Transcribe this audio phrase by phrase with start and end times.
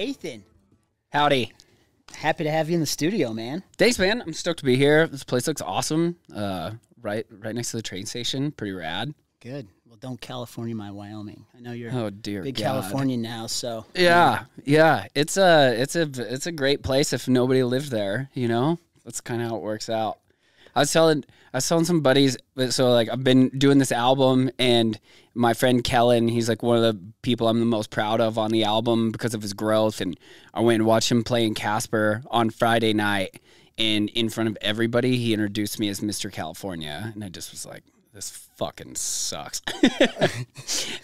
[0.00, 0.42] Nathan,
[1.12, 1.52] Howdy.
[2.14, 3.62] happy to have you in the studio, man.
[3.76, 4.22] Thanks, man.
[4.22, 5.06] I'm stoked to be here.
[5.06, 6.16] This place looks awesome.
[6.34, 6.70] Uh,
[7.02, 8.50] right, right next to the train station.
[8.50, 9.12] Pretty rad.
[9.42, 9.68] Good.
[9.86, 11.44] Well, don't California my Wyoming.
[11.54, 12.62] I know you're Oh dear big God.
[12.62, 15.06] California now, so Yeah, yeah.
[15.14, 18.30] It's a, it's a, it's a great place if nobody lived there.
[18.32, 20.19] You know, that's kind of how it works out.
[20.74, 22.36] I was telling, I was telling some buddies.
[22.70, 24.98] So like, I've been doing this album, and
[25.34, 28.50] my friend Kellen, he's like one of the people I'm the most proud of on
[28.50, 30.00] the album because of his growth.
[30.00, 30.18] And
[30.54, 33.40] I went and watched him play in Casper on Friday night,
[33.78, 36.32] and in front of everybody, he introduced me as Mr.
[36.32, 39.60] California, and I just was like, this fucking sucks.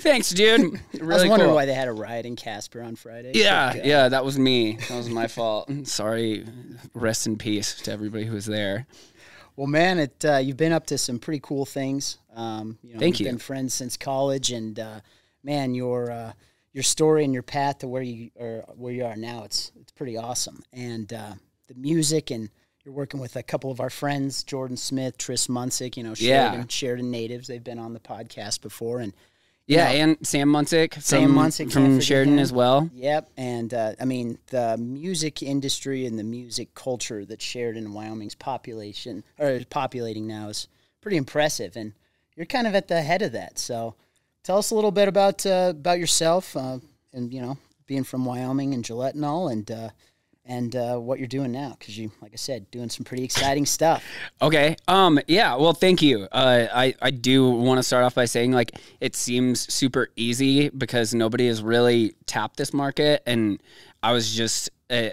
[0.01, 0.81] Thanks, dude.
[1.01, 1.55] I was wondering cool.
[1.55, 3.31] why they had a riot in Casper on Friday.
[3.35, 4.73] Yeah, But, uh, yeah, that was me.
[4.89, 5.71] That was my fault.
[5.85, 6.45] Sorry.
[6.95, 8.87] Rest in peace to everybody who was there.
[9.57, 12.19] Well, man, it uh, you've been up to some pretty cool things.
[12.35, 13.27] Um, you know, Thank you.
[13.27, 15.01] Been friends since college, and uh,
[15.43, 16.33] man, your uh,
[16.73, 19.93] your story and your path to where you are where you are now it's it's
[19.93, 20.63] pretty awesome.
[20.73, 21.33] And uh,
[21.69, 22.51] the music, and
[22.85, 25.97] you're working with a couple of our friends, Jordan Smith, Tris Munsick.
[25.97, 26.51] You know, Yeah.
[26.51, 27.49] Sheridan, Sheridan natives.
[27.49, 29.15] They've been on the podcast before, and
[29.67, 32.39] Yeah, and Sam Munsick Sam Munsick, from Sheridan him.
[32.39, 32.89] as well.
[32.95, 37.95] Yep, and uh, I mean the music industry and the music culture that Sheridan, and
[37.95, 40.69] Wyoming's population or is populating now is
[41.01, 41.95] pretty impressive, and
[42.37, 43.59] you're kind of at the head of that.
[43.59, 43.95] So,
[44.45, 46.79] tell us a little bit about uh, about yourself, uh,
[47.13, 49.89] and you know, being from Wyoming and Gillette and all, and uh,
[50.47, 53.67] and uh, what you're doing now, because you, like I said, doing some pretty exciting
[53.67, 54.05] stuff.
[54.41, 54.77] Okay.
[54.89, 55.19] Um.
[55.27, 55.57] Yeah.
[55.57, 56.29] Well, thank you.
[56.33, 60.69] Uh, I I do want to start off by saying like it seems super easy
[60.69, 63.63] because nobody has really tapped this market, and
[64.03, 64.71] I was just.
[64.89, 65.11] Uh,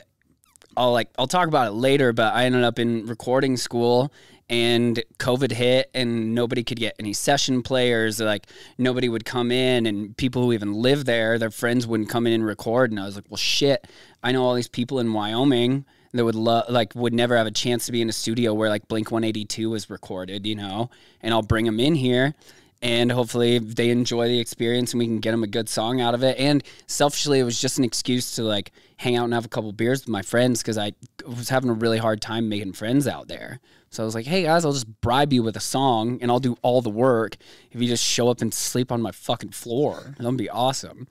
[0.76, 4.12] I'll like I'll talk about it later, but I ended up in recording school
[4.50, 8.20] and COVID hit and nobody could get any session players.
[8.20, 12.28] Like nobody would come in and people who even live there, their friends wouldn't come
[12.28, 12.92] in and record.
[12.92, 13.88] And I was like, well, shit,
[14.22, 17.52] I know all these people in Wyoming that would love, like, would never have a
[17.52, 20.90] chance to be in a studio where like Blink 182 was recorded, you know,
[21.22, 22.36] and I'll bring them in here
[22.84, 26.14] and hopefully they enjoy the experience and we can get them a good song out
[26.14, 29.46] of it and selfishly it was just an excuse to like hang out and have
[29.46, 30.92] a couple beers with my friends because i
[31.26, 33.60] was having a really hard time making friends out there
[33.94, 36.40] so i was like hey guys i'll just bribe you with a song and i'll
[36.40, 37.38] do all the work
[37.72, 41.08] if you just show up and sleep on my fucking floor that'd be awesome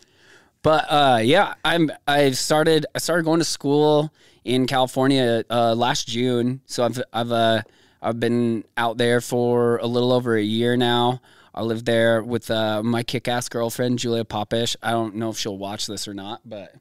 [0.63, 1.91] but uh, yeah, I'm.
[2.07, 2.87] I started.
[2.95, 4.13] I started going to school
[4.45, 6.61] in California uh, last June.
[6.67, 7.03] So I've.
[7.13, 7.33] I've.
[7.33, 7.63] Uh,
[8.01, 11.21] I've been out there for a little over a year now.
[11.55, 14.75] I live there with uh, my kick-ass girlfriend Julia Popish.
[14.83, 16.75] I don't know if she'll watch this or not, but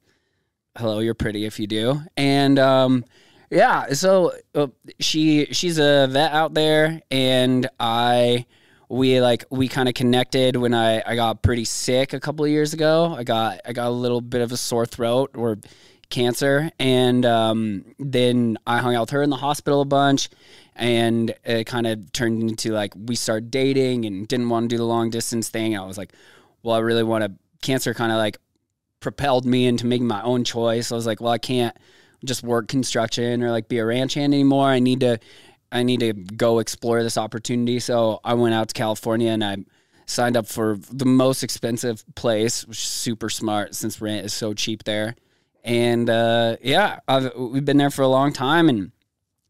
[0.75, 2.01] hello, you're pretty if you do.
[2.17, 3.05] And um,
[3.51, 4.67] yeah, so uh,
[4.99, 8.45] she she's a vet out there, and I
[8.87, 12.51] we like we kind of connected when I, I got pretty sick a couple of
[12.51, 13.13] years ago.
[13.17, 15.57] I got I got a little bit of a sore throat or
[16.09, 20.29] cancer, and um, then I hung out with her in the hospital a bunch,
[20.77, 24.77] and it kind of turned into like we started dating and didn't want to do
[24.77, 25.77] the long distance thing.
[25.77, 26.13] I was like,
[26.63, 27.33] well, I really want to.
[27.61, 28.37] Cancer kind of like
[29.01, 30.91] propelled me into making my own choice.
[30.91, 31.75] I was like, well, I can't
[32.23, 34.67] just work construction or like be a ranch hand anymore.
[34.67, 35.19] I need to
[35.71, 37.79] I need to go explore this opportunity.
[37.79, 39.57] So I went out to California and I
[40.05, 44.53] signed up for the most expensive place, which is super smart since rent is so
[44.53, 45.15] cheap there.
[45.63, 48.67] And uh, yeah, I've, we've been there for a long time.
[48.67, 48.91] And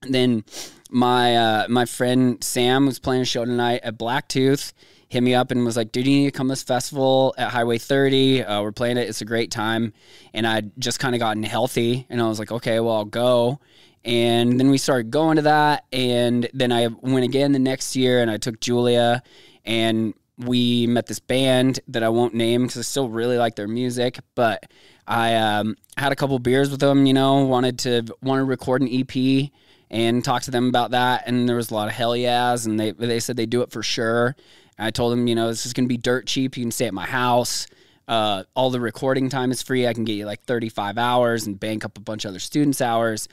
[0.03, 0.43] then
[0.89, 4.73] my uh, my friend Sam was playing a show tonight at Blacktooth.
[5.11, 7.49] Hit me up and was like, "Dude, you need to come to this festival at
[7.49, 8.43] Highway 30.
[8.43, 9.09] Uh, we're playing it.
[9.09, 9.91] It's a great time."
[10.33, 13.59] And I'd just kind of gotten healthy, and I was like, "Okay, well, I'll go."
[14.05, 18.21] And then we started going to that, and then I went again the next year,
[18.21, 19.21] and I took Julia,
[19.65, 23.67] and we met this band that I won't name because I still really like their
[23.67, 24.65] music, but
[25.05, 27.05] I um, had a couple beers with them.
[27.05, 29.51] You know, wanted to want to record an EP
[29.89, 31.23] and talk to them about that.
[31.27, 33.71] And there was a lot of hell yeahs, and they they said they do it
[33.71, 34.37] for sure.
[34.77, 36.57] And I told them, you know, this is going to be dirt cheap.
[36.57, 37.67] You can stay at my house.
[38.07, 39.87] Uh, all the recording time is free.
[39.87, 42.81] I can get you like 35 hours and bank up a bunch of other students'
[42.81, 43.27] hours.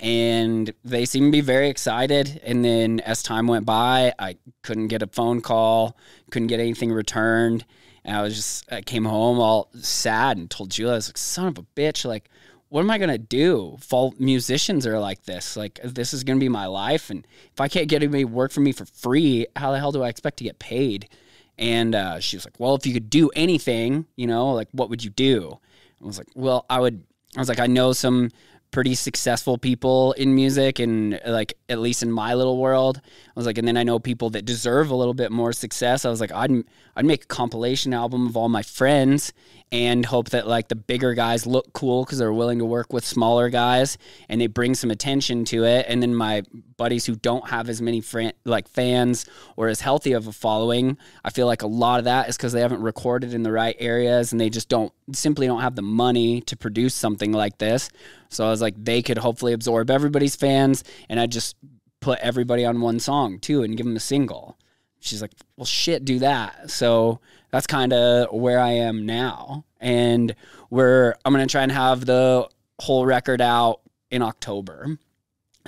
[0.00, 2.40] And they seemed to be very excited.
[2.44, 5.96] And then as time went by, I couldn't get a phone call,
[6.30, 7.64] couldn't get anything returned.
[8.04, 11.18] And I was just, I came home all sad and told Julia, I was like,
[11.18, 12.28] son of a bitch, like,
[12.74, 13.76] what am I gonna do?
[13.78, 15.56] Fall musicians are like this.
[15.56, 18.50] Like this is gonna be my life, and if I can't get anybody to work
[18.50, 21.08] for me for free, how the hell do I expect to get paid?
[21.56, 24.90] And uh, she was like, "Well, if you could do anything, you know, like what
[24.90, 25.60] would you do?"
[26.02, 27.04] I was like, "Well, I would."
[27.36, 28.32] I was like, "I know some
[28.72, 33.46] pretty successful people in music and like at least in my little world i was
[33.46, 36.20] like and then i know people that deserve a little bit more success i was
[36.20, 36.50] like i'd
[36.96, 39.32] i'd make a compilation album of all my friends
[39.72, 43.04] and hope that like the bigger guys look cool because they're willing to work with
[43.04, 45.86] smaller guys and they bring some attention to it.
[45.88, 46.42] And then my
[46.76, 48.02] buddies who don't have as many
[48.44, 49.26] like fans
[49.56, 52.52] or as healthy of a following i feel like a lot of that is because
[52.52, 55.82] they haven't recorded in the right areas and they just don't simply don't have the
[55.82, 57.90] money to produce something like this.
[58.28, 61.56] So i was like they could hopefully absorb everybody's fans and i just
[62.00, 64.58] put everybody on one song too and give them a single.
[65.00, 66.70] She's like well shit do that.
[66.70, 67.20] So
[67.54, 69.64] that's kind of where I am now.
[69.78, 70.34] And
[70.70, 72.48] we're I'm gonna try and have the
[72.80, 73.80] whole record out
[74.10, 74.98] in October.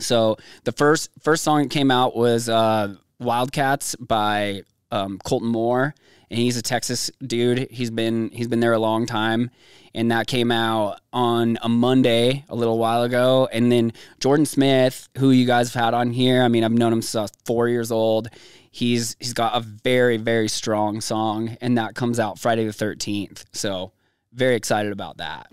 [0.00, 5.94] So the first first song that came out was uh, Wildcats by um, Colton Moore,
[6.28, 7.70] and he's a Texas dude.
[7.70, 9.52] He's been he's been there a long time,
[9.94, 13.48] and that came out on a Monday a little while ago.
[13.52, 16.92] And then Jordan Smith, who you guys have had on here, I mean, I've known
[16.92, 18.28] him since four years old
[18.76, 23.44] he's he's got a very very strong song and that comes out Friday the 13th.
[23.52, 23.93] So
[24.34, 25.50] very excited about that.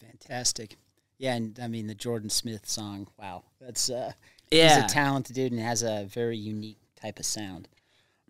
[0.00, 0.76] Fantastic.
[1.18, 3.08] Yeah, and I mean the Jordan Smith song.
[3.18, 4.12] Wow, that's uh,
[4.50, 4.74] yeah.
[4.74, 7.68] he's a talented dude and has a very unique type of sound.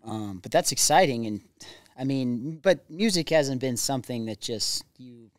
[0.03, 1.41] Um, but that's exciting, and
[1.97, 5.31] I mean, but music hasn't been something that just you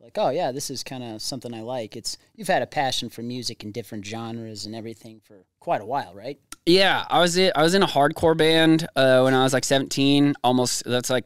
[0.00, 0.18] like.
[0.18, 1.96] Oh yeah, this is kind of something I like.
[1.96, 5.86] It's you've had a passion for music and different genres and everything for quite a
[5.86, 6.38] while, right?
[6.66, 10.34] Yeah, I was I was in a hardcore band uh, when I was like 17.
[10.42, 11.24] Almost that's like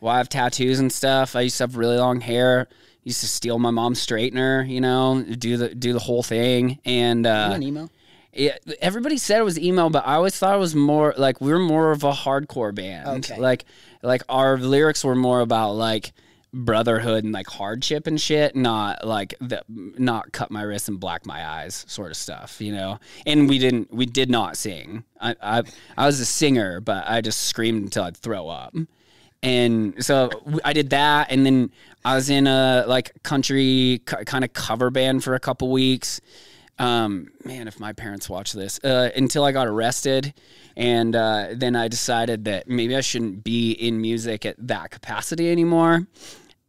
[0.00, 1.36] why I have tattoos and stuff.
[1.36, 2.68] I used to have really long hair.
[3.04, 6.78] Used to steal my mom's straightener, you know, do the do the whole thing.
[6.84, 7.90] And uh, an emo.
[8.32, 11.52] Yeah, everybody said it was emo, but I always thought it was more like we
[11.52, 13.24] were more of a hardcore band.
[13.24, 13.38] Okay.
[13.38, 13.64] Like
[14.02, 16.12] like our lyrics were more about like
[16.52, 21.26] brotherhood and like hardship and shit, not like the not cut my wrists and black
[21.26, 22.98] my eyes sort of stuff, you know.
[23.26, 25.04] And we didn't, we did not sing.
[25.20, 25.62] I I,
[25.96, 28.74] I was a singer, but I just screamed until I'd throw up.
[29.42, 30.30] And so
[30.64, 31.70] I did that, and then
[32.04, 36.20] I was in a like country kind of cover band for a couple weeks.
[36.78, 40.32] Um, man, if my parents watch this, uh, until I got arrested,
[40.76, 45.50] and uh, then I decided that maybe I shouldn't be in music at that capacity
[45.50, 46.06] anymore.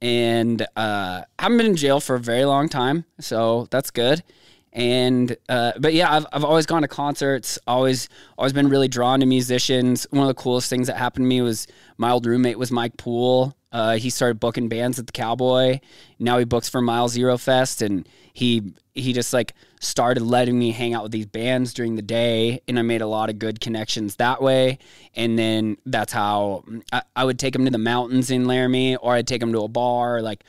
[0.02, 4.24] And uh, I haven't been in jail for a very long time, so that's good.
[4.72, 7.58] And uh, but yeah, I've I've always gone to concerts.
[7.66, 8.08] Always
[8.38, 10.06] always been really drawn to musicians.
[10.12, 11.68] One of the coolest things that happened to me was
[11.98, 13.56] my old roommate was Mike Poole.
[13.72, 15.80] Uh, he started booking bands at the Cowboy.
[16.18, 20.72] Now he books for Mile Zero Fest, and he he just like started letting me
[20.72, 23.60] hang out with these bands during the day, and I made a lot of good
[23.60, 24.78] connections that way.
[25.16, 29.14] And then that's how I, I would take them to the mountains in Laramie, or
[29.14, 30.44] I'd take them to a bar, like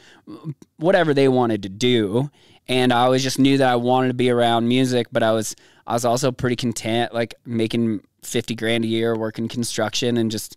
[0.76, 2.30] whatever they wanted to do
[2.70, 5.56] and I always just knew that I wanted to be around music, but I was
[5.88, 10.56] I was also pretty content, like making fifty grand a year, working construction, and just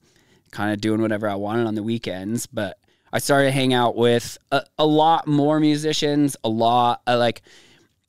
[0.52, 2.46] kind of doing whatever I wanted on the weekends.
[2.46, 2.78] But
[3.12, 7.42] I started to hang out with a, a lot more musicians, a lot uh, like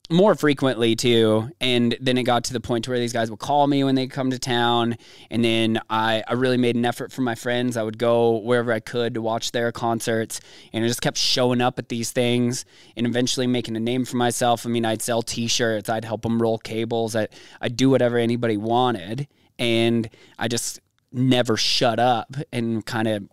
[0.09, 1.49] more frequently too.
[1.59, 4.07] And then it got to the point where these guys would call me when they
[4.07, 4.97] come to town.
[5.31, 7.75] And then I, I really made an effort for my friends.
[7.75, 10.41] I would go wherever I could to watch their concerts.
[10.73, 12.65] And I just kept showing up at these things
[12.95, 14.65] and eventually making a name for myself.
[14.65, 17.27] I mean, I'd sell t shirts, I'd help them roll cables, I,
[17.61, 19.27] I'd do whatever anybody wanted.
[19.57, 20.79] And I just
[21.11, 23.29] never shut up and kind of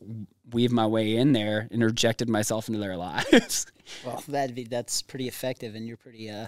[0.53, 3.67] weave my way in there, interjected myself into their lives.
[4.05, 6.47] well, that be that's pretty effective, and you're pretty uh,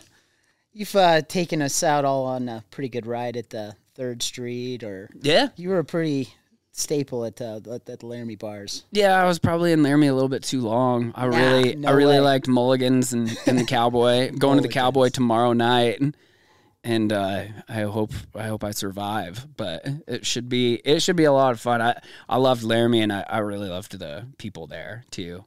[0.74, 4.82] you've uh, taken us out all on a pretty good ride at the Third Street,
[4.84, 6.28] or yeah, you were a pretty
[6.72, 8.84] staple at uh, at, Laramie bars.
[8.90, 11.12] Yeah, I was probably in Laramie a little bit too long.
[11.14, 12.20] I Nah, really, no I really way.
[12.20, 14.32] liked Mulligans and, and the Cowboy.
[14.38, 16.02] Going to the Cowboy tomorrow night,
[16.82, 19.46] and uh, I hope I hope I survive.
[19.56, 21.80] But it should be it should be a lot of fun.
[21.80, 25.44] I I loved Laramie, and I, I really loved the people there too.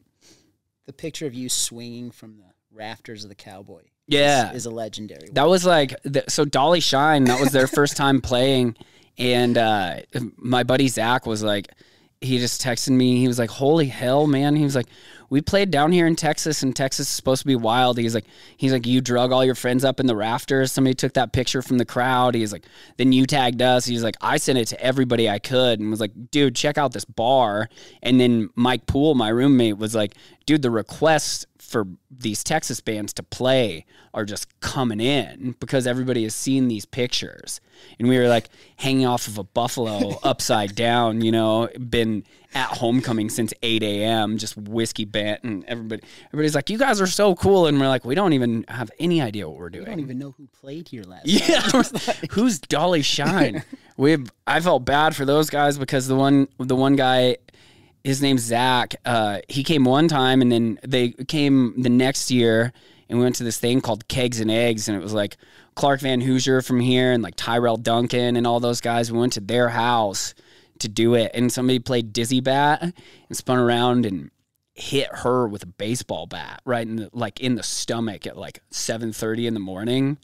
[0.85, 4.53] The picture of you swinging from the rafters of the Cowboy, Yeah.
[4.53, 5.27] is, a legendary.
[5.27, 5.33] one.
[5.33, 7.25] That was like the, so Dolly Shine.
[7.25, 8.75] That was their first time playing,
[9.17, 9.99] and uh,
[10.37, 11.69] my buddy Zach was like,
[12.21, 13.19] he just texted me.
[13.19, 14.87] He was like, "Holy hell, man!" He was like,
[15.29, 18.25] "We played down here in Texas, and Texas is supposed to be wild." He's like,
[18.57, 20.71] "He's like, you drug all your friends up in the rafters.
[20.71, 22.65] Somebody took that picture from the crowd." He's like,
[22.97, 25.99] "Then you tagged us." He's like, "I sent it to everybody I could," and was
[25.99, 27.69] like, "Dude, check out this bar."
[28.01, 30.13] And then Mike Poole, my roommate, was like,
[30.47, 36.23] "Dude, the requests for these Texas bands to play are just coming in because everybody
[36.23, 37.59] has seen these pictures.
[37.99, 42.69] And we were like hanging off of a buffalo upside down, you know, been at
[42.69, 45.43] homecoming since 8 a.m., just whiskey bent.
[45.43, 47.67] And everybody, everybody's like, you guys are so cool.
[47.67, 49.87] And we're like, we don't even have any idea what we're doing.
[49.87, 51.27] I don't even know who played here last.
[51.27, 51.61] Yeah,
[52.31, 53.63] who's Dolly Shine?
[53.97, 57.37] we I felt bad for those guys because the one the one guy,
[58.07, 58.95] his name's Zach.
[59.03, 62.71] Uh, he came one time and then they came the next year
[63.09, 65.35] and we went to this thing called Kegs and Eggs and it was like
[65.75, 69.11] Clark Van Hoosier from here and like Tyrell Duncan and all those guys.
[69.11, 70.35] We went to their house
[70.79, 72.93] to do it and somebody played dizzy bat and
[73.37, 74.31] spun around and
[74.73, 78.61] hit her with a baseball bat right in the, like in the stomach at like
[78.71, 80.17] 7:30 in the morning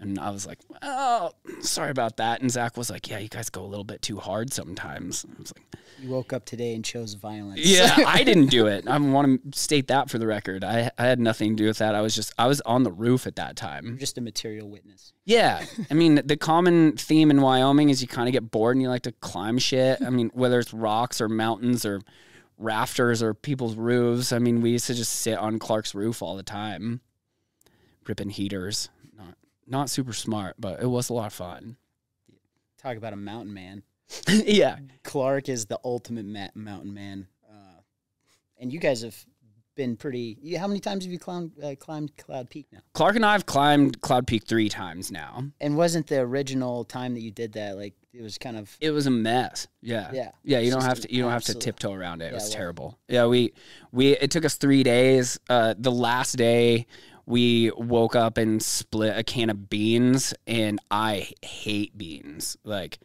[0.00, 3.50] and I was like, "Oh, sorry about that." And Zach was like, "Yeah, you guys
[3.50, 6.84] go a little bit too hard sometimes." I was like, You woke up today and
[6.84, 7.60] chose violence.
[7.60, 8.86] "Yeah, I didn't do it.
[8.86, 10.62] I want to state that for the record.
[10.62, 11.94] I I had nothing to do with that.
[11.94, 14.68] I was just I was on the roof at that time." You're just a material
[14.70, 15.12] witness.
[15.24, 18.82] Yeah, I mean the common theme in Wyoming is you kind of get bored and
[18.82, 20.00] you like to climb shit.
[20.00, 22.00] I mean whether it's rocks or mountains or
[22.56, 24.32] rafters or people's roofs.
[24.32, 27.00] I mean we used to just sit on Clark's roof all the time,
[28.06, 28.88] ripping heaters.
[29.68, 31.76] Not super smart, but it was a lot of fun.
[32.80, 33.82] Talk about a mountain man.
[34.28, 37.26] yeah, Clark is the ultimate ma- mountain man.
[37.48, 37.80] Uh,
[38.58, 39.16] and you guys have
[39.74, 40.38] been pretty.
[40.40, 42.78] You, how many times have you climbed, uh, climbed Cloud Peak now?
[42.94, 45.44] Clark and I have climbed Cloud Peak three times now.
[45.60, 48.90] And wasn't the original time that you did that like it was kind of It
[48.92, 49.66] was a mess.
[49.82, 50.10] Yeah.
[50.14, 50.30] Yeah.
[50.42, 50.60] Yeah.
[50.60, 51.14] You don't have to.
[51.14, 52.26] You don't have to absolute- tiptoe around it.
[52.26, 52.98] It Yeah, was well- terrible.
[53.08, 53.26] Yeah.
[53.26, 53.52] We
[53.92, 55.38] we it took us three days.
[55.50, 56.86] Uh, the last day
[57.28, 62.56] we woke up and split a can of beans, and I hate beans.
[62.64, 62.98] Like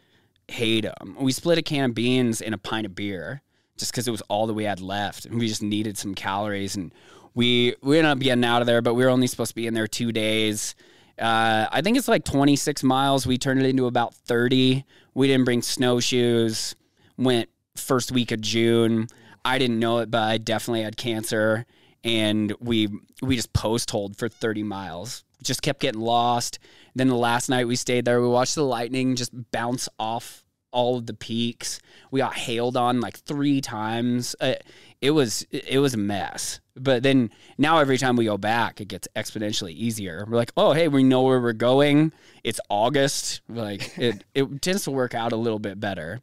[0.47, 1.17] hate them.
[1.19, 3.41] We split a can of beans and a pint of beer
[3.77, 6.77] just because it was all that we had left, and we just needed some calories.
[6.77, 6.93] And
[7.33, 9.67] we we ended up getting out of there, but we were only supposed to be
[9.67, 10.73] in there two days.
[11.19, 13.27] Uh, I think it's like 26 miles.
[13.27, 14.85] We turned it into about 30.
[15.13, 16.75] We didn't bring snowshoes.
[17.17, 19.07] Went first week of June.
[19.43, 21.65] I didn't know it, but I definitely had cancer,
[22.03, 22.89] and we
[23.21, 25.23] we just post holed for 30 miles.
[25.41, 26.59] Just kept getting lost.
[26.95, 30.97] Then the last night we stayed there, we watched the lightning just bounce off all
[30.97, 31.79] of the peaks.
[32.11, 34.35] We got hailed on like three times.
[34.41, 34.55] Uh,
[35.01, 36.59] it was it was a mess.
[36.75, 40.25] But then now every time we go back, it gets exponentially easier.
[40.27, 42.11] We're like, oh hey, we know where we're going.
[42.43, 43.41] It's August.
[43.47, 46.21] Like it it tends to work out a little bit better.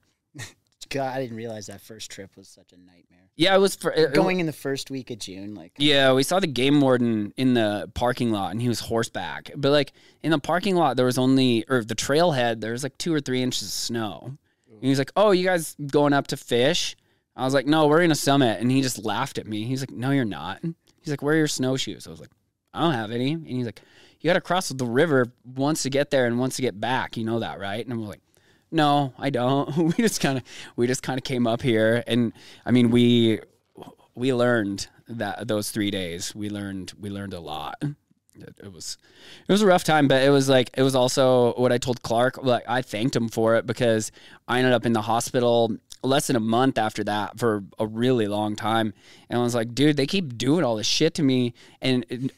[0.91, 1.17] God.
[1.17, 3.19] I didn't realize that first trip was such a nightmare.
[3.37, 6.23] Yeah, it was for it- Going in the first week of June, like Yeah, we
[6.23, 9.51] saw the game warden in the parking lot, and he was horseback.
[9.57, 9.93] But like
[10.23, 13.21] in the parking lot, there was only, or the trailhead, there was like two or
[13.21, 14.37] three inches of snow.
[14.71, 16.97] And he was like, "Oh, you guys going up to fish?"
[17.37, 19.65] I was like, "No, we're in a summit," and he just laughed at me.
[19.65, 20.61] He's like, "No, you're not."
[21.01, 22.31] He's like, "Where are your snowshoes?" I was like,
[22.75, 23.81] "I don't have any." And he's like,
[24.21, 27.17] "You got to cross the river once to get there and once to get back.
[27.17, 28.21] You know that, right?" And I'm like.
[28.71, 29.77] No, I don't.
[29.77, 30.45] We just kind of
[30.77, 32.33] we just kind of came up here, and
[32.65, 33.41] I mean we
[34.15, 36.35] we learned that those three days.
[36.35, 37.77] We learned we learned a lot.
[37.83, 38.97] It, it was
[39.47, 42.01] it was a rough time but it was like it was also what i told
[42.01, 44.11] clark like i thanked him for it because
[44.49, 48.27] i ended up in the hospital less than a month after that for a really
[48.27, 48.95] long time.
[49.29, 51.55] And i was like dude they keep doing all this shit to me.
[51.81, 52.33] And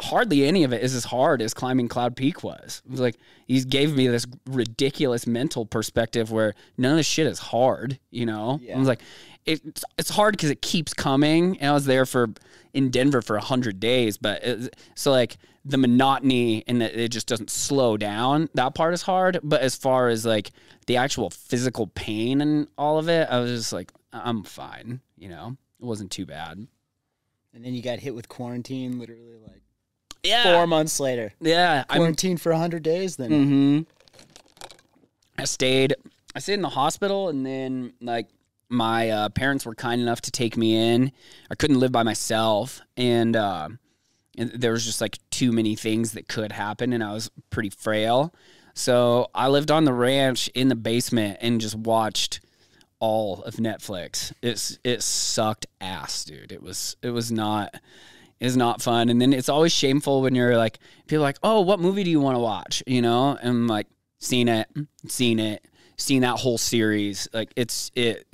[0.00, 2.82] hardly any of it is as hard as climbing Cloud Peak was.
[2.84, 3.16] It was like
[3.46, 8.26] he gave me this ridiculous mental perspective where none of this shit is hard, you
[8.26, 8.58] know?
[8.62, 8.76] Yeah.
[8.76, 9.00] I was like,
[9.46, 11.58] it's it's hard because it keeps coming.
[11.60, 12.28] And I was there for
[12.72, 17.26] in Denver for hundred days, but it, so like the monotony and that it just
[17.26, 18.48] doesn't slow down.
[18.54, 19.40] That part is hard.
[19.42, 20.50] But as far as like
[20.86, 25.00] the actual physical pain and all of it, I was just like, I'm fine.
[25.16, 26.66] You know, it wasn't too bad.
[27.52, 29.62] and then you got hit with quarantine, literally like
[30.22, 31.32] Yeah, four months later.
[31.40, 31.84] yeah.
[31.88, 33.80] I'm Quarantine for hundred days, then Mm-hmm.
[35.38, 35.94] I stayed.
[36.34, 38.28] I stayed in the hospital, and then like
[38.68, 41.12] my uh, parents were kind enough to take me in.
[41.50, 43.68] I couldn't live by myself, and, uh,
[44.38, 47.70] and there was just like too many things that could happen, and I was pretty
[47.70, 48.32] frail.
[48.74, 52.40] So I lived on the ranch in the basement and just watched
[53.00, 54.32] all of Netflix.
[54.42, 56.52] It's it sucked ass, dude.
[56.52, 57.74] It was it was not
[58.40, 59.08] is not fun.
[59.10, 62.20] And then it's always shameful when you're like people like, "Oh, what movie do you
[62.20, 63.86] want to watch?" You know, and I'm like,
[64.18, 64.68] "Seen it,
[65.06, 65.64] seen it,
[65.96, 68.26] seen that whole series." Like it's it.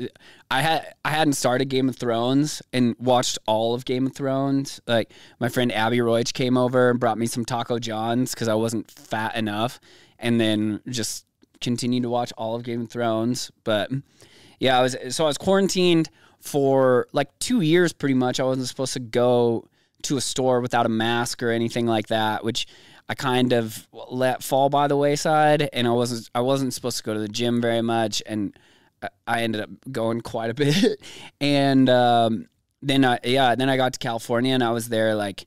[0.50, 4.80] I had I hadn't started Game of Thrones and watched all of Game of Thrones.
[4.86, 8.54] Like my friend Abby Roach came over and brought me some Taco Johns because I
[8.54, 9.80] wasn't fat enough,
[10.18, 11.26] and then just
[11.60, 13.50] continued to watch all of Game of Thrones.
[13.64, 13.90] But
[14.60, 18.38] yeah, I was so I was quarantined for like two years pretty much.
[18.38, 19.66] I wasn't supposed to go
[20.02, 22.66] to a store without a mask or anything like that, which
[23.08, 25.68] I kind of let fall by the wayside.
[25.72, 28.56] And I wasn't I wasn't supposed to go to the gym very much, and
[29.26, 31.00] I ended up going quite a bit.
[31.40, 32.48] and um,
[32.82, 35.46] then I yeah then I got to California and I was there like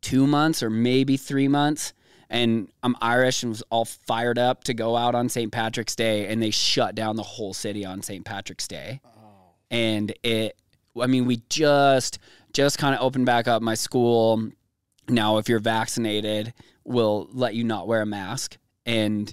[0.00, 1.92] two months or maybe three months.
[2.32, 5.50] And I'm Irish and was all fired up to go out on St.
[5.50, 8.24] Patrick's Day, and they shut down the whole city on St.
[8.24, 9.00] Patrick's Day.
[9.04, 9.10] Oh.
[9.72, 10.56] And it,
[11.00, 12.20] I mean, we just
[12.52, 14.50] just kind of opened back up my school.
[15.08, 16.52] Now, if you're vaccinated,
[16.84, 19.32] will let you not wear a mask, and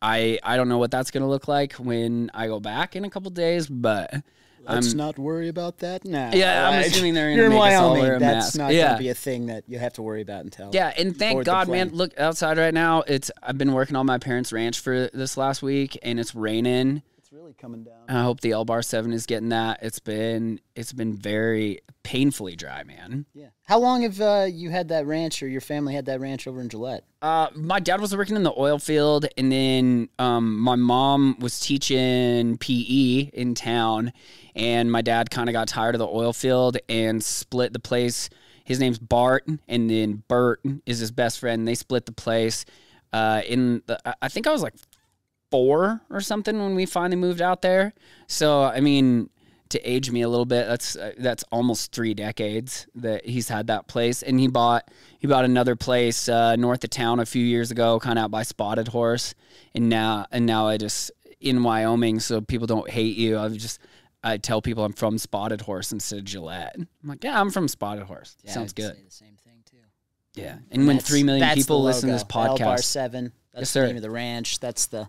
[0.00, 3.04] I I don't know what that's going to look like when I go back in
[3.04, 4.22] a couple days, but
[4.68, 6.30] Let's I'm, not worry about that now.
[6.32, 6.74] Yeah, right?
[6.74, 8.82] I'm assuming they're going to make Wyoming, us all wear a that's not yeah.
[8.82, 10.70] going to be a thing that you have to worry about until.
[10.72, 11.90] Yeah, and thank God, man.
[11.90, 13.02] Look outside right now.
[13.02, 17.02] It's I've been working on my parents' ranch for this last week, and it's raining
[17.32, 18.04] really coming down.
[18.08, 19.80] I hope the L bar seven is getting that.
[19.82, 23.26] It's been it's been very painfully dry, man.
[23.34, 23.48] Yeah.
[23.64, 26.60] How long have uh, you had that ranch, or your family had that ranch over
[26.60, 27.04] in Gillette?
[27.20, 31.60] Uh, my dad was working in the oil field, and then um, my mom was
[31.60, 34.12] teaching PE in town,
[34.54, 38.30] and my dad kind of got tired of the oil field and split the place.
[38.64, 41.60] His name's Bart, and then Bert is his best friend.
[41.60, 42.64] And They split the place.
[43.10, 44.74] Uh, in the, I think I was like
[45.50, 47.92] four or something when we finally moved out there.
[48.26, 49.30] So I mean,
[49.70, 53.66] to age me a little bit, that's uh, that's almost three decades that he's had
[53.66, 57.44] that place, and he bought he bought another place uh, north of town a few
[57.44, 59.34] years ago, kind of out by Spotted Horse,
[59.74, 63.38] and now and now I just in Wyoming, so people don't hate you.
[63.38, 63.80] I just
[64.22, 66.74] I tell people I'm from Spotted Horse instead of Gillette.
[66.76, 68.36] I'm like, yeah, I'm from Spotted Horse.
[68.42, 68.96] Yeah, Sounds good.
[68.96, 69.76] the same thing too.
[70.34, 73.32] Yeah, and, and when three million people listen to this podcast, L Bar Seven.
[73.52, 74.60] That's yes, the name of the ranch.
[74.60, 75.08] That's the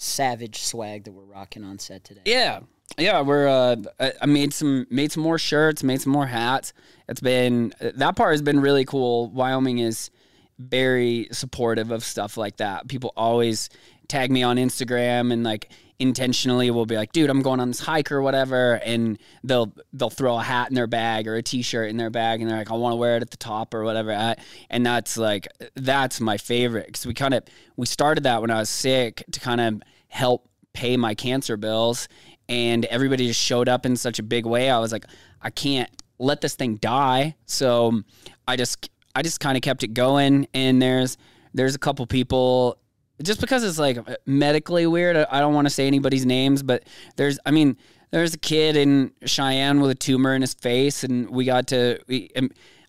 [0.00, 2.20] savage swag that we're rocking on set today.
[2.24, 2.60] Yeah.
[2.96, 3.76] Yeah, we're uh
[4.22, 6.72] I made some made some more shirts, made some more hats.
[7.08, 9.28] It's been that part has been really cool.
[9.30, 10.10] Wyoming is
[10.58, 12.88] very supportive of stuff like that.
[12.88, 13.68] People always
[14.06, 17.80] tag me on Instagram and like intentionally will be like, dude, I'm going on this
[17.80, 21.90] hike or whatever, and they'll they'll throw a hat in their bag or a t-shirt
[21.90, 23.82] in their bag, and they're like, I want to wear it at the top or
[23.84, 24.12] whatever.
[24.12, 24.34] Uh,
[24.70, 27.42] and that's like that's my favorite because we kind of
[27.76, 32.08] we started that when I was sick to kind of help pay my cancer bills,
[32.48, 34.70] and everybody just showed up in such a big way.
[34.70, 35.06] I was like,
[35.42, 38.02] I can't let this thing die, so
[38.46, 41.16] I just I just kind of kept it going, and there's
[41.54, 42.78] there's a couple people
[43.22, 45.16] just because it's like medically weird.
[45.16, 46.84] I don't want to say anybody's names, but
[47.16, 47.76] there's, I mean,
[48.10, 52.00] there's a kid in Cheyenne with a tumor in his face, and we got to.
[52.08, 52.30] We,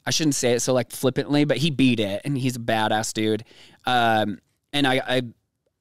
[0.05, 3.13] I shouldn't say it so like flippantly, but he beat it, and he's a badass
[3.13, 3.43] dude.
[3.85, 4.39] Um,
[4.71, 5.21] and I, I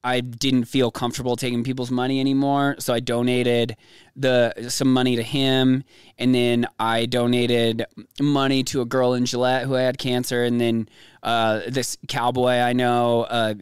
[0.03, 3.75] I didn't feel comfortable taking people's money anymore, so I donated
[4.15, 5.83] the some money to him,
[6.17, 7.85] and then I donated
[8.19, 10.87] money to a girl in Gillette who had cancer, and then
[11.21, 13.55] uh, this cowboy I know uh,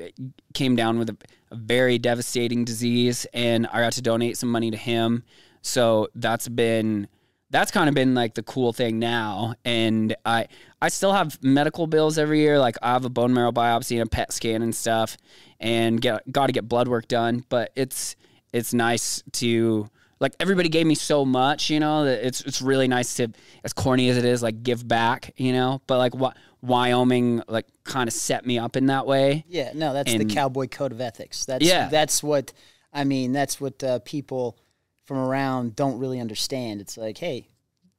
[0.54, 1.17] came down with a,
[1.50, 5.23] a, very devastating disease, and I got to donate some money to him.
[5.63, 7.08] So that's been
[7.49, 10.47] that's kind of been like the cool thing now, and I
[10.81, 12.60] I still have medical bills every year.
[12.60, 15.17] Like I have a bone marrow biopsy and a PET scan and stuff
[15.60, 17.45] and get got to get blood work done.
[17.49, 18.15] But it's
[18.51, 22.88] it's nice to like everybody gave me so much, you know, that it's it's really
[22.88, 23.29] nice to
[23.63, 25.81] as corny as it is, like give back, you know.
[25.88, 29.45] But like what Wyoming like kind of set me up in that way.
[29.47, 31.45] Yeah, no, that's and, the cowboy code of ethics.
[31.45, 31.88] That's yeah.
[31.88, 32.51] that's what
[32.91, 33.31] I mean.
[33.31, 34.57] That's what uh, people
[35.08, 36.82] from around don't really understand.
[36.82, 37.48] It's like, hey,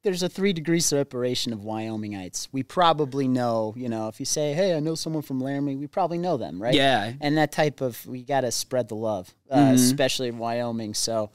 [0.02, 2.48] there's a three degree separation of Wyomingites.
[2.52, 5.86] We probably know, you know, if you say, "Hey, I know someone from Laramie," we
[5.86, 6.74] probably know them, right?
[6.74, 7.12] Yeah.
[7.20, 9.74] And that type of we got to spread the love, uh, mm-hmm.
[9.74, 10.94] especially in Wyoming.
[10.94, 11.30] So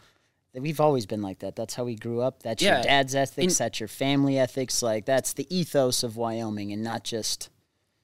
[0.53, 1.55] we've always been like that.
[1.55, 2.41] That's how we grew up.
[2.41, 2.75] That's yeah.
[2.75, 3.57] your dad's ethics.
[3.57, 4.81] that's your family ethics.
[4.81, 7.49] Like that's the ethos of Wyoming, and not just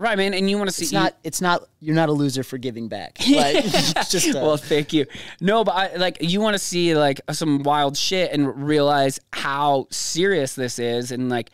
[0.01, 2.41] Right, man, and you want to see it's not it's not you're not a loser
[2.41, 3.17] for giving back.
[3.29, 3.65] Like,
[4.09, 5.05] just well, thank you.
[5.41, 9.87] No, but I, like you want to see like some wild shit and realize how
[9.91, 11.51] serious this is, and like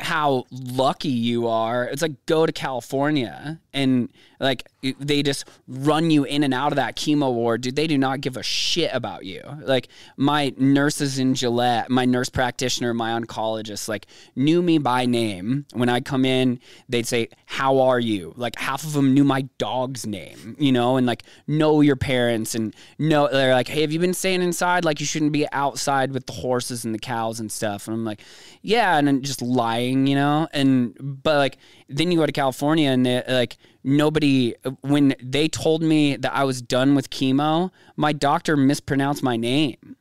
[0.00, 1.84] how lucky you are.
[1.84, 4.10] It's like go to California and
[4.44, 4.68] like
[5.00, 7.74] they just run you in and out of that chemo ward, dude.
[7.74, 9.42] They do not give a shit about you.
[9.62, 15.64] Like my nurses in Gillette, my nurse practitioner, my oncologist, like knew me by name.
[15.72, 19.48] When I come in, they'd say, "How are you?" Like half of them knew my
[19.56, 23.92] dog's name, you know, and like know your parents and know they're like, "Hey, have
[23.92, 24.84] you been staying inside?
[24.84, 28.04] Like you shouldn't be outside with the horses and the cows and stuff." And I'm
[28.04, 28.20] like,
[28.60, 31.56] "Yeah," and then just lying, you know, and but like
[31.88, 36.44] then you go to California and they like nobody when they told me that I
[36.44, 39.96] was done with chemo, my doctor mispronounced my name.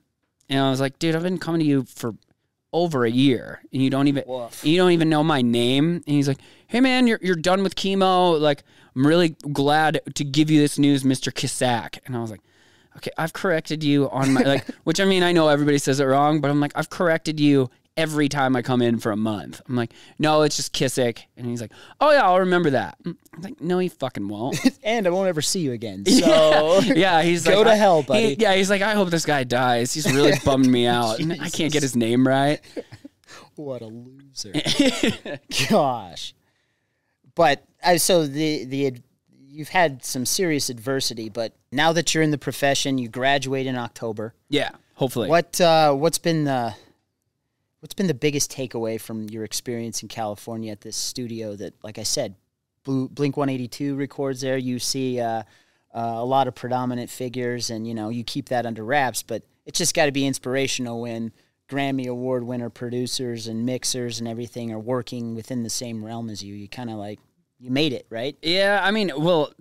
[0.50, 2.16] And I was like, dude, I've been coming to you for
[2.72, 4.66] over a year, and you don't even Woof.
[4.66, 6.02] you don't even know my name.
[6.08, 8.40] And he's like, "Hey man, you're you're done with chemo.
[8.40, 8.64] Like,
[8.96, 12.42] I'm really glad to give you this news, Mister Kisak." And I was like.
[12.96, 16.04] Okay, I've corrected you on my like, which I mean, I know everybody says it
[16.04, 19.62] wrong, but I'm like, I've corrected you every time I come in for a month.
[19.68, 22.98] I'm like, no, it's just Kissick, and he's like, oh yeah, I'll remember that.
[23.06, 24.58] I'm like, no, he fucking won't.
[24.84, 26.04] and I won't ever see you again.
[26.24, 28.36] So yeah, he's like Go like, to I- hell, he- buddy.
[28.40, 29.94] yeah, he's like, I hope this guy dies.
[29.94, 31.20] He's really bummed me out.
[31.20, 32.60] And I can't get his name right.
[33.56, 34.54] what a loser.
[35.70, 36.34] Gosh.
[37.36, 38.94] But uh, so the the
[39.48, 43.76] you've had some serious adversity, but now that you're in the profession, you graduate in
[43.76, 44.34] October.
[44.50, 45.30] Yeah, hopefully.
[45.30, 46.76] What uh, what's been the
[47.84, 52.00] what's been the biggest takeaway from your experience in California at this studio that, like
[52.00, 52.34] I said,
[52.86, 54.56] Blink One Eighty Two records there.
[54.56, 55.44] You see uh,
[55.94, 59.22] uh, a lot of predominant figures, and you know you keep that under wraps.
[59.22, 61.34] But it's just got to be inspirational when
[61.70, 66.42] Grammy Award winner producers and mixers and everything are working within the same realm as
[66.42, 66.56] you.
[66.56, 67.20] You kind of like
[67.60, 68.38] you made it, right?
[68.42, 69.52] Yeah, I mean, well,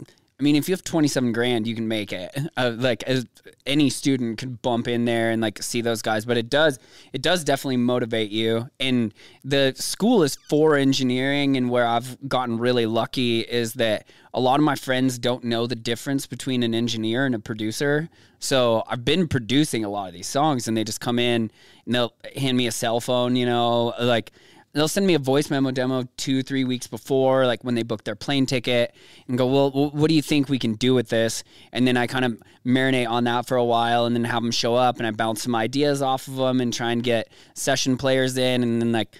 [0.42, 2.30] I mean, if you have twenty seven grand, you can make it.
[2.54, 3.24] Uh, like as
[3.64, 6.78] any student could bump in there and like see those guys, but it does
[7.12, 8.68] it does definitely motivate you.
[8.78, 14.40] And the school is for engineering, and where I've gotten really lucky is that a
[14.40, 18.10] lot of my friends don't know the difference between an engineer and a producer.
[18.38, 21.50] So I've been producing a lot of these songs, and they just come in
[21.86, 24.32] and they'll hand me a cell phone, you know, like
[24.72, 28.04] they'll send me a voice memo demo two three weeks before like when they book
[28.04, 28.94] their plane ticket
[29.28, 31.44] and go well what do you think we can do with this?
[31.72, 34.52] And then i kind of marinate on that for a while and then have them
[34.52, 37.96] show up and i bounce some ideas off of them and try and get session
[37.96, 38.62] players in.
[38.62, 39.14] And then like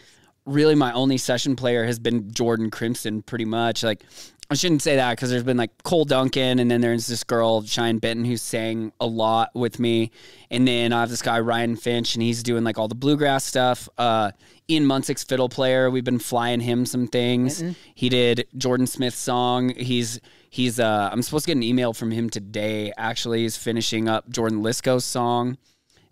[0.44, 3.82] really my only session player has been jordan crimson pretty much.
[3.82, 4.04] Like
[4.52, 7.62] I shouldn't say that because there's been like Cole Duncan, and then there's this girl
[7.62, 10.10] Cheyenne Benton who sang a lot with me,
[10.50, 13.44] and then I have this guy Ryan Finch, and he's doing like all the bluegrass
[13.46, 13.88] stuff.
[13.96, 14.32] Uh,
[14.72, 17.62] Ian Munsick's fiddle player, we've been flying him some things.
[17.94, 19.74] He did Jordan Smith's song.
[19.74, 20.18] He's
[20.50, 22.92] he's uh, I'm supposed to get an email from him today.
[22.96, 25.58] Actually, he's finishing up Jordan Lisco's song.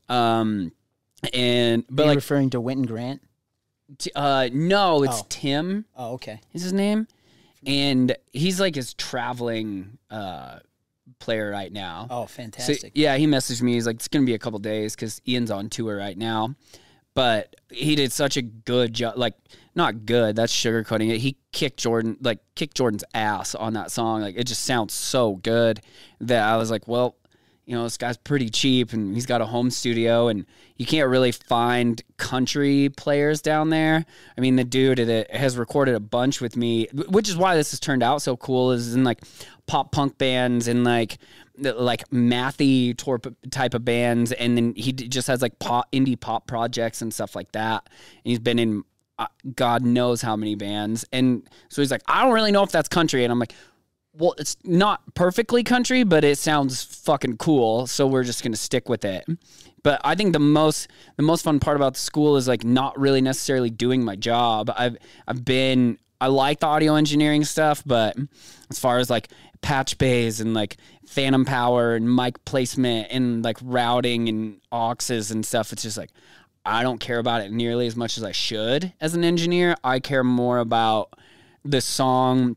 [0.09, 0.73] Um,
[1.33, 3.23] and Are but you like referring to Wynton Grant?
[3.99, 5.27] t- uh, no, it's Oh.
[5.29, 6.40] Tim Oh, okay.
[6.53, 7.07] is his name,
[7.66, 10.59] and he's like his traveling uh,
[11.18, 12.07] player right now.
[12.11, 12.92] Oh, So, fantastic.
[12.94, 13.75] yeah, he messaged me.
[13.75, 16.55] He's like, it's gonna be a couple days because Ian's on tour right now.
[17.14, 19.16] But he did such a good job.
[19.16, 19.35] Like,
[19.75, 20.37] not good.
[20.37, 21.18] That's sugarcoating it.
[21.18, 24.20] He kicked Jordan, like, kicked Jordan's ass on that song.
[24.20, 25.81] Like, it just sounds so good
[26.20, 27.16] that I was like, well,
[27.70, 30.44] you know, this guy's pretty cheap and he's got a home studio and
[30.77, 34.05] you can't really find country players down there.
[34.37, 37.70] I mean, the dude that has recorded a bunch with me, which is why this
[37.70, 39.20] has turned out so cool, is in like
[39.66, 41.18] pop punk bands and like
[41.59, 42.97] like mathy
[43.51, 47.35] type of bands, and then he just has like pop indie pop projects and stuff
[47.35, 47.83] like that.
[47.87, 48.85] And he's been in
[49.19, 52.73] uh, God knows how many bands, and so he's like, I don't really know if
[52.73, 53.55] that's country, and I'm like.
[54.13, 58.89] Well, it's not perfectly country, but it sounds fucking cool, so we're just gonna stick
[58.89, 59.25] with it.
[59.83, 63.21] But I think the most the most fun part about school is like not really
[63.21, 64.71] necessarily doing my job.
[64.77, 64.97] I've
[65.29, 68.17] I've been I like the audio engineering stuff, but
[68.71, 69.29] as far as like
[69.62, 75.44] patch bays and like phantom power and mic placement and like routing and auxes and
[75.44, 76.11] stuff, it's just like
[76.64, 79.77] I don't care about it nearly as much as I should as an engineer.
[79.83, 81.14] I care more about
[81.64, 82.57] the song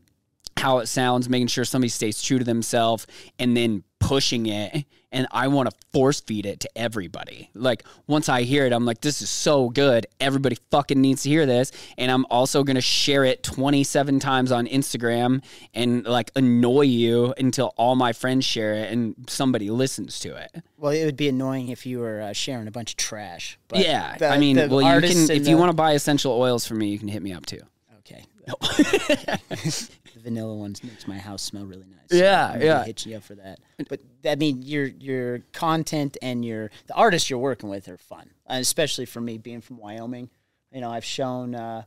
[0.56, 3.06] how it sounds, making sure somebody stays true to themselves,
[3.38, 4.84] and then pushing it.
[5.14, 7.48] And I want to force feed it to everybody.
[7.54, 10.06] Like once I hear it, I'm like, this is so good.
[10.20, 11.70] Everybody fucking needs to hear this.
[11.96, 17.72] And I'm also gonna share it 27 times on Instagram and like annoy you until
[17.76, 20.50] all my friends share it and somebody listens to it.
[20.78, 23.56] Well, it would be annoying if you were uh, sharing a bunch of trash.
[23.68, 26.66] But yeah, the- I mean, well, you can if you want to buy essential oils
[26.66, 27.60] from me, you can hit me up too.
[28.00, 28.24] Okay.
[28.46, 29.90] the
[30.22, 32.20] vanilla ones makes my house smell really nice.
[32.20, 32.84] Yeah, maybe yeah.
[32.84, 33.60] Hit you up for that.
[33.88, 38.30] But I mean, your your content and your the artists you're working with are fun,
[38.48, 40.28] uh, especially for me being from Wyoming.
[40.72, 41.84] You know, I've shown uh,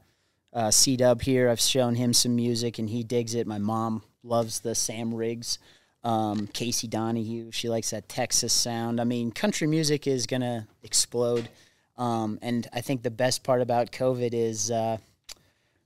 [0.54, 1.50] uh, C Dub here.
[1.50, 3.46] I've shown him some music, and he digs it.
[3.46, 5.60] My mom loves the Sam Riggs.
[6.04, 9.02] Um, Casey Donahew, she likes that Texas sound.
[9.02, 11.50] I mean, country music is gonna explode.
[11.98, 14.98] Um, and I think the best part about COVID is uh,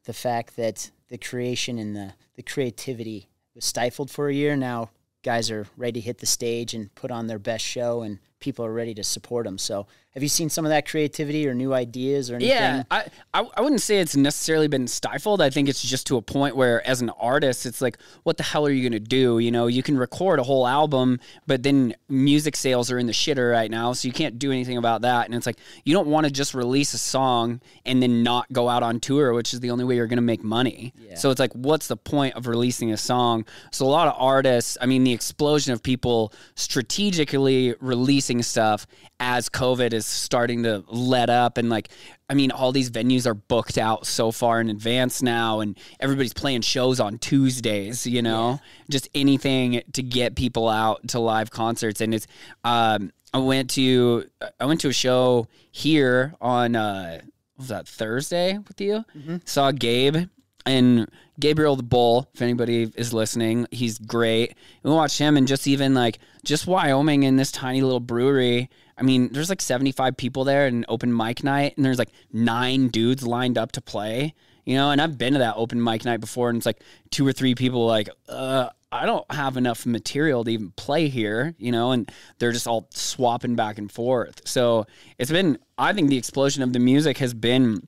[0.06, 4.56] the fact that the creation and the, the creativity was stifled for a year.
[4.56, 4.90] Now
[5.24, 8.66] guys are ready to hit the stage and put on their best show and people
[8.66, 9.58] are ready to support them.
[9.58, 12.54] So, have you seen some of that creativity or new ideas or anything?
[12.54, 15.42] Yeah, I, I, I wouldn't say it's necessarily been stifled.
[15.42, 18.44] I think it's just to a point where, as an artist, it's like, what the
[18.44, 19.40] hell are you going to do?
[19.40, 23.14] You know, you can record a whole album, but then music sales are in the
[23.14, 25.28] shitter right now, so you can't do anything about that.
[25.28, 28.68] And it's like, you don't want to just release a song and then not go
[28.68, 30.94] out on tour, which is the only way you're going to make money.
[31.00, 31.16] Yeah.
[31.16, 33.46] So it's like, what's the point of releasing a song?
[33.72, 38.88] So a lot of artists, I mean, the explosion of people strategically releasing stuff
[39.20, 41.90] as COVID is starting to let up and like
[42.30, 46.34] I mean all these venues are booked out so far in advance now and everybody's
[46.34, 48.52] playing shows on Tuesdays, you know.
[48.52, 48.58] Yeah.
[48.90, 52.28] Just anything to get people out to live concerts and it's
[52.64, 54.26] um I went to
[54.60, 57.22] I went to a show here on uh
[57.58, 59.04] was that Thursday with you?
[59.16, 59.38] Mm-hmm.
[59.46, 60.30] Saw Gabe
[60.66, 64.56] and Gabriel the Bull, if anybody is listening, he's great.
[64.84, 68.70] We watched him and just even like just Wyoming in this tiny little brewery
[69.02, 72.90] I mean, there's like 75 people there and open mic night, and there's like nine
[72.90, 74.92] dudes lined up to play, you know.
[74.92, 77.56] And I've been to that open mic night before, and it's like two or three
[77.56, 82.12] people like, uh, I don't have enough material to even play here, you know, and
[82.38, 84.48] they're just all swapping back and forth.
[84.48, 84.86] So
[85.18, 87.88] it's been, I think the explosion of the music has been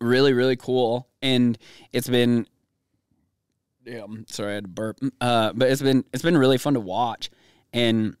[0.00, 1.08] really, really cool.
[1.26, 1.58] And
[1.92, 2.46] it's been,
[3.84, 4.98] yeah, I'm sorry, I had to burp.
[5.20, 7.30] Uh, but it's been, it's been really fun to watch.
[7.72, 8.16] And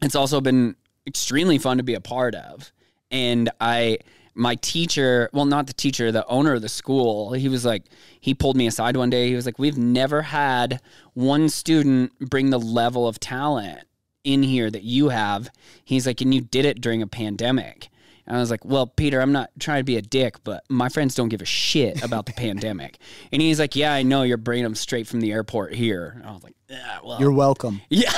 [0.00, 2.70] it's also been extremely fun to be a part of.
[3.10, 3.98] And I,
[4.34, 7.84] my teacher, well, not the teacher, the owner of the school, he was like,
[8.20, 9.28] he pulled me aside one day.
[9.28, 10.80] He was like, We've never had
[11.14, 13.80] one student bring the level of talent
[14.22, 15.50] in here that you have.
[15.84, 17.88] He's like, and you did it during a pandemic.
[18.26, 20.88] And I was like, well, Peter, I'm not trying to be a dick, but my
[20.88, 22.98] friends don't give a shit about the pandemic.
[23.32, 26.14] And he's like, yeah, I know you're bringing them straight from the airport here.
[26.16, 27.80] And I was like, yeah, well, you're welcome.
[27.88, 28.10] Yeah.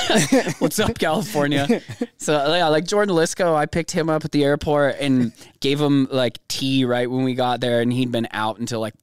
[0.58, 1.82] What's up, California?
[2.16, 6.08] so yeah, like Jordan Lisco, I picked him up at the airport and gave him
[6.10, 7.80] like tea right when we got there.
[7.82, 8.94] And he'd been out until like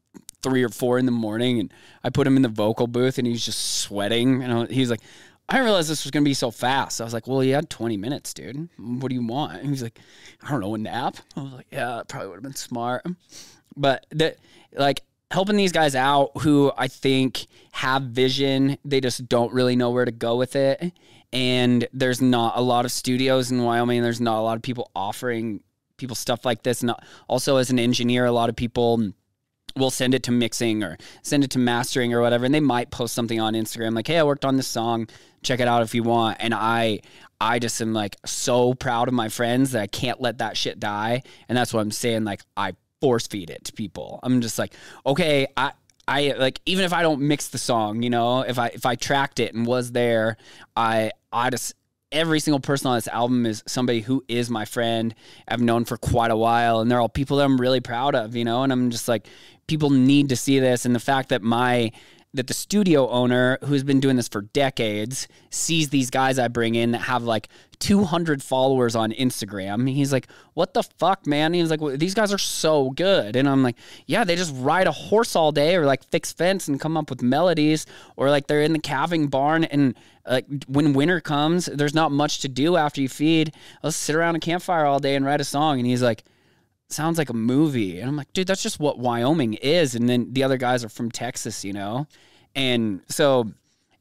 [0.42, 1.60] three or four in the morning.
[1.60, 4.42] And I put him in the vocal booth and he's just sweating.
[4.44, 5.02] And he was like,
[5.48, 7.00] I didn't realize this was going to be so fast.
[7.00, 8.68] I was like, well, you had 20 minutes, dude.
[8.78, 9.62] What do you want?
[9.62, 10.00] And he's like,
[10.42, 11.18] I don't know, a nap.
[11.36, 13.06] I was like, yeah, probably would have been smart.
[13.78, 14.38] But that,
[14.74, 19.92] like, helping these guys out who I think have vision, they just don't really know
[19.92, 20.94] where to go with it.
[21.32, 24.02] And there's not a lot of studios in Wyoming.
[24.02, 25.62] There's not a lot of people offering
[25.98, 26.82] people stuff like this.
[26.82, 26.94] And
[27.28, 29.12] also, as an engineer, a lot of people
[29.76, 32.92] will send it to mixing or send it to mastering or whatever and they might
[32.92, 35.08] post something on Instagram like hey I worked on this song.
[35.44, 36.38] Check it out if you want.
[36.40, 37.02] And I
[37.40, 40.80] I just am like so proud of my friends that I can't let that shit
[40.80, 44.20] die and that's what I'm saying like I force feed it to people.
[44.24, 44.74] I'm just like
[45.06, 45.74] okay I
[46.08, 48.96] I like even if I don't mix the song, you know, if I if I
[48.96, 50.38] tracked it and was there,
[50.76, 51.76] I I just
[52.12, 55.14] every single person on this album is somebody who is my friend.
[55.48, 58.36] I've known for quite a while and they're all people that I'm really proud of,
[58.36, 59.28] you know, and I'm just like
[59.68, 61.92] people need to see this and the fact that my
[62.36, 66.76] that the studio owner who's been doing this for decades sees these guys I bring
[66.76, 67.48] in that have like
[67.80, 69.90] 200 followers on Instagram.
[69.90, 73.48] He's like, "What the fuck, man?" He's like, well, "These guys are so good." And
[73.48, 76.80] I'm like, "Yeah, they just ride a horse all day or like fix fence and
[76.80, 77.86] come up with melodies
[78.18, 79.96] or like they're in the calving barn and
[80.28, 83.54] like when winter comes, there's not much to do after you feed.
[83.82, 86.26] Let's sit around a campfire all day and write a song." And he's like,
[86.90, 88.00] sounds like a movie.
[88.00, 89.96] And I'm like, dude, that's just what Wyoming is.
[89.96, 92.08] And then the other guys are from Texas, you know?
[92.56, 93.52] And so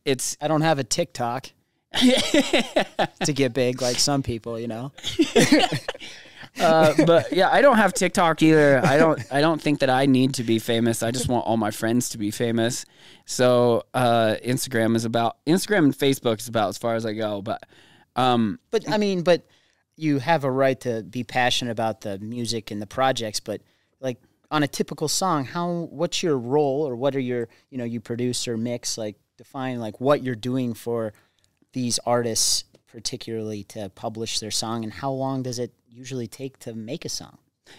[0.04, 0.36] it's.
[0.40, 1.50] I don't have a TikTok
[1.94, 4.92] to get big like some people, you know?
[6.60, 8.80] uh, but yeah, I don't have TikTok either.
[8.84, 9.20] I don't.
[9.32, 11.02] I don't think that I need to be famous.
[11.02, 12.84] I just want all my friends to be famous.
[13.26, 17.42] So uh, Instagram is about Instagram and Facebook is about as far as I go.
[17.42, 17.64] But
[18.16, 19.44] um, but I mean, but
[19.96, 23.60] you have a right to be passionate about the music and the projects, but
[24.00, 24.18] like
[24.50, 28.00] on a typical song, how what's your role or what are your you know you
[28.00, 31.12] produce or mix like define like what you're doing for
[31.72, 36.74] these artists particularly to publish their song and how long does it usually take to
[36.74, 37.38] make a song?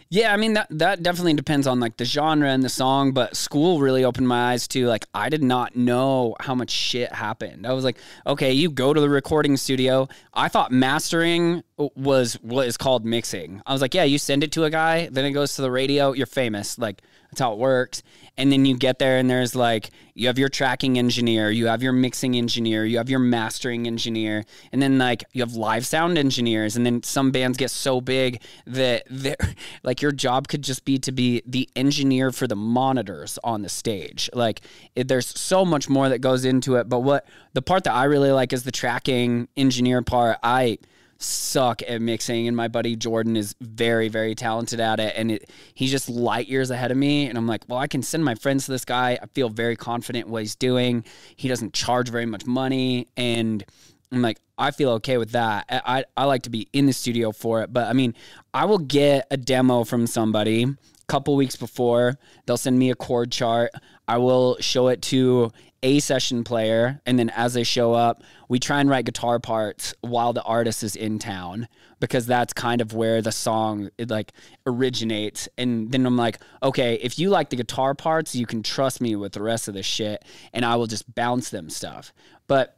[0.10, 3.36] Yeah, I mean that that definitely depends on like the genre and the song, but
[3.36, 7.66] school really opened my eyes to like I did not know how much shit happened.
[7.68, 10.08] I was like, okay, you go to the recording studio.
[10.34, 13.62] I thought mastering was what is called mixing.
[13.66, 15.72] I was like, yeah, you send it to a guy, then it goes to the
[15.72, 16.78] radio, you're famous.
[16.78, 17.02] Like
[17.36, 18.02] that's how it works.
[18.38, 21.84] And then you get there and there's like, you have your tracking engineer, you have
[21.84, 26.18] your mixing engineer, you have your mastering engineer, and then like you have live sound
[26.18, 26.78] engineers.
[26.78, 29.36] And then some bands get so big that they're
[29.84, 33.70] like your job could just be to be the engineer for the monitors on the
[33.70, 34.30] stage.
[34.34, 34.62] Like
[34.96, 36.88] it, there's so much more that goes into it.
[36.88, 40.38] But what the part that I really like is the tracking engineer part.
[40.42, 40.78] I,
[41.26, 45.50] suck at mixing, and my buddy Jordan is very, very talented at it, and it,
[45.74, 47.28] he's just light years ahead of me.
[47.28, 49.18] And I'm like, well, I can send my friends to this guy.
[49.22, 51.04] I feel very confident what he's doing.
[51.36, 53.64] He doesn't charge very much money, and
[54.12, 55.66] I'm like, I feel okay with that.
[55.70, 58.14] I, I, I like to be in the studio for it, but I mean,
[58.54, 60.76] I will get a demo from somebody a
[61.08, 62.18] couple weeks before.
[62.46, 63.72] They'll send me a chord chart.
[64.08, 65.52] I will show it to
[65.86, 69.94] a session player, and then as they show up, we try and write guitar parts
[70.02, 71.68] while the artist is in town
[72.00, 74.34] because that's kind of where the song it like
[74.66, 75.48] originates.
[75.60, 79.16] And then I'm like, okay, if you like the guitar parts, you can trust me
[79.16, 82.12] with the rest of the shit, and I will just bounce them stuff.
[82.48, 82.76] But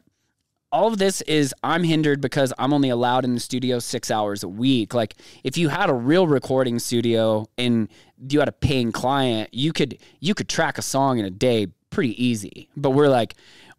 [0.69, 4.43] all of this is I'm hindered because I'm only allowed in the studio six hours
[4.43, 4.93] a week.
[4.93, 5.15] Like
[5.45, 7.87] if you had a real recording studio and
[8.29, 11.67] you had a paying client, you could you could track a song in a day
[11.97, 12.69] pretty easy.
[12.77, 13.33] But we're like,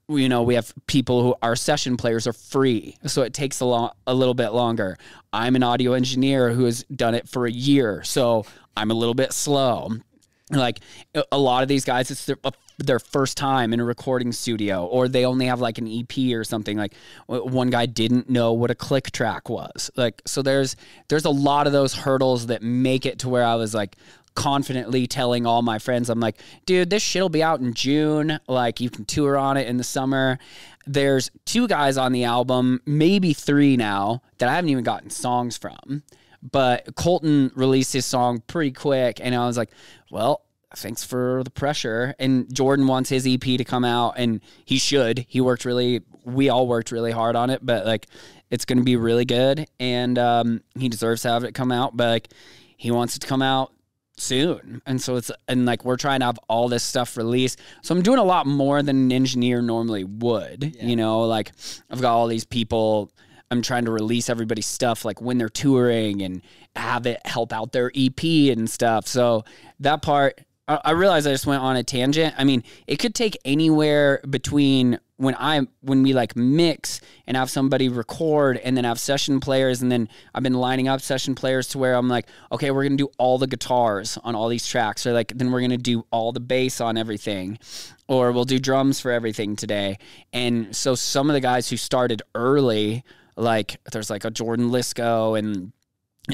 [0.09, 3.65] you know, we have people who our session players are free, so it takes a
[3.65, 4.99] long, a little bit longer.
[5.33, 8.45] I'm an audio engineer who has done it for a year, so
[8.77, 9.93] I'm a little bit slow.
[10.51, 10.81] Like
[11.31, 12.39] a lot of these guys, it's their,
[12.79, 16.43] their first time in a recording studio, or they only have like an EP or
[16.43, 16.77] something.
[16.77, 16.95] Like
[17.29, 19.93] one guy didn't know what a click track was.
[19.95, 20.75] Like so, there's
[21.07, 23.97] there's a lot of those hurdles that make it to where I was like,
[24.39, 28.39] confidently telling all my friends, I'm like, dude, this shit will be out in June.
[28.47, 30.39] Like, you can tour on it in the summer.
[30.87, 35.59] There's two guys on the album, maybe three now, that I haven't even gotten songs
[35.59, 36.05] from.
[36.41, 39.71] But Colton released his song pretty quick, and I was like,
[40.09, 40.43] well,
[40.77, 42.15] thanks for the pressure.
[42.21, 45.27] And Jordan wants his EP to come out, and he should.
[45.29, 48.07] He worked really, we all worked really hard on it, but like,
[48.53, 51.97] it's going to be really good, and um, he deserves to have it come out.
[51.97, 52.29] But like,
[52.77, 53.73] he wants it to come out
[54.21, 54.83] soon.
[54.87, 57.61] And so it's and like we're trying to have all this stuff released.
[57.83, 60.75] So I'm doing a lot more than an engineer normally would.
[60.77, 60.85] Yeah.
[60.85, 61.53] You know, like
[61.91, 63.11] I've got all these people
[63.51, 66.43] I'm trying to release everybody's stuff like when they're touring and
[66.77, 69.07] have it help out their EP and stuff.
[69.07, 69.45] So
[69.81, 72.35] that part I, realized I just went on a tangent.
[72.37, 77.51] I mean, it could take anywhere between when I when we like mix and have
[77.51, 81.69] somebody record and then have session players and then I've been lining up session players
[81.69, 85.07] to where I'm like, okay, we're gonna do all the guitars on all these tracks,
[85.07, 87.59] or like then we're gonna do all the bass on everything,
[88.07, 89.99] or we'll do drums for everything today.
[90.33, 93.05] And so some of the guys who started early,
[93.37, 95.73] like there's like a Jordan Lisco and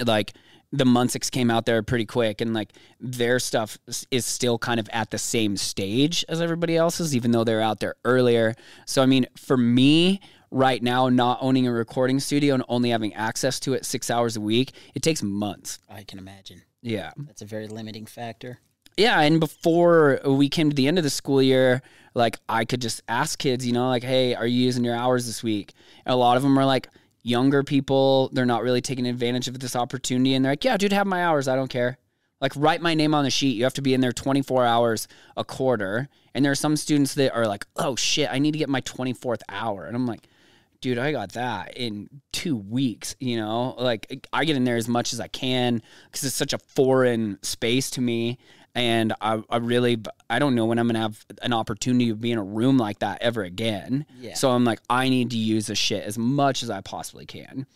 [0.04, 0.34] like
[0.74, 3.78] the Munsics came out there pretty quick, and like their stuff
[4.10, 7.78] is still kind of at the same stage as everybody else's, even though they're out
[7.78, 8.54] there earlier.
[8.84, 13.14] So, I mean, for me right now, not owning a recording studio and only having
[13.14, 15.78] access to it six hours a week, it takes months.
[15.88, 16.62] I can imagine.
[16.82, 17.12] Yeah.
[17.16, 18.58] That's a very limiting factor.
[18.96, 21.82] Yeah, and before we came to the end of the school year,
[22.14, 25.26] like I could just ask kids, you know, like, hey, are you using your hours
[25.26, 25.72] this week?
[26.04, 26.88] And a lot of them are like,
[27.24, 30.34] younger people, they're not really taking advantage of this opportunity.
[30.34, 31.48] And they're like, yeah, dude, have my hours.
[31.48, 31.98] I don't care.
[32.40, 33.56] Like, write my name on the sheet.
[33.56, 36.08] You have to be in there 24 hours a quarter.
[36.34, 38.82] And there are some students that are like, oh shit, I need to get my
[38.82, 39.86] 24th hour.
[39.86, 40.28] And I'm like,
[40.80, 43.16] dude, I got that in two weeks.
[43.18, 46.52] You know, like I get in there as much as I can because it's such
[46.52, 48.38] a foreign space to me
[48.74, 52.32] and I, I really I don't know when I'm gonna have an opportunity to be
[52.32, 54.06] in a room like that ever again.
[54.18, 54.34] Yeah.
[54.34, 57.66] So I'm like, I need to use this shit as much as I possibly can.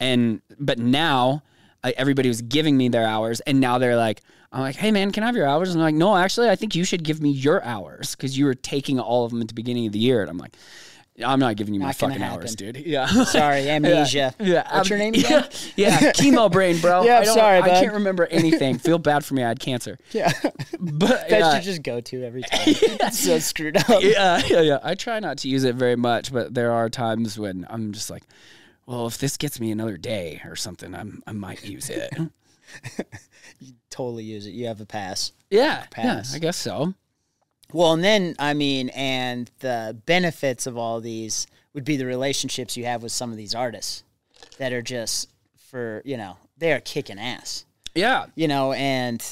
[0.00, 1.42] And but now
[1.84, 5.12] I, everybody was giving me their hours, and now they're like, I'm like, hey man,
[5.12, 5.70] can I have your hours?
[5.70, 8.46] And I'm like, no, actually, I think you should give me your hours because you
[8.46, 10.22] were taking all of them at the beginning of the year.
[10.22, 10.56] And I'm like,
[11.24, 12.76] I'm not giving you my fucking hours, dude.
[12.76, 13.06] Yeah.
[13.06, 14.34] Sorry, amnesia.
[14.38, 14.46] yeah.
[14.46, 14.76] yeah.
[14.76, 15.44] What's your name again?
[15.76, 16.12] Yeah, yeah.
[16.12, 17.04] chemo brain, bro.
[17.04, 18.78] yeah, I'm sorry, I can't remember anything.
[18.78, 19.42] Feel bad for me.
[19.44, 19.98] I had cancer.
[20.12, 20.32] Yeah.
[20.78, 22.60] But that should just go to every time.
[22.64, 24.02] It's so screwed up.
[24.02, 24.78] Yeah, yeah, yeah.
[24.82, 28.10] I try not to use it very much, but there are times when I'm just
[28.10, 28.22] like,
[28.86, 32.12] well, if this gets me another day or something, I'm I might use it.
[33.60, 34.50] you totally use it.
[34.52, 35.32] You have a pass.
[35.50, 35.84] Yeah.
[35.90, 36.30] Pass.
[36.32, 36.94] Yeah, I guess so.
[37.72, 42.76] Well, and then I mean, and the benefits of all these would be the relationships
[42.76, 44.04] you have with some of these artists
[44.56, 45.28] that are just
[45.70, 47.66] for you know they are kicking ass.
[47.94, 49.22] Yeah, you know, and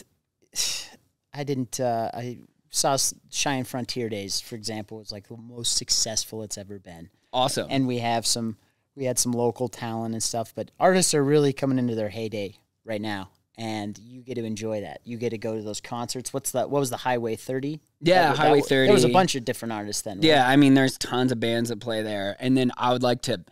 [1.34, 1.80] I didn't.
[1.80, 2.38] Uh, I
[2.70, 2.98] saw
[3.30, 7.08] Cheyenne Frontier Days, for example, was like the most successful it's ever been.
[7.32, 8.58] Awesome, and we have some.
[8.94, 12.56] We had some local talent and stuff, but artists are really coming into their heyday
[12.84, 15.00] right now and you get to enjoy that.
[15.04, 16.32] You get to go to those concerts.
[16.32, 16.68] What's that?
[16.68, 17.80] What was the Highway 30?
[18.00, 18.86] Yeah, that, Highway 30.
[18.86, 20.18] There was a bunch of different artists then.
[20.18, 20.24] Right?
[20.24, 22.36] Yeah, I mean, there's tons of bands that play there.
[22.38, 23.44] And then I would like to,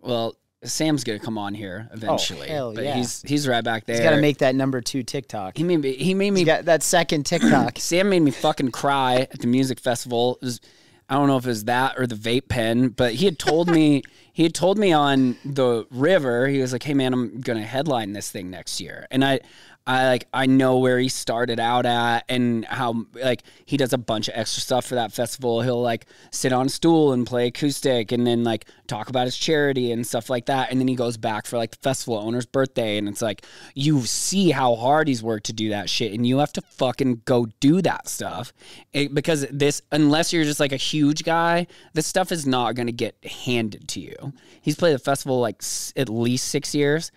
[0.00, 2.48] well, Sam's gonna come on here oh, eventually.
[2.48, 2.94] Oh, hell but yeah.
[2.96, 3.96] he's he's right back there.
[3.96, 5.56] He's got to make that number two TikTok.
[5.56, 5.92] He made me.
[5.92, 6.44] He made me.
[6.44, 7.78] that second TikTok.
[7.78, 10.38] Sam made me fucking cry at the music festival.
[10.42, 10.60] Was,
[11.08, 13.68] I don't know if it was that or the vape pen, but he had told
[13.68, 14.02] me
[14.32, 16.48] he had told me on the river.
[16.48, 19.40] He was like, "Hey man, I'm gonna headline this thing next year," and I
[19.88, 23.98] I like I know where he started out at and how like he does a
[23.98, 25.62] bunch of extra stuff for that festival.
[25.62, 29.36] He'll like sit on a stool and play acoustic and then like talk about his
[29.36, 30.72] charity and stuff like that.
[30.72, 34.02] And then he goes back for like the festival owner's birthday and it's like you
[34.02, 37.46] see how hard he's worked to do that shit and you have to fucking go
[37.60, 38.52] do that stuff.
[38.92, 42.86] It, because this unless you're just like a huge guy, this stuff is not going
[42.88, 44.32] to get handed to you.
[44.60, 47.12] He's played the festival like s- at least 6 years.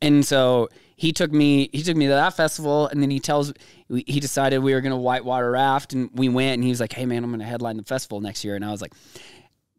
[0.00, 0.68] And so
[0.98, 3.54] he took me he took me to that festival and then he tells
[3.88, 6.92] he decided we were going to whitewater raft and we went and he was like
[6.92, 8.56] hey man i'm going to headline the festival next year.
[8.56, 8.92] And i was like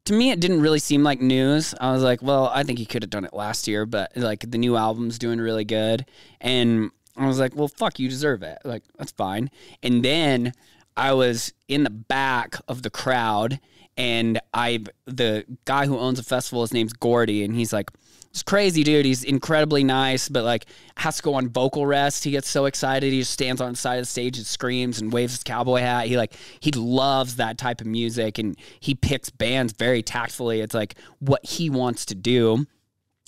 [0.06, 1.76] to me it didn't really seem like news.
[1.80, 4.50] I was like well i think he could have done it last year but like
[4.50, 6.06] the new album's doing really good.
[6.40, 8.60] And i was like well fuck you deserve it.
[8.64, 9.52] Like that's fine.
[9.84, 10.54] And then
[10.96, 13.60] i was in the back of the crowd
[13.98, 17.92] and i the guy who owns the festival his name's gordy and he's like
[18.32, 19.06] it's crazy, dude.
[19.06, 20.66] He's incredibly nice, but like
[20.98, 22.24] has to go on vocal rest.
[22.24, 23.12] He gets so excited.
[23.12, 25.80] He just stands on the side of the stage and screams and waves his cowboy
[25.80, 26.08] hat.
[26.08, 30.62] He like he loves that type of music and he picks bands very tactfully.
[30.62, 32.68] It's like what he wants to do.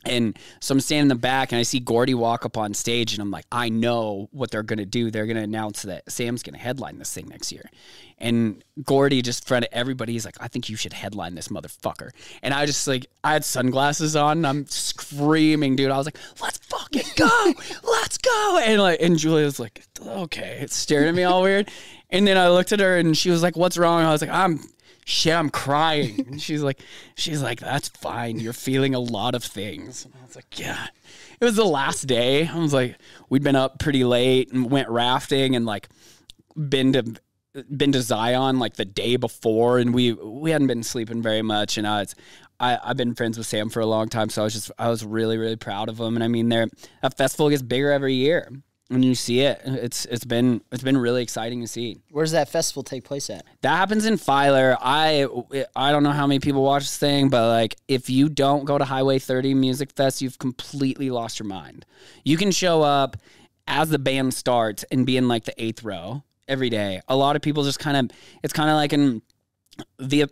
[0.04, 3.14] And so I'm standing in the back and I see Gordy walk up on stage
[3.14, 5.12] and I'm like, I know what they're going to do.
[5.12, 7.70] They're going to announce that Sam's going to headline this thing next year.
[8.18, 11.50] And Gordy just in front of everybody, he's like, I think you should headline this
[11.50, 12.10] motherfucker.
[12.42, 15.92] And I just like, I had sunglasses on and I'm screaming, dude.
[15.92, 17.54] I was like, let's fucking go.
[17.84, 18.60] let's go.
[18.64, 21.70] And like, and Julia's like, okay, staring at me all weird.
[22.10, 24.04] And then I looked at her and she was like, what's wrong?
[24.04, 24.62] I was like, I'm
[25.12, 26.26] shit, I'm crying.
[26.28, 26.80] And she's like,
[27.16, 28.40] she's like, that's fine.
[28.40, 30.06] You're feeling a lot of things.
[30.06, 30.88] And I was like, yeah.
[31.40, 32.48] It was the last day.
[32.48, 32.98] I was like,
[33.30, 35.90] we'd been up pretty late and went rafting and like
[36.56, 37.04] been to
[37.76, 41.78] been to Zion like the day before, and we we hadn't been sleeping very much.
[41.78, 42.16] And I was,
[42.60, 44.90] I I've been friends with Sam for a long time, so I was just I
[44.90, 46.16] was really really proud of him.
[46.16, 46.68] And I mean, there
[47.02, 48.50] that festival gets bigger every year.
[48.92, 52.02] When you see it, it's it's been it's been really exciting to see.
[52.12, 53.46] Where does that festival take place at?
[53.62, 54.76] That happens in Filer.
[54.82, 55.26] I
[55.78, 58.78] I don't know how many people watch this thing, but like if you don't go
[58.78, 61.86] to Highway 30 Music Fest, you've completely lost your mind.
[62.26, 63.16] You can show up
[63.66, 67.00] as the band starts and be in like the eighth row every day.
[67.08, 69.22] A lot of people just kind of it's kind of like in
[69.98, 70.26] the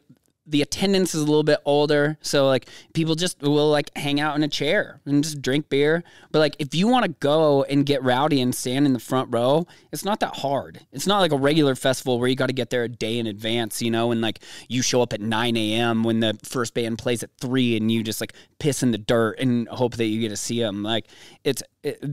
[0.50, 4.36] the attendance is a little bit older, so like people just will like hang out
[4.36, 6.04] in a chair and just drink beer.
[6.32, 9.30] But like if you want to go and get rowdy and stand in the front
[9.32, 10.86] row, it's not that hard.
[10.92, 13.28] It's not like a regular festival where you got to get there a day in
[13.28, 16.04] advance, you know, and like you show up at 9 a.m.
[16.04, 19.40] when the first band plays at three, and you just like piss in the dirt
[19.40, 20.84] and hope that you get to see them.
[20.84, 21.08] Like
[21.44, 21.62] it's.
[21.84, 22.04] It,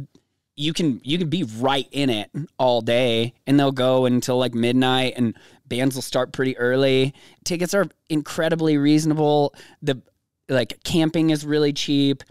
[0.58, 4.54] you can you can be right in it all day and they'll go until like
[4.54, 5.36] midnight and
[5.68, 7.14] bands will start pretty early.
[7.44, 9.54] Tickets are incredibly reasonable.
[9.82, 10.00] The
[10.48, 12.22] like camping is really cheap.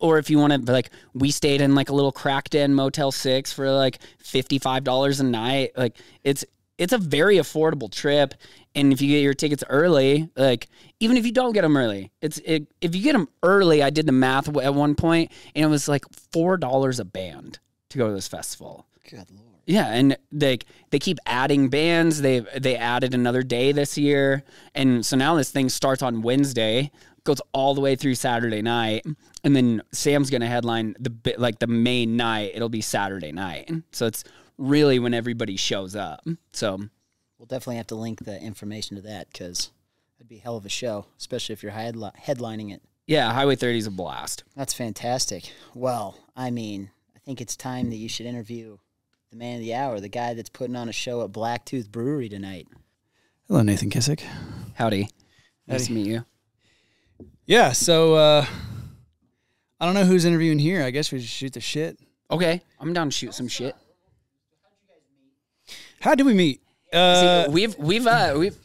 [0.00, 3.10] Or if you want to like we stayed in like a little cracked in motel
[3.10, 5.70] 6 for like $55 a night.
[5.76, 6.44] Like it's
[6.76, 8.34] it's a very affordable trip.
[8.74, 10.68] And if you get your tickets early like
[11.00, 13.90] even if you don't get them early it's it, if you get them early i
[13.90, 17.58] did the math at one point and it was like four dollars a band
[17.90, 18.86] to go to this festival.
[19.08, 19.47] Good lord.
[19.68, 20.58] Yeah and they
[20.90, 24.42] they keep adding bands they they added another day this year
[24.74, 26.90] and so now this thing starts on wednesday
[27.24, 29.04] goes all the way through saturday night
[29.44, 34.06] and then sam's gonna headline the like the main night it'll be saturday night so
[34.06, 34.24] it's
[34.56, 36.80] really when everybody shows up so
[37.38, 39.70] We'll definitely have to link the information to that because
[40.18, 42.82] it'd be a hell of a show, especially if you're headli- headlining it.
[43.06, 44.42] Yeah, Highway 30 is a blast.
[44.56, 45.52] That's fantastic.
[45.72, 48.78] Well, I mean, I think it's time that you should interview
[49.30, 52.28] the man of the hour, the guy that's putting on a show at Blacktooth Brewery
[52.28, 52.66] tonight.
[53.46, 54.22] Hello, Nathan Kissick.
[54.74, 55.08] Howdy.
[55.66, 55.84] Nice Howdy.
[55.86, 56.24] to meet you.
[57.46, 58.46] Yeah, so uh,
[59.80, 60.82] I don't know who's interviewing here.
[60.82, 61.98] I guess we should shoot the shit.
[62.30, 63.74] Okay, I'm down to shoot some shit.
[66.00, 66.60] How did we meet?
[66.92, 68.56] Uh, See, we've we've uh, we've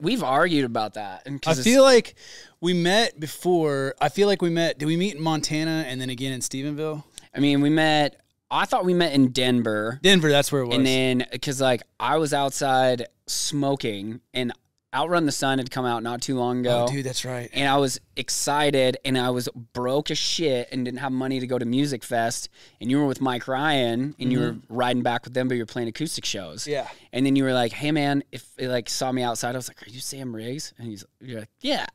[0.00, 2.14] we've argued about that, and I feel like
[2.60, 3.94] we met before.
[4.00, 4.78] I feel like we met.
[4.78, 7.04] Did we meet in Montana and then again in Stephenville?
[7.34, 8.20] I mean, we met.
[8.50, 10.30] I thought we met in Denver, Denver.
[10.30, 10.76] That's where it was.
[10.76, 14.52] and then because like I was outside smoking, and
[14.92, 16.86] Outrun the Sun had come out not too long ago.
[16.88, 17.48] oh, dude, that's right.
[17.52, 21.46] and I was excited and I was broke as shit and didn't have money to
[21.46, 22.48] go to Music Fest.
[22.80, 25.62] And you were with Mike Ryan and you were riding back with them, but you
[25.62, 26.62] were playing acoustic shows.
[26.62, 26.70] Mm-hmm.
[26.72, 26.88] Yeah.
[27.12, 29.68] And then you were like, "Hey man, if it like saw me outside, I was
[29.68, 31.86] like, are you Sam Riggs?" And he's you're like, "Yeah."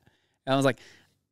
[0.46, 0.80] And I was like,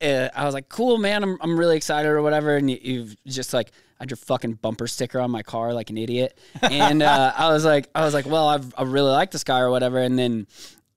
[0.01, 1.23] uh, I was like, "Cool, man.
[1.23, 4.53] I'm I'm really excited or whatever." And you, you've just like I had your fucking
[4.55, 6.37] bumper sticker on my car like an idiot.
[6.61, 9.59] And uh, I was like, I was like, well, I've, I really like this guy
[9.59, 9.99] or whatever.
[9.99, 10.47] And then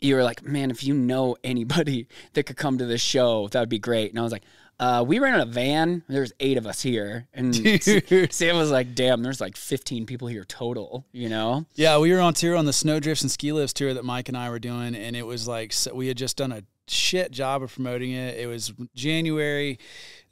[0.01, 3.61] you were like, man, if you know anybody that could come to this show, that
[3.61, 4.11] would be great.
[4.11, 4.45] And I was like,
[4.79, 6.03] uh, we rented a van.
[6.07, 8.31] There's eight of us here, and Dude.
[8.31, 11.65] Sam was like, "Damn, there's like 15 people here total." You know?
[11.77, 14.37] Yeah, we were on tour on the snowdrifts and ski lifts tour that Mike and
[14.37, 17.63] I were doing, and it was like so we had just done a shit job
[17.63, 18.39] of promoting it.
[18.39, 19.79] It was January,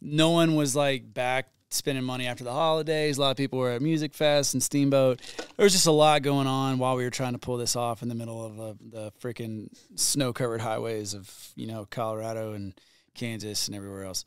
[0.02, 3.18] no one was like back spending money after the holidays.
[3.18, 5.20] A lot of people were at Music Fest and Steamboat.
[5.56, 8.02] There was just a lot going on while we were trying to pull this off
[8.02, 12.74] in the middle of uh, the freaking snow covered highways of you know Colorado and
[13.14, 14.24] Kansas and everywhere else.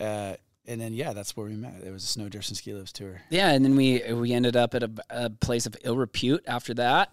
[0.00, 0.34] Uh,
[0.66, 1.82] and then yeah, that's where we met.
[1.84, 3.22] It was a snow drifts and ski lifts tour.
[3.30, 6.74] Yeah, and then we we ended up at a, a place of ill repute after
[6.74, 7.12] that,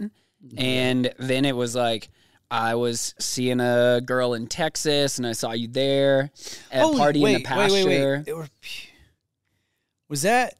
[0.58, 2.10] and then it was like.
[2.52, 6.30] I was seeing a girl in Texas, and I saw you there
[6.72, 8.28] at Holy- party wait, in the pasture, Wait, wait, wait.
[8.28, 8.48] It were,
[10.10, 10.56] was that?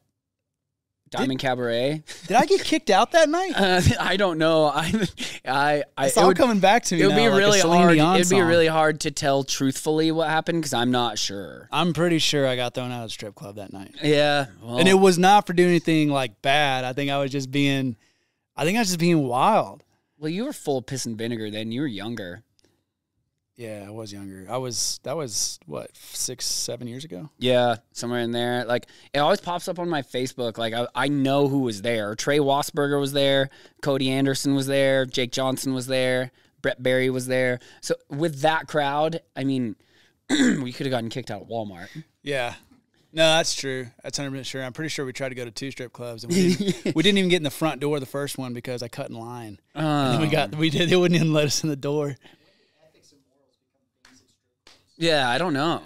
[1.10, 2.04] Diamond Cabaret.
[2.28, 3.52] Did I get kicked out that night?
[3.56, 4.66] Uh, I don't know.
[4.66, 4.92] I,
[5.46, 7.02] I, I It's it all would, coming back to me.
[7.04, 7.94] it would be like really hard.
[7.96, 11.70] Dion It'd be really hard to tell truthfully what happened because I'm not sure.
[11.72, 14.78] I'm pretty sure I got thrown out of the strip club that night, Yeah, well,
[14.80, 16.84] and it was not for doing anything like bad.
[16.84, 17.96] I think I was just being,
[18.56, 19.84] I think I was just being wild.
[20.18, 21.72] well, you were full of piss and vinegar then.
[21.72, 22.44] You were younger.
[23.56, 24.48] Yeah, I was younger.
[24.50, 27.30] I was that was what six, seven years ago.
[27.38, 28.66] Yeah, somewhere in there.
[28.66, 30.58] Like it always pops up on my Facebook.
[30.58, 32.16] Like I, I know who was there.
[32.16, 33.50] Trey Wasberger was there.
[33.82, 35.06] Cody Anderson was there.
[35.06, 36.32] Jake Johnson was there.
[36.64, 37.60] Brett Barry was there.
[37.82, 39.76] So with that crowd, I mean,
[40.30, 41.90] we could have gotten kicked out of Walmart.
[42.24, 42.56] Yeah.
[43.16, 43.88] No, that's true.
[44.02, 44.64] That's 100 percent sure.
[44.64, 47.04] I'm pretty sure we tried to go to two strip clubs and we didn't, we
[47.04, 49.60] didn't even get in the front door the first one because I cut in line.
[49.76, 50.32] And then we uh.
[50.32, 52.16] got we did they wouldn't even let us in the door.
[54.98, 55.82] Yeah, I don't know.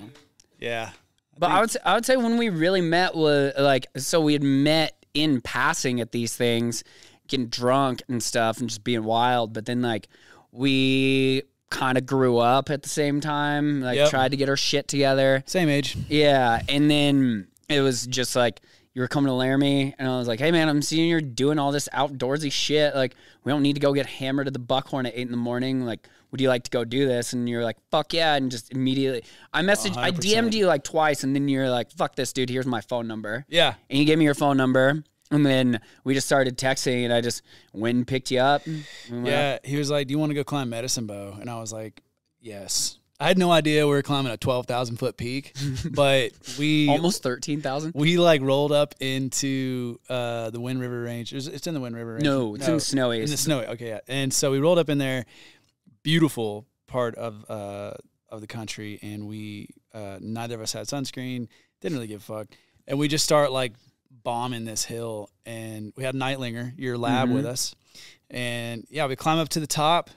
[0.60, 0.92] Yeah.
[1.40, 4.34] But I would say, I would say when we really met was like so we
[4.34, 6.84] had met in passing at these things,
[7.28, 9.54] getting drunk and stuff and just being wild.
[9.54, 10.08] But then like
[10.52, 14.10] we kind of grew up at the same time, like Yep.
[14.10, 15.44] tried to get our shit together.
[15.46, 15.96] Same age.
[16.10, 18.62] Yeah, and then it was just like
[18.94, 21.60] you were coming to Laramie, and I was like, "Hey, man, I'm seeing you're doing
[21.60, 22.96] all this outdoorsy shit.
[22.96, 25.38] Like, we don't need to go get hammered at the Buckhorn at eight in the
[25.38, 25.86] morning.
[25.86, 28.72] Like, would you like to go do this?" And you're like, "Fuck yeah!" And just
[28.72, 29.24] immediately,
[29.54, 30.20] I messaged, I 100%.
[30.20, 32.50] DM'd you like twice, and then you're like, "Fuck this, dude.
[32.50, 33.76] Here's my phone number." Yeah.
[33.90, 37.22] And you gave me your phone number, and then we just started texting, and I
[37.22, 37.42] just
[37.74, 38.66] went and picked you up.
[38.66, 39.26] went up.
[39.26, 39.58] Yeah.
[39.64, 42.02] He was like, "Do you want to go climb Medicine Bow?" And I was like,
[42.40, 45.56] "Yes." I had no idea we were climbing a 12,000 foot peak,
[45.92, 47.94] but we almost thirteen thousand.
[47.96, 51.34] we like rolled up into uh, the Wind River Range.
[51.34, 52.24] It's, it's in the Wind River Range.
[52.24, 53.24] No, it's in Snowy.
[53.24, 53.66] In the snowy.
[53.66, 54.00] Okay, yeah.
[54.08, 55.26] And so we rolled up in there,
[56.08, 57.92] beautiful part of uh,
[58.30, 61.50] of the country, and we uh, neither of us had sunscreen.
[61.82, 62.48] Didn't really give a fuck,
[62.88, 63.74] and we just start like
[64.24, 67.76] bombing this hill, and we had Nightlinger, your lab, with us,
[68.30, 70.10] and yeah, we climb up to the top,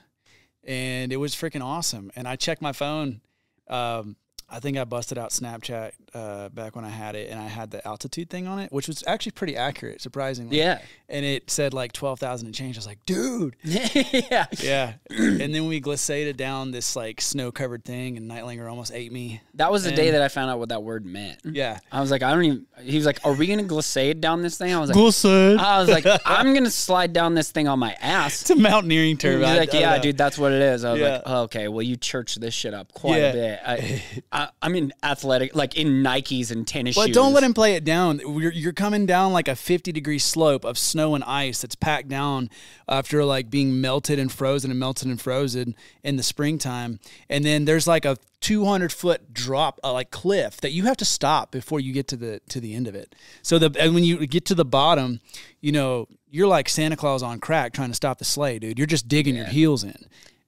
[0.63, 2.13] and it was freaking awesome.
[2.15, 3.21] And I checked my phone.
[3.67, 4.15] Um,
[4.51, 7.71] I think I busted out Snapchat uh, back when I had it, and I had
[7.71, 10.59] the altitude thing on it, which was actually pretty accurate, surprisingly.
[10.59, 10.81] Yeah.
[11.09, 12.77] And it said like twelve thousand and change.
[12.77, 13.57] I was like, dude.
[13.63, 14.47] yeah.
[14.59, 14.93] Yeah.
[15.11, 19.41] and then we glissaded down this like snow covered thing, and Nightlinger almost ate me.
[19.55, 21.41] That was the day that I found out what that word meant.
[21.45, 21.79] Yeah.
[21.93, 22.67] I was like, I don't even.
[22.83, 24.73] He was like, Are we gonna glissade down this thing?
[24.75, 25.59] I was like, Glissade.
[25.59, 28.43] I was like, I'm gonna slide down this thing on my ass.
[28.43, 29.45] It's a mountaineering term.
[29.45, 30.85] I- like, I yeah, don't dude, that's what it is.
[30.85, 33.29] I was like, oh, okay, well, you church this shit up quite Yeah.
[33.29, 33.61] a bit.
[33.67, 34.03] I,
[34.41, 37.17] I, I'm in athletic, like in Nikes and tennis But shoes.
[37.17, 38.21] But don't let him play it down.
[38.21, 42.09] You're, you're coming down like a 50 degree slope of snow and ice that's packed
[42.09, 42.49] down
[42.89, 47.01] after like being melted and frozen and melted and frozen in the springtime.
[47.29, 51.05] And then there's like a 200 foot drop, uh, like cliff that you have to
[51.05, 53.15] stop before you get to the to the end of it.
[53.43, 55.21] So the and when you get to the bottom,
[55.61, 58.79] you know you're like Santa Claus on crack trying to stop the sleigh, dude.
[58.79, 60.07] You're just digging your heels in.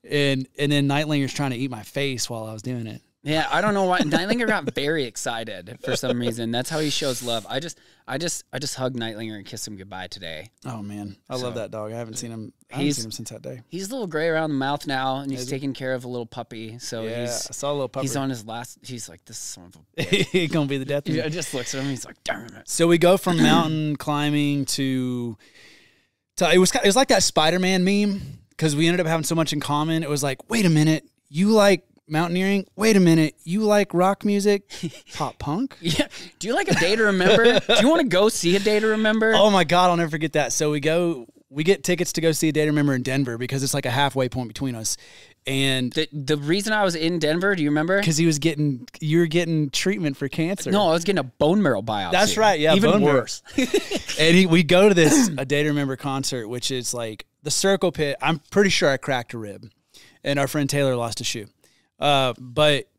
[0.08, 3.02] And and then Nightlinger's trying to eat my face while I was doing it.
[3.24, 4.00] Yeah, I don't know why.
[4.00, 6.50] Nightlinger got very excited for some reason.
[6.50, 7.46] That's how he shows love.
[7.48, 10.50] I just, I just, I just hugged Nightlinger and kissed him goodbye today.
[10.66, 11.92] Oh man, I love that dog.
[11.92, 12.52] I haven't seen him.
[12.72, 13.60] I haven't seen him since that day.
[13.68, 16.26] He's a little gray around the mouth now, and he's taking care of a little
[16.26, 16.80] puppy.
[16.80, 18.06] So Yeah, I he's saw a little puppy.
[18.08, 18.78] he's on his last.
[18.82, 20.02] He's like this son of a.
[20.02, 21.04] He's gonna be the death.
[21.08, 21.90] I just looks at him.
[21.90, 22.68] He's like, damn it.
[22.68, 25.38] So we go from mountain climbing to,
[26.38, 28.20] to it was it was like that Spider Man meme
[28.50, 30.02] because we ended up having so much in common.
[30.02, 32.66] It was like, wait a minute, you like mountaineering?
[32.76, 34.70] Wait a minute, you like rock music,
[35.14, 35.76] pop punk?
[35.80, 36.06] Yeah.
[36.38, 37.58] Do you like a day to remember?
[37.60, 39.32] Do you want to go see a day to remember?
[39.34, 40.52] Oh my god, I'll never forget that.
[40.52, 43.36] So we go, we get tickets to go see a Day to Remember in Denver
[43.36, 44.96] because it's like a halfway point between us,
[45.46, 47.98] and The, the reason I was in Denver, do you remember?
[47.98, 50.70] because he was getting, you were getting treatment for cancer.
[50.70, 52.12] No, I was getting a bone marrow biopsy.
[52.12, 53.42] That's right, yeah, Even bone worse.
[54.18, 57.50] and he, we go to this a day to remember concert, which is like the
[57.50, 58.16] circle pit.
[58.22, 59.70] I'm pretty sure I cracked a rib,
[60.24, 61.48] and our friend Taylor lost a shoe.
[62.02, 62.90] Uh, but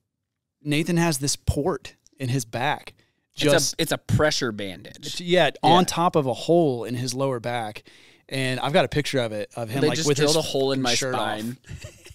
[0.62, 2.94] Nathan has this port in his back,
[3.36, 5.20] just it's a it's a pressure bandage.
[5.20, 7.84] yeah, on top of a hole in his lower back.
[8.30, 10.46] And I've got a picture of it of him They like just with his drilled
[10.46, 11.58] a hole in my spine.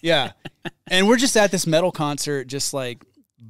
[0.01, 0.33] Yeah,
[0.87, 3.05] and we're just at this metal concert, just like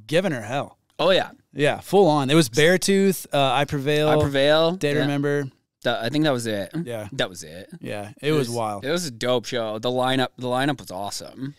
[0.05, 0.77] giving her hell.
[0.99, 2.29] Oh yeah, Yeah, full on.
[2.29, 4.71] It was Beartooth, uh, I Prevail, I prevail.
[4.73, 4.99] Day yeah.
[4.99, 5.45] Remember.
[5.83, 6.71] That- I think that was it.
[6.83, 7.69] Yeah, That was it.
[7.79, 8.83] yeah, it, was, wild.
[8.83, 9.79] It was a dope show.
[9.79, 11.55] The lineup, the lineup was awesome.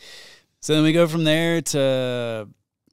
[0.60, 2.48] So then we go from there to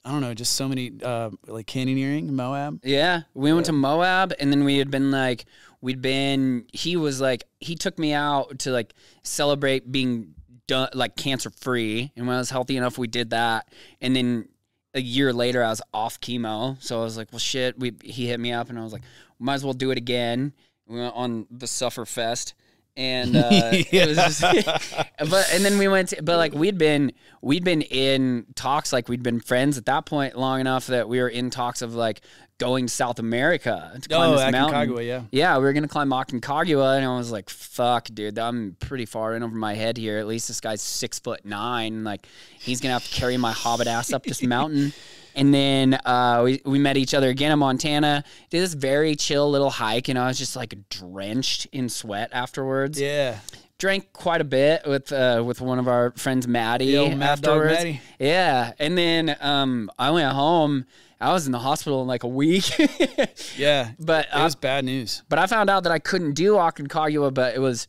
[0.07, 2.79] I don't know, just so many uh, like canyoneering, Moab.
[2.85, 5.43] Yeah, we went to Moab, and then we had been like,
[5.81, 6.65] we'd been.
[6.71, 8.93] He was like, he took me out to like
[9.23, 10.33] celebrate being
[10.65, 13.67] done, like cancer free, and when I was healthy enough, we did that.
[13.99, 14.47] And then
[14.93, 17.77] a year later, I was off chemo, so I was like, well, shit.
[17.77, 19.03] We he hit me up, and I was like,
[19.39, 20.53] might as well do it again.
[20.87, 22.53] We went on the Suffer Fest.
[22.97, 24.41] And uh, it was just,
[25.29, 29.07] but and then we went, to, but like we'd been we'd been in talks, like
[29.07, 32.21] we'd been friends at that point long enough that we were in talks of like
[32.57, 34.89] going to South America to climb Oh, this mountain.
[34.89, 35.21] Aconcagua, yeah.
[35.31, 39.35] Yeah, we were gonna climb Aconcagua, and I was like, "Fuck, dude, I'm pretty far
[39.35, 40.17] in over my head here.
[40.17, 42.03] At least this guy's six foot nine.
[42.03, 42.25] Like,
[42.57, 44.91] he's gonna have to carry my hobbit ass up this mountain."
[45.37, 48.23] And then uh, we we met each other again in Montana.
[48.49, 52.99] Did this very chill little hike, and I was just like drenched in sweat afterwards.
[52.99, 53.37] Yeah.
[53.77, 56.87] Drank quite a bit with uh, with one of our friends, Maddie.
[56.87, 57.73] The old Mad Dog afterwards.
[57.77, 58.01] Maddie.
[58.19, 60.85] Yeah, and then um, I went home.
[61.21, 62.65] I was in the hospital in like a week.
[63.57, 63.91] Yeah.
[63.99, 65.23] But it I- was bad news.
[65.29, 67.87] but I found out that I couldn't do Aconcagua, but it was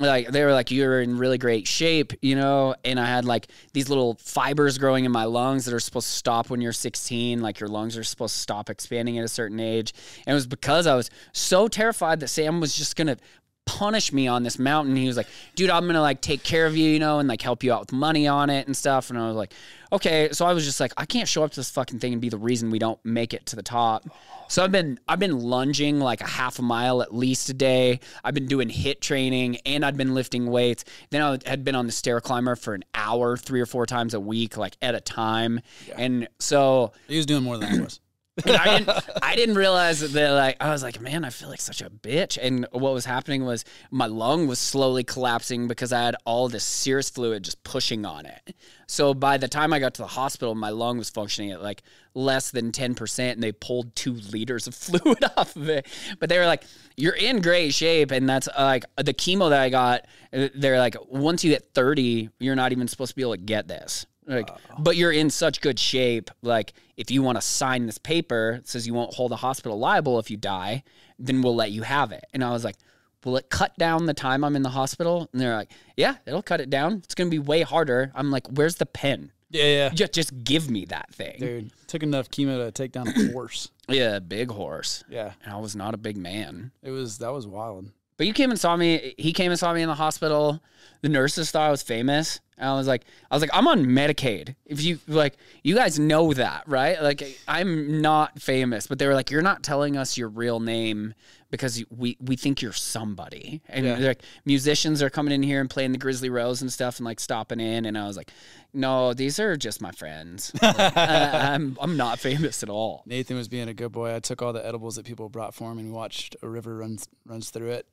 [0.00, 3.46] like they were like you're in really great shape, you know, and I had like
[3.72, 7.40] these little fibers growing in my lungs that are supposed to stop when you're 16,
[7.40, 9.92] like your lungs are supposed to stop expanding at a certain age.
[10.26, 13.18] And it was because I was so terrified that Sam was just going to
[13.66, 14.96] punish me on this mountain.
[14.96, 17.28] He was like, dude, I'm going to like take care of you, you know, and
[17.28, 19.10] like help you out with money on it and stuff.
[19.10, 19.52] And I was like,
[19.92, 20.28] okay.
[20.32, 22.28] So I was just like, I can't show up to this fucking thing and be
[22.28, 24.04] the reason we don't make it to the top.
[24.48, 28.00] So I've been I've been lunging like a half a mile at least a day.
[28.22, 30.84] I've been doing HIIT training and I'd been lifting weights.
[31.10, 34.12] Then I had been on the stair climber for an hour, three or four times
[34.14, 35.60] a week, like at a time.
[35.96, 38.00] And so He was doing more than I was.
[38.46, 41.80] I didn't I didn't realize that like I was like, man, I feel like such
[41.82, 42.36] a bitch.
[42.40, 46.64] And what was happening was my lung was slowly collapsing because I had all this
[46.64, 48.56] serous fluid just pushing on it.
[48.88, 51.82] So by the time I got to the hospital, my lung was functioning at like
[52.14, 55.86] less than 10% and they pulled two liters of fluid off of it.
[56.18, 56.64] But they were like,
[56.96, 58.10] you're in great shape.
[58.10, 60.06] And that's uh, like the chemo that I got.
[60.32, 63.40] uh, They're like, once you get 30, you're not even supposed to be able to
[63.42, 64.06] get this.
[64.26, 66.30] Like, but you're in such good shape.
[66.42, 69.78] Like, if you want to sign this paper that says you won't hold the hospital
[69.78, 70.82] liable if you die,
[71.18, 72.24] then we'll let you have it.
[72.32, 72.76] And I was like,
[73.24, 75.28] will it cut down the time I'm in the hospital?
[75.32, 76.94] And they're like, yeah, it'll cut it down.
[77.04, 78.12] It's going to be way harder.
[78.14, 79.32] I'm like, where's the pen?
[79.50, 79.88] Yeah, yeah.
[79.90, 81.36] Just, just give me that thing.
[81.38, 83.70] Dude, took enough chemo to take down a horse.
[83.88, 85.04] Yeah, big horse.
[85.08, 85.32] Yeah.
[85.44, 86.72] And I was not a big man.
[86.82, 87.90] It was that was wild.
[88.16, 89.14] But you came and saw me.
[89.18, 90.62] He came and saw me in the hospital.
[91.02, 92.40] The nurses thought I was famous.
[92.56, 94.54] And I was like, I was like, I'm on Medicaid.
[94.64, 97.02] If you like, you guys know that, right?
[97.02, 98.86] Like, I'm not famous.
[98.86, 101.14] But they were like, you're not telling us your real name
[101.50, 103.60] because we we think you're somebody.
[103.68, 103.96] And Yeah.
[103.98, 107.20] like, musicians are coming in here and playing the Grizzly Rose and stuff and like
[107.20, 107.86] stopping in.
[107.86, 108.30] And I was like,
[108.72, 110.52] no, these are just my friends.
[110.62, 113.02] uh, I'm I'm not famous at all.
[113.06, 114.14] Nathan was being a good boy.
[114.14, 117.08] I took all the edibles that people brought for him and watched a river runs
[117.26, 117.86] runs through it.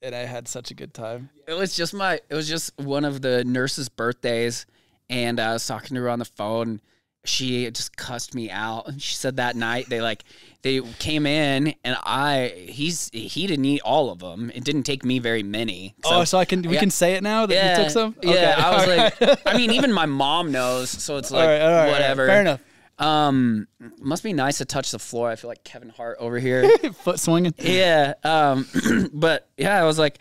[0.00, 1.30] And I had such a good time.
[1.46, 2.20] It was just my.
[2.28, 4.64] It was just one of the nurse's birthdays,
[5.10, 6.80] and I was talking to her on the phone.
[7.24, 8.88] She just cussed me out.
[8.88, 10.22] And she said that night they like
[10.62, 14.52] they came in and I he's he didn't eat all of them.
[14.54, 15.96] It didn't take me very many.
[16.04, 16.80] oh, so I can we yeah.
[16.80, 18.16] can say it now that yeah, you took some?
[18.22, 18.86] Yeah, I was
[19.20, 19.46] like.
[19.46, 21.90] I mean, even my mom knows, so it's like all right, all right.
[21.90, 22.28] whatever.
[22.28, 22.60] Fair enough.
[22.98, 23.68] Um,
[23.98, 25.30] must be nice to touch the floor.
[25.30, 26.68] I feel like Kevin Hart over here.
[27.02, 27.54] Foot swinging.
[27.58, 28.14] Yeah.
[28.24, 28.66] Um,
[29.12, 30.18] but yeah, I was like,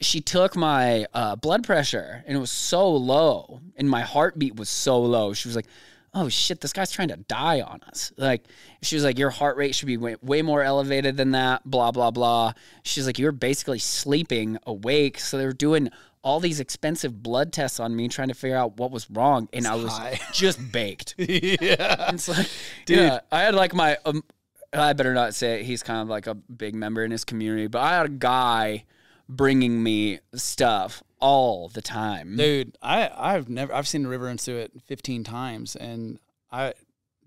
[0.00, 4.68] she took my uh, blood pressure and it was so low, and my heartbeat was
[4.68, 5.32] so low.
[5.32, 5.68] She was like,
[6.12, 8.44] "Oh shit, this guy's trying to die on us." Like,
[8.82, 11.92] she was like, "Your heart rate should be way, way more elevated than that." Blah
[11.92, 12.52] blah blah.
[12.82, 15.90] She's like, "You're basically sleeping awake." So they were doing
[16.26, 19.64] all these expensive blood tests on me, trying to figure out what was wrong, and
[19.64, 20.18] I was high.
[20.32, 21.14] just baked.
[21.18, 22.10] yeah.
[22.12, 22.50] It's like,
[22.84, 22.98] Dude.
[22.98, 24.24] yeah, I had like my, um,
[24.72, 25.66] I better not say it.
[25.66, 28.86] He's kind of like a big member in his community, but I had a guy
[29.28, 32.36] bringing me stuff all the time.
[32.36, 36.18] Dude, I I've never I've seen the river through it 15 times and
[36.50, 36.74] I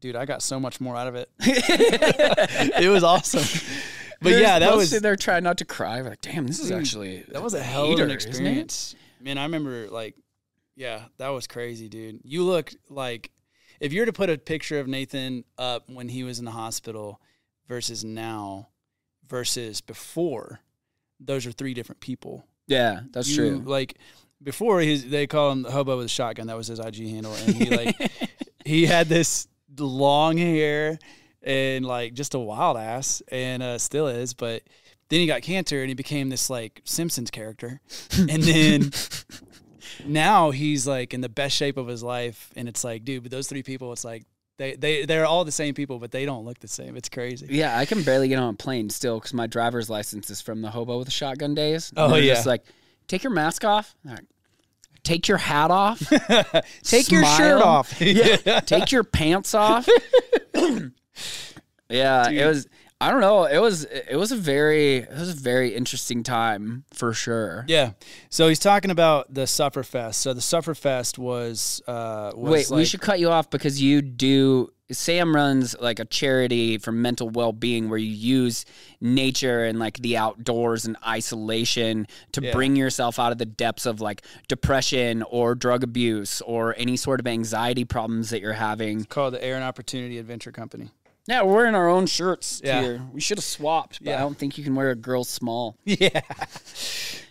[0.02, 1.30] dude, I got so much more out of it.
[1.40, 3.46] it was awesome.
[4.22, 6.02] But yeah, that was to- They're trying not to cry.
[6.02, 6.76] We're like, damn, this is hmm.
[6.76, 8.96] actually that was a hell of an experience.
[9.22, 10.16] Man, I remember like,
[10.76, 12.20] Yeah, that was crazy, dude.
[12.24, 13.32] You look like
[13.80, 16.52] if you were to put a picture of Nathan up when he was in the
[16.52, 17.22] hospital
[17.68, 18.68] versus now
[19.28, 20.60] versus before,
[21.20, 22.46] those are three different people.
[22.68, 23.64] Yeah, that's You- true.
[23.66, 23.98] Like
[24.44, 26.48] before, he's they call him the hobo with a shotgun.
[26.48, 28.12] That was his IG handle, and he like
[28.66, 29.48] he had this
[29.78, 31.00] long hair
[31.50, 34.34] and like just a wild ass, and uh, still is.
[34.34, 34.64] But
[35.10, 37.82] then he got cancer, and he became this like Simpsons character,
[38.18, 38.92] and then.
[40.06, 43.32] Now he's like in the best shape of his life, and it's like, dude, but
[43.32, 44.24] those three people, it's like
[44.58, 46.96] they they they're all the same people, but they don't look the same.
[46.96, 47.48] It's crazy.
[47.50, 50.62] Yeah, I can barely get on a plane still because my driver's license is from
[50.62, 51.92] the hobo with a shotgun days.
[51.98, 52.36] Oh, And yeah.
[52.36, 52.64] just like
[53.08, 53.94] take your mask off.
[54.06, 54.22] Right.
[55.04, 56.00] Take your hat off.
[56.84, 58.00] Take your shirt off.
[58.00, 58.60] yeah.
[58.66, 59.88] Take your pants off.
[61.90, 62.68] Yeah, it was.
[63.02, 63.46] I don't know.
[63.46, 63.86] It was.
[63.86, 64.98] It was a very.
[64.98, 67.64] It was a very interesting time for sure.
[67.68, 67.92] Yeah.
[68.30, 70.16] So he's talking about the Sufferfest.
[70.16, 74.74] So the Sufferfest was uh was Wait, we should cut you off because you do.
[74.92, 78.66] Sam runs like a charity for mental well being where you use
[79.00, 82.52] nature and like the outdoors and isolation to Yeah.
[82.52, 87.20] bring yourself out of the depths of like depression or drug abuse or any sort
[87.20, 89.06] of anxiety problems that you're having.
[89.06, 90.90] called the Air and Opportunity Adventure Company.
[91.30, 92.82] Yeah, we're wearing our own shirts Yeah.
[92.82, 93.02] here.
[93.14, 94.18] We should have swapped, but Yeah.
[94.18, 95.78] I don't think you can wear a girl small.
[95.86, 96.22] Yeah.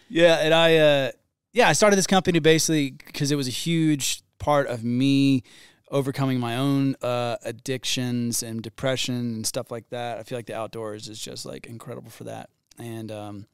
[0.08, 1.10] Yeah, and I uh
[1.52, 5.42] yeah, I started this company basically because it was a huge part of me
[5.90, 10.18] overcoming my own uh addictions and depression and stuff like that.
[10.18, 12.50] I feel like the outdoors is just like incredible for that.
[12.78, 13.46] And um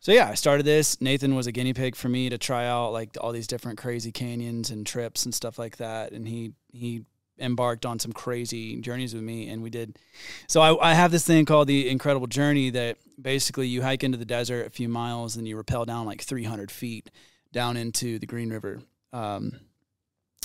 [0.00, 1.00] so yeah, I started this.
[1.00, 4.12] Nathan was a guinea pig for me to try out like all these different crazy
[4.12, 6.12] canyons and trips and stuff like that.
[6.12, 7.04] And he he
[7.38, 9.98] embarked on some crazy journeys with me, and we did.
[10.46, 14.18] So I, I have this thing called the Incredible Journey that basically you hike into
[14.18, 17.10] the desert a few miles and you rappel down like 300 feet
[17.52, 18.80] down into the Green River.
[19.12, 19.60] Um,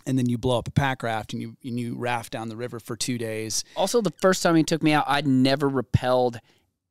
[0.05, 2.55] and then you blow up a pack raft and you and you raft down the
[2.55, 3.63] river for two days.
[3.75, 6.39] Also, the first time he took me out, I'd never rappelled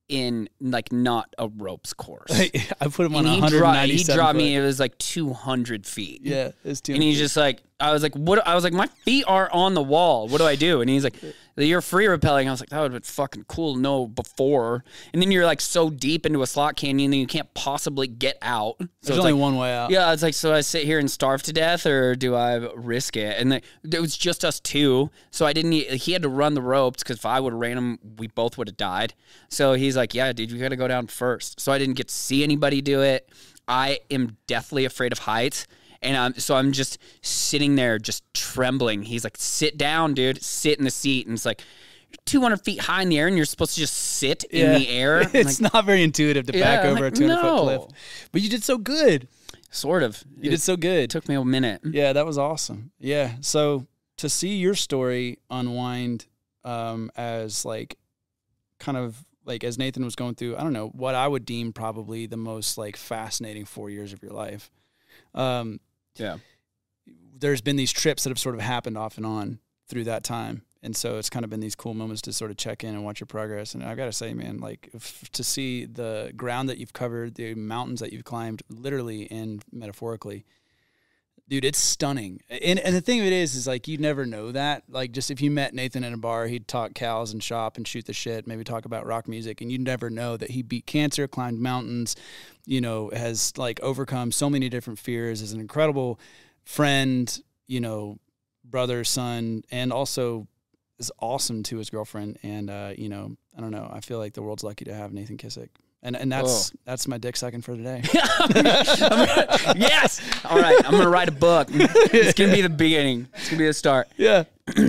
[0.09, 2.31] in like not a ropes course.
[2.81, 4.57] I put him on and he, dro- 197 he dropped me.
[4.57, 6.21] It was like 200 feet.
[6.23, 6.95] Yeah, it's too.
[6.95, 8.45] And he's just like, I was like, what?
[8.47, 10.27] I was like, my feet are on the wall.
[10.27, 10.81] What do I do?
[10.81, 11.15] And he's like,
[11.57, 12.49] you're free rappelling.
[12.49, 14.85] I was like, that would have been fucking cool to know before.
[15.13, 18.37] And then you're like so deep into a slot canyon that you can't possibly get
[18.43, 18.77] out.
[18.81, 19.91] So There's only like, one way out.
[19.91, 23.17] yeah, it's like, so I sit here and starve to death, or do I risk
[23.17, 23.39] it?
[23.39, 25.73] And like, it was just us two, so I didn't.
[25.73, 28.59] He had to run the ropes because if I would have ran him, we both
[28.59, 29.15] would have died.
[29.51, 31.61] So he's like, "Yeah, dude, you got to go down first.
[31.61, 33.29] So I didn't get to see anybody do it.
[33.69, 35.67] I am deathly afraid of heights.
[36.03, 39.03] And I'm, so I'm just sitting there, just trembling.
[39.03, 40.43] He's like, "Sit down, dude.
[40.43, 41.61] Sit in the seat." And it's like,
[42.11, 44.89] "You're 200 feet high in the air, and you're supposed to just sit in the
[44.89, 47.63] air." I'm it's like, not very intuitive to back Yeah, over like, a 200 foot
[47.63, 47.83] cliff,
[48.33, 49.27] but you did so good.
[49.71, 50.23] sort of.
[50.37, 51.11] You it did so good.
[51.11, 51.81] took me a minute.
[51.85, 52.93] Yeah, that was awesome.
[53.01, 53.33] Yeah.
[53.41, 53.87] So
[54.19, 56.27] to see your story unwind
[56.65, 57.97] um, as like
[58.79, 61.73] kind of like as Nathan was going through, I don't know, what I would deem
[61.73, 64.71] probably the most like fascinating four years of your life.
[65.35, 65.81] Um,
[66.17, 66.39] Yeah.
[67.39, 70.63] there's been these trips that have sort of happened off and on through that time.
[70.83, 73.05] And so it's kind of been these cool moments to sort of check in and
[73.05, 73.75] watch your progress.
[73.75, 77.35] And I got to say, man, like if, to see the ground that you've covered,
[77.35, 80.45] the mountains that you've climbed, literally and metaphorically,
[81.49, 82.41] dude, it's stunning.
[82.49, 84.85] And and the thing of it is, is like you never know that.
[84.89, 87.89] Like just if you met Nathan in a bar, he'd talk cows and shop and
[87.89, 90.87] shoot the shit, maybe talk about rock music, and you'd never know that he beat
[90.87, 92.15] cancer, climbed mountains,
[92.67, 96.21] you know, has like overcome so many different fears, is an incredible
[96.65, 98.19] friend, you know,
[98.65, 100.47] brother, son, and also
[100.99, 102.39] is awesome to his girlfriend.
[102.43, 103.89] And uh, you know, I don't know.
[103.91, 105.71] I feel like the world's lucky to have Nathan Kissick.
[106.03, 108.03] And and that's that's my dick sucking for today.
[109.77, 110.21] yes.
[110.45, 110.81] All right.
[110.85, 111.69] I'm gonna write a book.
[111.73, 113.29] It's gonna be the beginning.
[113.35, 114.09] It's gonna be the start.
[114.17, 114.45] yeah.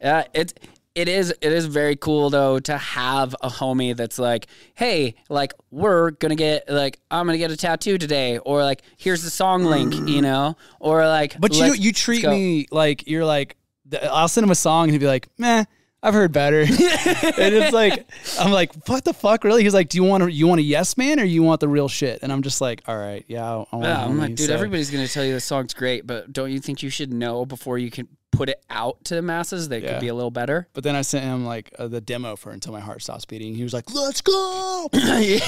[0.00, 0.22] Yeah.
[0.32, 0.54] It's
[0.94, 5.52] it is it is very cool though to have a homie that's like, hey, like
[5.70, 9.64] we're gonna get like I'm gonna get a tattoo today, or like here's the song
[9.64, 10.22] link, you mm.
[10.22, 11.38] know, or like.
[11.38, 13.56] But you you treat me like you're like
[14.02, 15.64] I'll send him a song and he'd be like, meh.
[16.00, 18.06] I've heard better, and it's like
[18.38, 19.64] I'm like, what the fuck, really?
[19.64, 21.68] He's like, do you want to you want a yes man or you want the
[21.68, 22.20] real shit?
[22.22, 23.80] And I'm just like, all right, yeah, I, I.
[23.80, 26.52] Yeah, a I'm like, dude, so- everybody's gonna tell you the song's great, but don't
[26.52, 29.82] you think you should know before you can put it out to the masses that
[29.82, 29.92] Yeah.
[29.94, 30.68] could be a little better.
[30.74, 33.54] But then I sent him like uh, the demo for Until My Heart Stops Beating.
[33.54, 35.40] He was like, "Let's go!" yeah,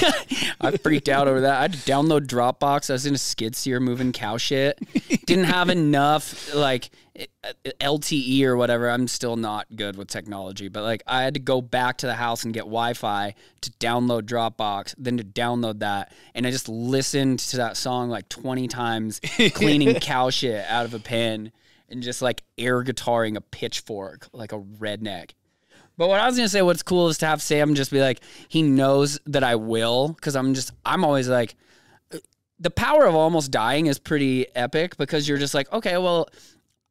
[0.61, 1.59] I freaked out over that.
[1.59, 2.91] I had to download Dropbox.
[2.91, 4.79] I was in a skid steer moving cow shit.
[5.27, 6.91] Didn't have enough like
[7.81, 8.89] LTE or whatever.
[8.91, 12.15] I'm still not good with technology, but like I had to go back to the
[12.15, 17.41] house and get Wi-Fi to download Dropbox, then to download that, and I just listened
[17.41, 19.21] to that song like 20 times,
[19.55, 21.53] cleaning cow shit out of a pen
[21.91, 25.33] and just like air guitaring a pitchfork like a redneck.
[25.97, 28.21] But what I was gonna say, what's cool is to have Sam just be like,
[28.49, 31.57] he knows that I will, because I'm just, I'm always like,
[32.59, 36.29] the power of almost dying is pretty epic because you're just like, okay, well,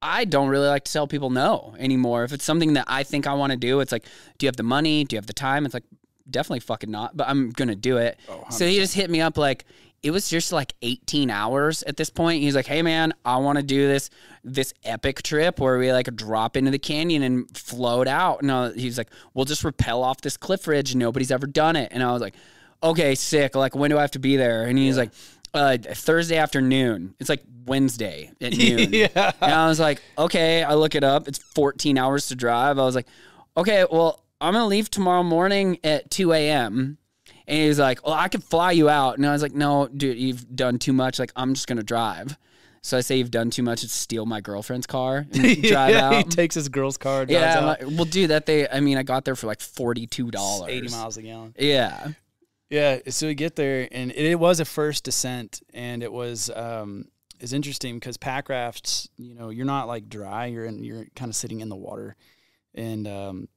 [0.01, 2.23] I don't really like to tell people no anymore.
[2.23, 4.03] If it's something that I think I want to do, it's like,
[4.37, 5.03] do you have the money?
[5.03, 5.65] Do you have the time?
[5.65, 5.83] It's like,
[6.29, 8.19] definitely fucking not, but I'm gonna do it.
[8.29, 9.65] Oh, so he just hit me up like,
[10.01, 12.41] it was just like 18 hours at this point.
[12.41, 14.09] He's like, "Hey man, I want to do this
[14.43, 18.71] this epic trip where we like drop into the canyon and float out." And I,
[18.71, 20.95] he's like, "We'll just rappel off this cliff ridge.
[20.95, 22.35] Nobody's ever done it." And I was like,
[22.81, 23.55] "Okay, sick.
[23.55, 25.11] Like, when do I have to be there?" And he's like,
[25.53, 27.15] uh, "Thursday afternoon.
[27.19, 29.31] It's like Wednesday at noon." yeah.
[29.41, 31.27] And I was like, okay, I look it up.
[31.27, 32.79] It's 14 hours to drive.
[32.79, 33.07] I was like,
[33.57, 36.97] okay, well, I'm going to leave tomorrow morning at 2 a.m.
[37.49, 39.17] And he's like, well, I could fly you out.
[39.17, 41.17] And I was like, no, dude, you've done too much.
[41.19, 42.37] Like, I'm just going to drive.
[42.81, 43.83] So I say you've done too much.
[43.83, 45.33] It's steal my girlfriend's car and
[45.63, 47.25] drive yeah, He takes his girl's car.
[47.25, 49.59] Drives Yeah, out, like, well, dude, that they, I mean, I got there for like
[49.59, 50.69] $42.
[50.69, 51.55] 80 miles a gallon.
[51.57, 52.09] Yeah.
[52.69, 56.51] Yeah, so we get there, and it, it was a first descent, and it was
[56.55, 57.05] um,
[57.39, 61.29] is interesting because pack rafts, you know, you're not like dry, you're in, you're kind
[61.29, 62.15] of sitting in the water,
[62.75, 63.49] and um,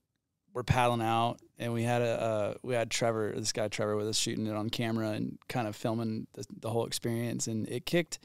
[0.55, 4.09] we're paddling out, and we had a uh, we had Trevor, this guy Trevor, with
[4.09, 7.87] us shooting it on camera and kind of filming the, the whole experience, and it
[7.87, 8.19] kicked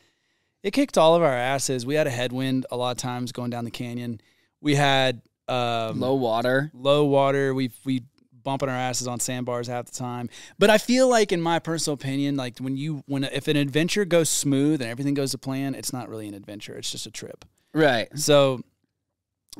[0.64, 1.86] it kicked all of our asses.
[1.86, 4.20] We had a headwind a lot of times going down the canyon.
[4.60, 6.72] We had um, Low water.
[6.74, 7.54] low water.
[7.54, 8.04] We we
[8.44, 10.30] bumping our asses on sandbars half the time.
[10.58, 14.04] But I feel like, in my personal opinion, like when you when if an adventure
[14.06, 16.76] goes smooth and everything goes to plan, it's not really an adventure.
[16.78, 17.46] It's just a trip.
[17.74, 18.08] Right.
[18.18, 18.62] So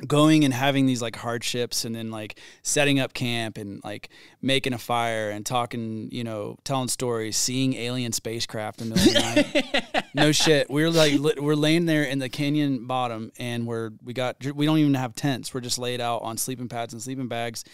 [0.06, 4.08] going and having these like hardships and then like setting up camp and like
[4.40, 9.16] making a fire and talking, you know, telling stories, seeing alien spacecraft in the middle
[9.16, 10.04] of the night.
[10.14, 10.70] no shit.
[10.70, 14.66] We're like li- we're laying there in the canyon bottom and we're we got we
[14.66, 15.52] don't even have tents.
[15.52, 17.64] We're just laid out on sleeping pads and sleeping bags.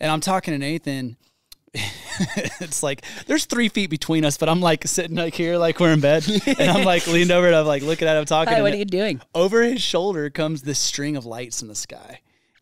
[0.00, 1.16] And I'm talking to Nathan
[1.74, 5.92] it's like there's three feet between us, but I'm like sitting like here, like we're
[5.92, 8.52] in bed, and I'm like leaned over and I'm like looking at him talking.
[8.52, 9.20] Hi, what are you doing?
[9.34, 12.20] over his shoulder comes this string of lights in the sky,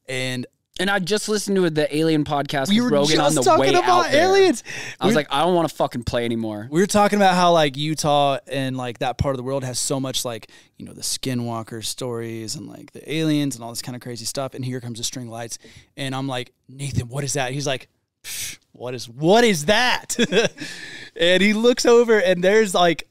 [0.08, 0.46] and
[0.78, 3.68] And I just listened to the Alien podcast we with Rogan on the talking way
[3.70, 4.22] about out there.
[4.28, 4.62] aliens.
[5.00, 6.68] I was like, I don't want to fucking play anymore.
[6.70, 9.78] we were talking about how like Utah and like that part of the world has
[9.80, 10.48] so much like
[10.78, 14.24] you know the skinwalker stories and like the aliens and all this kind of crazy
[14.24, 14.54] stuff.
[14.54, 15.58] And here comes the string lights,
[15.96, 17.52] and I'm like Nathan, what is that?
[17.52, 17.99] He's like, "Psh,
[18.72, 20.16] what is what is that?
[21.16, 23.08] and he looks over and there's like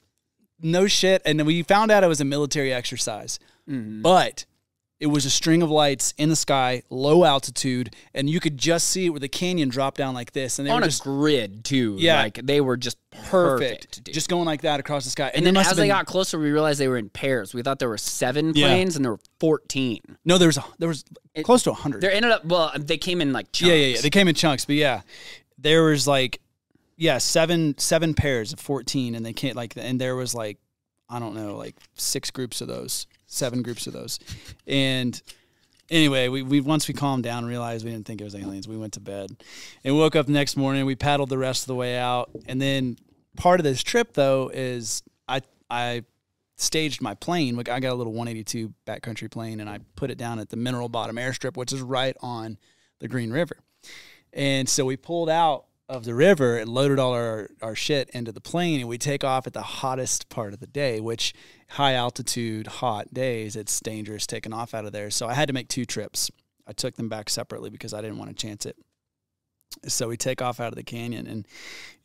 [0.62, 1.22] no shit.
[1.26, 3.40] And we found out it was a military exercise,
[3.70, 4.02] mm-hmm.
[4.02, 4.46] but.
[5.00, 8.90] It was a string of lights in the sky, low altitude, and you could just
[8.90, 10.60] see it where the canyon dropped down like this.
[10.60, 11.96] And they on were a just grid too.
[11.98, 12.22] Yeah.
[12.22, 14.14] like they were just perfect, perfect.
[14.14, 15.28] just going like that across the sky.
[15.28, 17.54] And, and then as have they got closer, we realized they were in pairs.
[17.54, 18.68] We thought there were seven Yeah.
[18.68, 20.02] planes, and there were fourteen.
[20.26, 21.06] no, there was a, there was
[21.44, 22.02] close to hundred.
[22.02, 23.70] There ended up well, they came in like chunks.
[23.70, 24.02] Yeah, yeah, yeah.
[24.02, 25.02] They came in chunks, but yeah,
[25.58, 26.42] there was like,
[26.98, 30.58] yeah, seven seven pairs of fourteen, and they can't like, and there was like,
[31.10, 34.20] I don't know, like six groups of those, seven groups of those,
[34.68, 35.22] and
[35.90, 38.68] anyway, we, we once we calmed down and realized we didn't think it was aliens,
[38.68, 39.32] we went to bed
[39.84, 40.86] and woke up next morning.
[40.86, 42.98] We paddled the rest of the way out, and then
[43.38, 46.04] part of this trip though is I I
[46.58, 47.56] staged my plane.
[47.56, 50.58] Like I got a little 182 backcountry plane, and I put it down at the
[50.58, 52.58] Mineral Bottom Airstrip, which is right on
[53.00, 53.58] the Green River.
[54.34, 58.32] And so we pulled out of the river and loaded all our, our shit into
[58.32, 61.34] the plane, and we take off at the hottest part of the day, which
[61.70, 65.10] high altitude, hot days, it's dangerous taking off out of there.
[65.10, 66.30] So I had to make two trips.
[66.68, 68.78] I took them back separately because I didn't want to chance it.
[69.88, 71.48] So we take off out of the canyon, and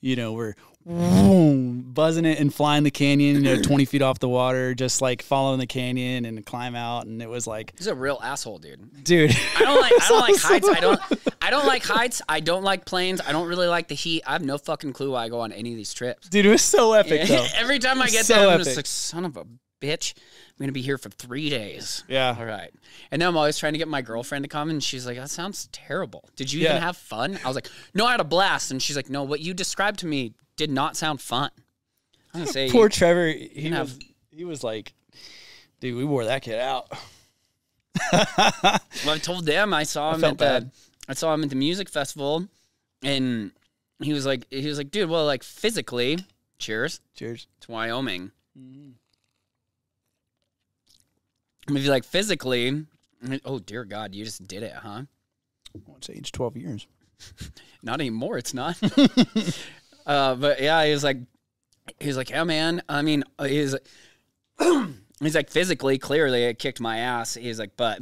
[0.01, 0.55] you know we're
[0.87, 5.01] vroom, buzzing it and flying the canyon, you know, twenty feet off the water, just
[5.03, 7.07] like following the canyon and climb out.
[7.07, 9.03] And it was like, He's a real asshole, dude.
[9.05, 10.69] dude, I don't like I don't like heights.
[10.69, 11.01] I don't
[11.43, 12.23] I don't like heights.
[12.29, 13.21] I don't like planes.
[13.27, 14.23] I don't really like the heat.
[14.27, 16.29] I have no fucking clue why I go on any of these trips.
[16.29, 17.47] dude, it was so epic though.
[17.57, 18.65] Every time I get So there, I'm epic.
[18.65, 19.47] just like, son of a
[19.85, 20.14] bitch.
[20.16, 22.05] I'm gonna be here for three days.
[22.09, 22.35] Yeah.
[22.39, 22.70] All right.
[23.11, 25.30] And then I'm always trying to get my girlfriend to come, and she's like, "That
[25.30, 26.28] sounds terrible.
[26.37, 26.70] Did you Yeah.
[26.70, 29.22] even have fun?" I was like, "No, I had a blast." And she's like, "No,
[29.22, 31.51] what you described to me did not sound fun."
[32.32, 33.99] I'm gonna say, Poor Trevor, he was have-
[34.30, 34.93] he was like,
[35.80, 36.89] dude, we wore that kid out.
[38.12, 38.80] well,
[39.14, 40.70] I told them I saw him felt at the
[41.09, 42.47] I saw him at the music festival,
[43.03, 43.53] and
[44.03, 46.18] he was like he was like, dude, well, like physically,
[46.59, 47.47] cheers Cheers.
[47.61, 48.32] to Wyoming.
[48.59, 48.91] Mm-hmm.
[51.69, 52.87] If you like physically,
[53.45, 55.03] oh dear God, you just did it, huh?
[55.87, 56.87] Well, it's age 12 years.
[57.83, 58.39] Not anymore.
[58.39, 58.77] It's not.
[60.07, 61.19] uh, but yeah, he was like,
[62.01, 62.83] he was like, yeah, man.
[62.89, 63.75] I mean, uh, he's
[65.21, 67.35] he's like physically, clearly, it kicked my ass.
[67.35, 68.01] He's like, but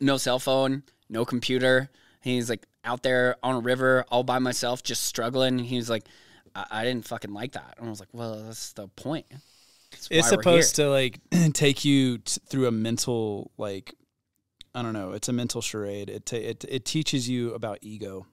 [0.00, 1.90] no cell phone, no computer.
[2.20, 5.58] He's like out there on a river all by myself, just struggling.
[5.58, 6.04] He's like,
[6.54, 7.76] I, I didn't fucking like that.
[7.78, 9.26] And I was like, well, that's the point.
[9.90, 11.18] That's It's supposed to like
[11.52, 13.94] take you t- through a mental like
[14.74, 15.12] I don't know.
[15.12, 16.08] It's a mental charade.
[16.10, 18.26] It ta- it it teaches you about ego.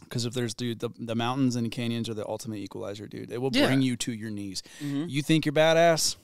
[0.00, 3.32] Because if there's dude, the, the mountains and canyons are the ultimate equalizer, dude.
[3.32, 3.66] It will Yeah.
[3.66, 4.62] bring you to your knees.
[4.82, 5.08] Mhm.
[5.08, 6.16] You think you're badass.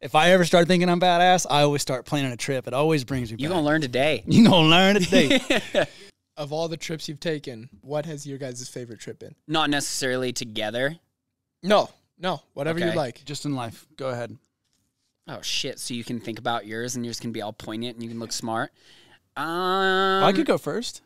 [0.00, 2.66] If I ever start thinking I'm badass, I always start planning a trip.
[2.66, 3.38] It always brings me.
[3.40, 3.54] You back.
[3.56, 4.22] gonna learn today.
[4.26, 5.86] You're gonna learn today.
[6.36, 9.36] Of all the trips you've taken, what has your guys' favorite trip been?
[9.46, 10.96] Not necessarily together.
[11.62, 13.24] No, no, whatever you like.
[13.24, 13.86] Just in life.
[13.96, 14.36] Go ahead.
[15.26, 15.78] Oh shit!
[15.78, 18.18] So you can think about yours, and yours can be all poignant, and you can
[18.18, 18.72] look smart.
[19.36, 21.00] Um, I could go first.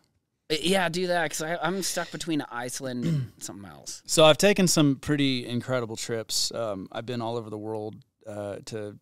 [0.50, 4.02] Yeah, do that because I'm stuck between Iceland and something else.
[4.06, 6.50] So I've taken some pretty incredible trips.
[6.52, 7.96] Um, I've been all over the world
[8.26, 8.98] uh, to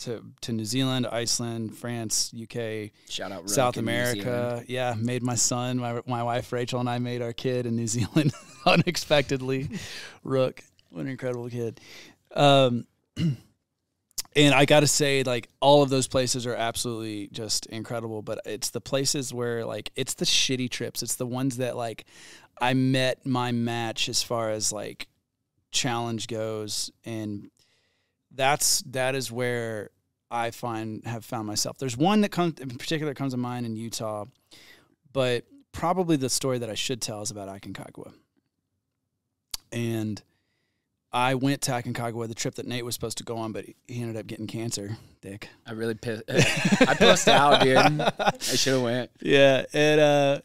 [0.00, 4.22] to to New Zealand, Iceland, France, UK, Shout out Rook South in New Zealand.
[4.22, 4.64] America.
[4.66, 7.86] Yeah, made my son, my my wife Rachel, and I made our kid in New
[7.96, 8.32] Zealand
[8.66, 9.70] unexpectedly.
[10.24, 10.62] Rook,
[10.94, 11.80] what an incredible kid.
[12.34, 12.86] Um,
[13.16, 18.22] and I got to say, like all of those places are absolutely just incredible.
[18.22, 21.02] But it's the places where like it's the shitty trips.
[21.02, 22.04] It's the ones that like
[22.60, 25.08] I met my match as far as like
[25.72, 27.50] challenge goes, and
[28.30, 29.90] that's that is where
[30.30, 31.78] I find have found myself.
[31.78, 34.26] There's one that comes in particular comes to mind in Utah,
[35.12, 38.12] but probably the story that I should tell is about Aconcagua.
[39.72, 40.22] And
[41.14, 44.02] I went to Aconcagua, the trip that Nate was supposed to go on, but he
[44.02, 44.96] ended up getting cancer.
[45.20, 45.48] Dick.
[45.64, 46.24] I really pissed.
[46.28, 47.76] I pissed out, dude.
[47.78, 49.10] I should have went.
[49.20, 49.98] Yeah, it.
[50.00, 50.40] Uh,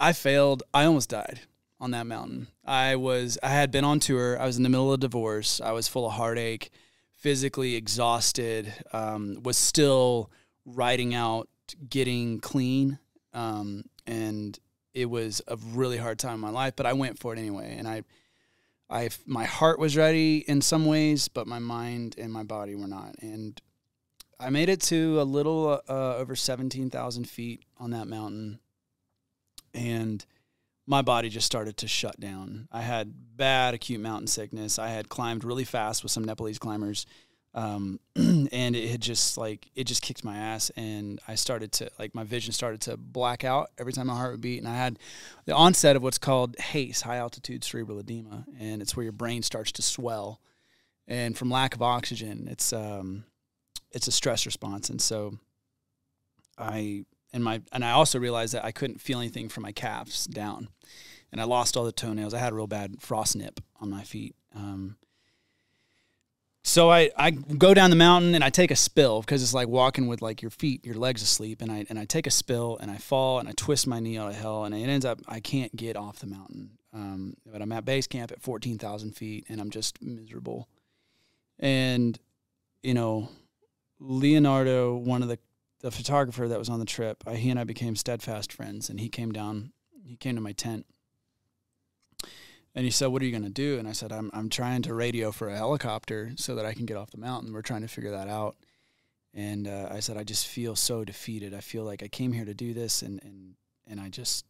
[0.00, 0.64] I failed.
[0.74, 1.38] I almost died
[1.78, 2.48] on that mountain.
[2.64, 3.38] I was.
[3.44, 4.36] I had been on tour.
[4.40, 5.60] I was in the middle of a divorce.
[5.60, 6.70] I was full of heartache,
[7.12, 8.74] physically exhausted.
[8.92, 10.32] Um, was still
[10.66, 11.48] writing out,
[11.88, 12.98] getting clean,
[13.32, 14.58] um, and
[14.94, 16.74] it was a really hard time in my life.
[16.74, 18.02] But I went for it anyway, and I.
[18.94, 22.86] I my heart was ready in some ways, but my mind and my body were
[22.86, 23.16] not.
[23.20, 23.60] And
[24.38, 28.60] I made it to a little uh, over 17,000 feet on that mountain.
[29.74, 30.24] And
[30.86, 32.68] my body just started to shut down.
[32.70, 34.78] I had bad acute mountain sickness.
[34.78, 37.04] I had climbed really fast with some Nepalese climbers.
[37.54, 40.70] Um, and it had just like, it just kicked my ass.
[40.76, 44.32] And I started to, like, my vision started to black out every time my heart
[44.32, 44.58] would beat.
[44.58, 44.98] And I had
[45.44, 48.44] the onset of what's called HACE, high altitude cerebral edema.
[48.58, 50.40] And it's where your brain starts to swell.
[51.06, 53.24] And from lack of oxygen, it's, um,
[53.94, 55.38] it's a stress response and so
[56.58, 60.26] i and my and i also realized that i couldn't feel anything from my calves
[60.26, 60.68] down
[61.32, 64.02] and i lost all the toenails i had a real bad frost nip on my
[64.02, 64.96] feet um,
[66.66, 69.68] so I, I go down the mountain and I take a spill because it's like
[69.68, 72.78] walking with like your feet, your legs asleep, and I and I take a spill
[72.80, 75.20] and I fall and I twist my knee out of hell and it ends up
[75.28, 76.78] I can't get off the mountain.
[76.94, 80.68] Um, but I'm at base camp at fourteen thousand feet and I'm just miserable.
[81.58, 82.18] And
[82.82, 83.28] you know,
[84.00, 85.38] Leonardo, one of the
[85.80, 88.98] the photographer that was on the trip, I, he and I became steadfast friends, and
[88.98, 89.72] he came down.
[90.02, 90.86] He came to my tent,
[92.74, 94.82] and he said, "What are you going to do?" And I said, "I'm I'm trying
[94.82, 97.52] to radio for a helicopter so that I can get off the mountain.
[97.52, 98.56] We're trying to figure that out."
[99.32, 101.54] And uh, I said, "I just feel so defeated.
[101.54, 103.54] I feel like I came here to do this, and and
[103.86, 104.46] and I just,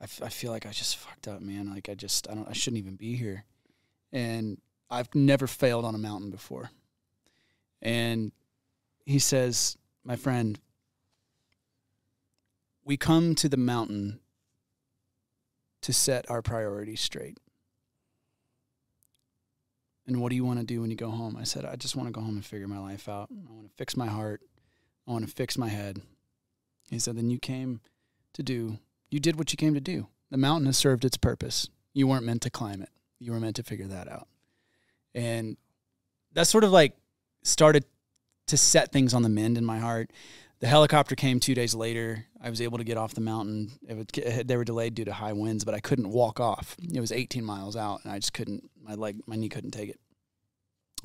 [0.00, 1.70] I, f- I feel like I just fucked up, man.
[1.70, 3.44] Like I just I don't I shouldn't even be here."
[4.12, 4.58] And
[4.90, 6.70] I've never failed on a mountain before.
[7.82, 8.32] And
[9.04, 10.58] he says, My friend,
[12.84, 14.20] we come to the mountain
[15.86, 17.38] to set our priorities straight.
[20.04, 21.36] And what do you want to do when you go home?
[21.36, 23.28] I said, I just want to go home and figure my life out.
[23.30, 24.40] I want to fix my heart.
[25.06, 26.02] I want to fix my head.
[26.90, 27.80] He said, Then you came
[28.32, 28.80] to do,
[29.12, 30.08] you did what you came to do.
[30.32, 31.68] The mountain has served its purpose.
[31.94, 34.26] You weren't meant to climb it, you were meant to figure that out.
[35.14, 35.56] And
[36.32, 36.96] that sort of like
[37.44, 37.84] started
[38.48, 40.10] to set things on the mend in my heart.
[40.60, 42.26] The helicopter came two days later.
[42.40, 43.72] I was able to get off the mountain.
[43.88, 46.76] Would, they were delayed due to high winds, but I couldn't walk off.
[46.80, 48.70] It was 18 miles out, and I just couldn't.
[48.82, 50.00] My leg, my knee couldn't take it.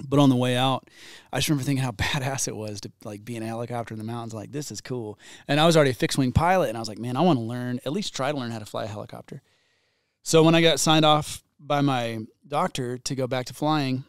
[0.08, 0.90] But on the way out,
[1.34, 3.98] I just remember thinking how badass it was to like be in a helicopter in
[3.98, 4.34] the mountains.
[4.34, 5.20] Like this is cool.
[5.48, 7.38] And I was already a fixed wing pilot, and I was like, man, I want
[7.38, 9.42] to learn at least try to learn how to fly a helicopter.
[10.24, 14.04] So when I got signed off by my doctor to go back to flying,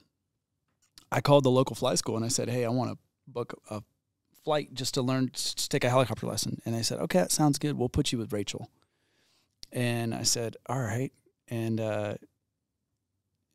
[1.11, 3.83] I called the local flight school and I said, hey, I want to book a
[4.45, 6.61] flight just to learn to take a helicopter lesson.
[6.65, 7.79] And they said, okay, that sounds good.
[7.79, 8.69] We'll put you with Rachel.
[9.73, 11.13] And I said, all right.
[11.49, 12.15] And uh,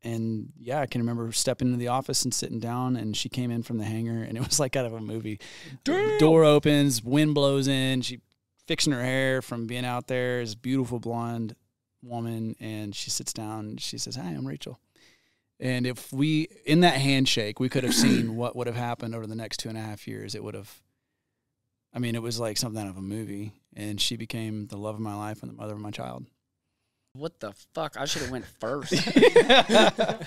[0.04, 3.50] and yeah, I can remember stepping into the office and sitting down, and she came
[3.52, 5.40] in from the hangar, and it was like out of a movie.
[5.86, 8.02] The door opens, wind blows in.
[8.02, 8.22] She
[8.68, 10.42] fixing her hair from being out there.
[10.42, 11.56] Is beautiful blonde
[12.04, 13.60] woman, and she sits down.
[13.60, 14.80] And she says, "Hi, I'm Rachel."
[15.60, 19.26] And if we in that handshake, we could have seen what would have happened over
[19.26, 20.36] the next two and a half years.
[20.36, 20.82] It would have.
[21.94, 24.96] I mean, it was like something out of a movie, and she became the love
[24.96, 26.26] of my life and the mother of my child.
[27.14, 27.98] What the fuck?
[28.00, 28.92] I should have went first.
[29.16, 30.18] yeah, I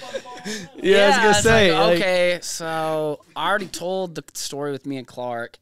[0.73, 1.73] was gonna it's say.
[1.73, 5.59] like, like- okay, so I already told the story with me and Clark,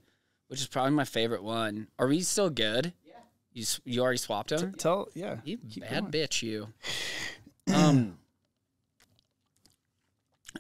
[0.47, 1.89] which is probably my favorite one.
[1.99, 2.95] Are we still good?
[3.05, 3.13] Yeah.
[3.53, 4.73] You you already swapped him?
[4.75, 5.39] tell yeah.
[5.45, 6.13] You keep bad going.
[6.13, 6.69] bitch, you.
[7.75, 8.17] Um,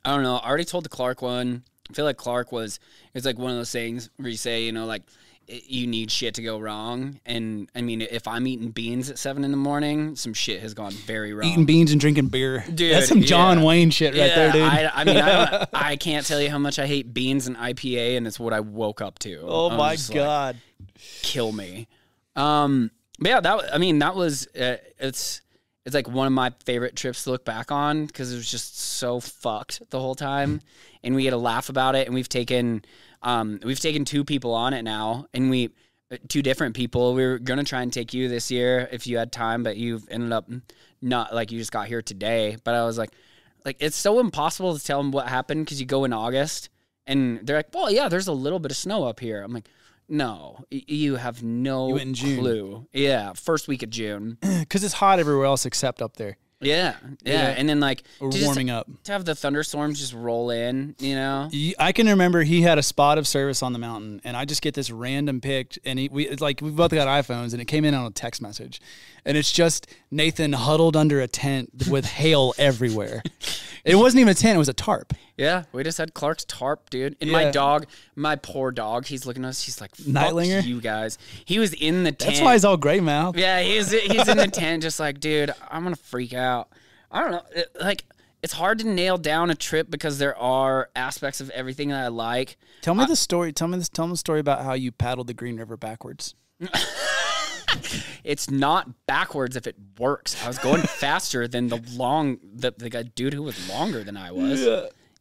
[0.09, 0.37] I don't know.
[0.37, 1.65] I already told the Clark one.
[1.91, 2.81] I feel like Clark was.
[3.13, 5.03] It's like one of those things where you say, you know, like
[5.47, 7.21] you need shit to go wrong.
[7.27, 10.73] And I mean, if I'm eating beans at seven in the morning, some shit has
[10.73, 11.47] gone very wrong.
[11.47, 12.65] Eating beans and drinking beer.
[12.73, 13.65] Dude, That's some John yeah.
[13.65, 14.63] Wayne shit right there, dude.
[14.63, 18.17] I, I mean, I, I can't tell you how much I hate beans and IPA,
[18.17, 19.41] and it's what I woke up to.
[19.43, 20.57] oh I was my just like, god.
[21.21, 21.87] kill me.
[22.35, 25.43] Um, but yeah, that I mean, that was uh, it's
[25.85, 28.79] it's like one of my favorite trips to look back on because it was just
[28.79, 30.61] so fucked the whole time,
[31.03, 32.85] and we get to laugh about it, and we've taken
[33.23, 35.71] um we've taken two people on it now, and we
[36.11, 37.15] uh, two different people.
[37.15, 40.07] We were gonna try and take you this year if you had time, but you've
[40.11, 40.51] ended up
[41.01, 42.57] not like you just got here today.
[42.65, 43.11] But I was like,
[43.65, 46.71] like it's so impossible to tell them what happened because you go in August
[47.07, 49.43] and they're like, well, yeah, there's a little bit of snow up here.
[49.43, 49.69] I'm like,
[50.09, 52.39] no, you have no You in June.
[52.41, 52.87] clue.
[52.93, 54.39] Yeah, first week of June.
[54.61, 56.37] Because it's hot everywhere else except up there.
[56.61, 57.55] Yeah, yeah, Yeah.
[57.57, 58.89] and then like We're just- warming up.
[59.05, 61.49] to have the thunderstorms just roll in, you know.
[61.79, 64.61] I can remember he had a spot of service on the mountain, and I just
[64.61, 67.67] get this random pic, and he, we it's like we both got iPhones, and it
[67.67, 68.81] came in on a text message,
[69.25, 73.23] and it's just Nathan huddled under a tent with hail everywhere.
[73.85, 75.15] It wasn't even a tent; it was a tarp.
[75.37, 77.17] Yeah, we just had Clark's tarp, dude.
[77.21, 79.63] And my dog, my poor dog, he's looking at us.
[79.63, 80.65] He's like, "Fuck Nightlinger?
[80.65, 82.35] you guys." He was in the tent.
[82.35, 83.37] That's why he's all gray mouth.
[83.37, 86.69] Yeah, he's he's in the tent, just like, dude, I'm gonna freak out.
[87.11, 88.05] I don't know, it- like
[88.43, 92.09] it's hard to nail down a trip because there are aspects of everything that I
[92.09, 92.57] like.
[92.83, 93.53] Tell me the story.
[93.53, 93.89] Tell me this.
[93.89, 96.35] Tell me the story about how you paddled the Green River backwards.
[98.25, 100.37] It's not backwards if it works.
[100.45, 104.33] I was going faster than the long the, the dude who was longer than I
[104.33, 104.67] was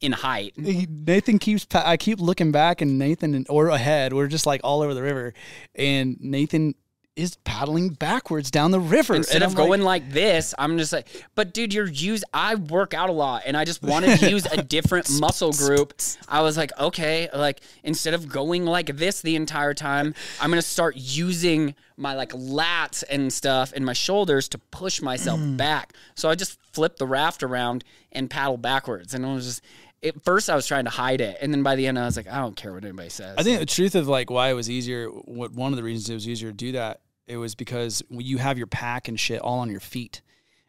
[0.02, 0.56] in height.
[0.58, 1.66] Nathan keeps.
[1.74, 4.14] I keep looking back, and Nathan and, or ahead.
[4.14, 5.34] We're just like all over the river,
[5.74, 6.76] and Nathan
[7.18, 10.78] is paddling backwards down the river Instead and of I'm like, going like this, I'm
[10.78, 12.24] just like, but dude, you're use.
[12.34, 15.94] I work out a lot, and I just wanted to use a different muscle group.
[16.30, 20.62] I was like, okay, like instead of going like this the entire time, I'm gonna
[20.62, 25.58] start using my like lats and stuff and my shoulders to push myself Mm.
[25.58, 25.94] back.
[26.16, 29.62] So I just flipped the raft around and paddle backwards, and it was just.
[30.04, 32.16] At first, I was trying to hide it, and then by the end, I was
[32.16, 33.34] like, I don't care what anybody says.
[33.36, 35.08] I think the truth of like why it was easier.
[35.08, 38.38] What one of the reasons it was easier to do that, it was because you
[38.38, 40.22] have your pack and shit all on your feet,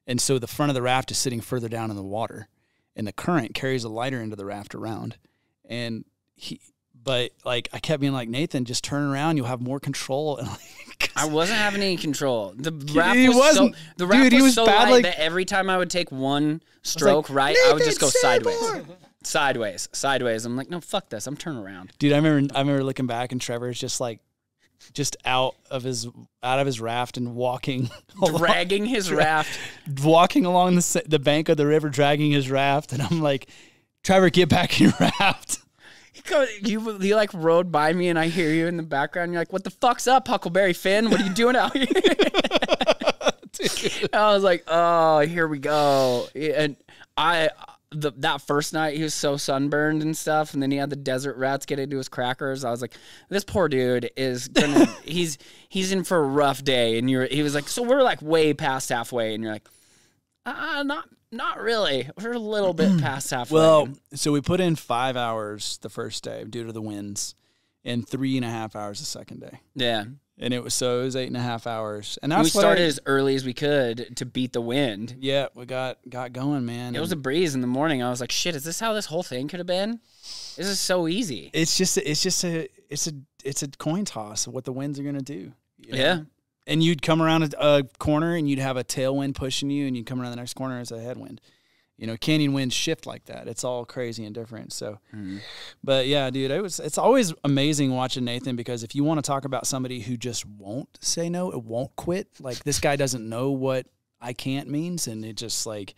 [0.07, 2.49] and so the front of the raft is sitting further down in the water,
[2.97, 5.17] and the current carries a lighter into the raft around,
[5.65, 6.05] and
[6.35, 6.61] he.
[7.01, 10.37] But like I kept being like Nathan, just turn around, you'll have more control.
[10.41, 12.53] And like, I wasn't having any control.
[12.57, 13.77] The raft was wasn't.
[13.77, 15.91] so the raft Dude, was, was so bad, light like- that every time I would
[15.91, 20.45] take one stroke right, I would just go "Nathan, say sideways, sideways, sideways.
[20.45, 21.27] I'm like, no, fuck this.
[21.27, 21.93] I'm turning around.
[21.99, 24.19] Dude, I remember I remember looking back and Trevor's just like
[24.93, 26.07] just out of his
[26.43, 27.91] out of his raft and walking
[28.23, 29.59] along, Dragging his raft.
[30.03, 33.49] walking along the the bank of the river dragging his raft and I'm like
[34.03, 35.59] Trevor get back in your raft.
[36.13, 36.23] He
[36.63, 39.33] You, you like rode by me and I hear you in the background.
[39.33, 41.11] You're like, what the fuck's up, Huckleberry Finn?
[41.11, 41.87] What are you doing out here?
[44.13, 46.29] I was like, oh, here we go.
[46.35, 46.77] And
[47.17, 47.51] I,
[47.91, 50.55] the, that first night, he was so sunburned and stuff.
[50.55, 52.65] And then he had the desert rats get into his crackers.
[52.65, 52.95] I was like,
[53.29, 56.99] this poor dude is gonna, he's, he's in for a rough day.
[56.99, 59.35] And you're, he was like, so we're like way past halfway.
[59.35, 59.69] And you're like,
[60.45, 62.09] uh, not, not really.
[62.21, 63.61] We're a little bit past halfway.
[63.61, 67.35] Well, so we put in 5 hours the first day due to the winds
[67.85, 69.61] and three and a half hours the second day.
[69.75, 70.05] yeah.
[70.41, 72.87] And it was so it was eight and a half hours, and we started I-
[72.87, 75.17] as early as we could to beat the wind.
[75.21, 76.95] yeah, we got got going, man.
[76.95, 78.03] It was a breeze in the morning.
[78.03, 80.01] I was like, shit, is this how this whole thing could have been?
[80.57, 81.51] This is so easy.
[81.53, 83.13] it's just it's just a it's a
[83.45, 85.53] it's a coin toss of what the winds are gonna do.
[85.79, 85.99] you know?
[85.99, 86.21] Yeah.
[86.67, 89.97] and you'd come around a, a corner and you'd have a tailwind pushing you, and
[89.97, 91.41] you'd come around the next corner as a headwind.
[91.99, 93.49] You know, canyon winds shift like that.
[93.49, 94.73] It's all crazy and different.
[94.73, 95.39] So, Mm-hmm.
[95.83, 96.79] but yeah, dude, it was.
[96.81, 100.47] It's always amazing watching Nathan because if you want to talk about somebody who just
[100.47, 102.29] won't say no, it won't quit.
[102.41, 103.87] Like this guy doesn't know what
[104.21, 105.95] I can't means, and it just like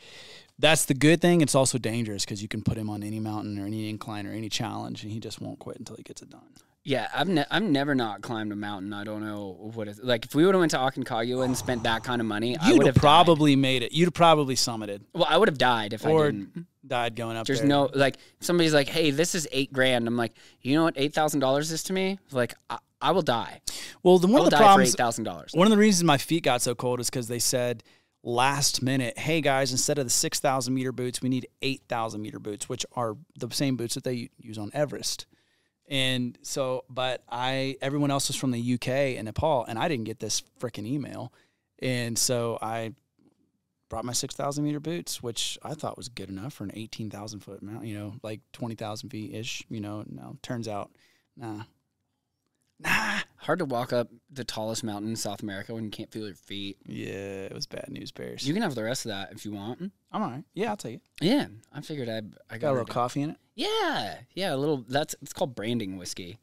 [0.59, 1.41] that's the good thing.
[1.43, 4.33] It's also dangerous because you can put him on any mountain or any incline or
[4.33, 6.41] any challenge, and he just won't quit until he gets it done.
[6.83, 8.95] Yeah, I've ne- I've never not climbed a mountain.
[8.95, 10.25] I don't know what it's like.
[10.25, 12.79] If we would have went to Aconcagua and spent that kind of money, I You'd
[12.79, 13.93] would have have probably made it.
[13.93, 16.67] You'd have probably summited Well, I would have died if I or didn't.
[16.87, 17.55] died going up there.
[17.55, 17.69] There's there.
[17.69, 20.33] no like if somebody's like, "Hey, this is eight grand." I'm like,
[20.63, 22.19] you know what, eight thousand dollars is to me?
[22.33, 23.61] Like, I, I will die.
[24.03, 25.53] Well, the, I one will of the die for problems, eight thousand dollars.
[25.53, 27.83] one of the reasons my feet got so cold is because they said
[28.23, 32.23] last minute, "Hey guys, instead of the six thousand meter boots, we need eight thousand
[32.23, 35.27] meter boots, which are the same boots that they use on Everest."
[35.91, 40.05] And so, but I, everyone else was from the UK and Nepal, and I didn't
[40.05, 41.33] get this freaking email,
[41.83, 42.95] and so I
[43.89, 47.11] brought my six thousand meter boots, which I thought was good enough for an eighteen
[47.11, 49.65] thousand foot mountain, you know, like twenty thousand feet ish.
[49.69, 50.93] You know, no, turns out,
[51.37, 51.65] nah,
[52.83, 53.21] nah.
[53.37, 56.35] Hard to walk up the tallest mountain in South America when you can't feel your
[56.35, 56.77] feet.
[56.87, 58.47] Yeah, it was bad news bears.
[58.47, 59.81] You can have the rest of that if you want.
[60.13, 60.45] I'm all right.
[60.55, 61.03] Yeah, I'll take it.
[61.21, 62.23] Yeah, I figured I
[62.55, 63.37] I Got a little coffee in it.
[63.55, 64.85] Yeah, yeah, a little.
[64.89, 66.39] That's it's called branding whiskey.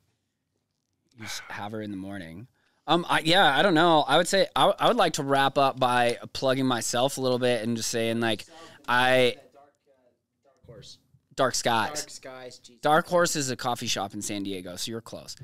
[1.18, 2.48] You just have her in the morning.
[2.88, 4.06] Um, I, yeah, I don't know.
[4.08, 7.40] I would say I, I would like to wrap up by plugging myself a little
[7.40, 8.46] bit and just saying like,
[8.88, 9.36] I
[11.38, 12.00] Dark Skies.
[12.00, 12.62] Dark Skies.
[12.82, 15.36] Dark Horse is a coffee shop in San Diego, so you're close.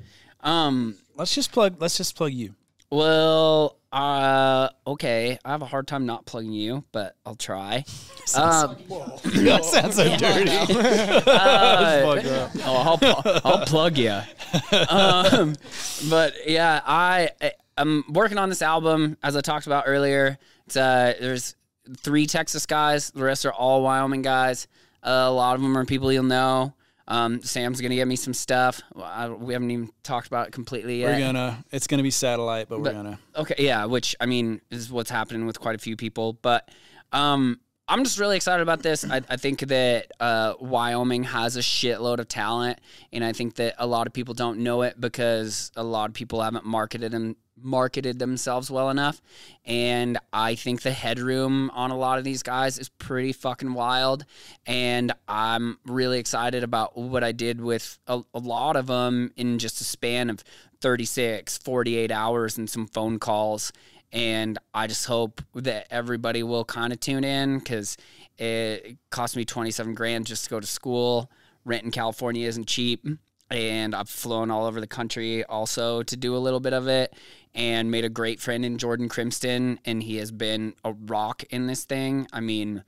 [0.44, 1.76] Um, Let's just plug.
[1.80, 2.54] Let's just plug you.
[2.90, 5.38] well, uh, okay.
[5.44, 7.84] I have a hard time not plugging you, but I'll try.
[8.34, 10.50] Um, that sounds so dirty.
[11.30, 14.18] Uh, oh, I'll, I'll plug you.
[14.88, 15.54] Um,
[16.08, 17.28] but yeah, I
[17.76, 20.38] I'm working on this album as I talked about earlier.
[20.66, 21.54] It's, uh, there's
[21.98, 23.10] three Texas guys.
[23.10, 24.68] The rest are all Wyoming guys.
[25.02, 26.72] Uh, a lot of them are people you'll know.
[27.06, 28.80] Um, Sam's gonna get me some stuff.
[28.94, 31.12] Well, I, we haven't even talked about it completely yet.
[31.12, 31.64] We're gonna.
[31.70, 33.18] It's gonna be satellite, but we're gonna.
[33.36, 36.32] Okay, yeah, which I mean is what's happening with quite a few people.
[36.32, 36.70] But
[37.12, 39.04] um, I'm just really excited about this.
[39.04, 42.80] I, I think that uh, Wyoming has a shitload of talent,
[43.12, 46.14] and I think that a lot of people don't know it because a lot of
[46.14, 49.20] people haven't marketed them marketed themselves well enough.
[49.64, 54.24] And I think the headroom on a lot of these guys is pretty fucking wild.
[54.66, 59.58] And I'm really excited about what I did with a, a lot of them in
[59.58, 60.42] just a span of
[60.80, 63.72] 36, 48 hours and some phone calls.
[64.12, 67.96] And I just hope that everybody will kind of tune in because
[68.38, 71.30] it cost me 27 grand just to go to school.
[71.64, 73.04] Rent in California isn't cheap.
[73.50, 77.14] And I've flown all over the country also to do a little bit of it
[77.54, 79.78] and made a great friend in Jordan Crimston.
[79.84, 82.26] And he has been a rock in this thing.
[82.32, 82.84] I mean,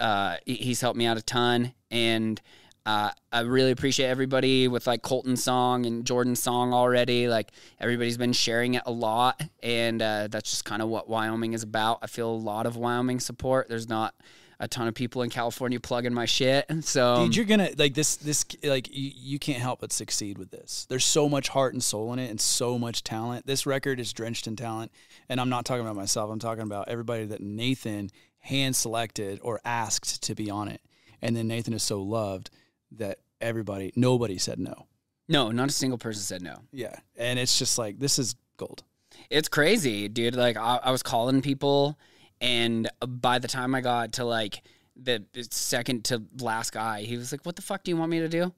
[0.00, 1.72] uh, he's helped me out a ton.
[1.90, 2.40] And
[2.86, 7.28] uh, I really appreciate everybody with like Colton's song and Jordan's song already.
[7.28, 7.50] Like
[7.80, 11.62] everybody's been sharing it a lot, and uh, that's just kind of what Wyoming is
[11.62, 12.00] about.
[12.02, 13.68] I feel a lot of Wyoming support.
[13.70, 14.14] There's not
[14.60, 17.94] a ton of people in California plugging my shit, so um, Dude, you're gonna like
[17.94, 18.16] this.
[18.16, 20.86] This like you, you can't help but succeed with this.
[20.88, 23.46] There's so much heart and soul in it, and so much talent.
[23.46, 24.92] This record is drenched in talent,
[25.28, 26.30] and I'm not talking about myself.
[26.30, 28.10] I'm talking about everybody that Nathan
[28.40, 30.80] hand selected or asked to be on it,
[31.22, 32.50] and then Nathan is so loved
[32.92, 34.86] that everybody, nobody said no.
[35.28, 36.56] no, not a single person said no.
[36.72, 38.82] Yeah, and it's just like this is gold.
[39.30, 40.34] It's crazy, dude.
[40.36, 41.98] Like I, I was calling people,
[42.40, 44.62] and by the time I got to like
[44.96, 48.20] the second to last guy, he was like, "What the fuck do you want me
[48.20, 48.52] to do?"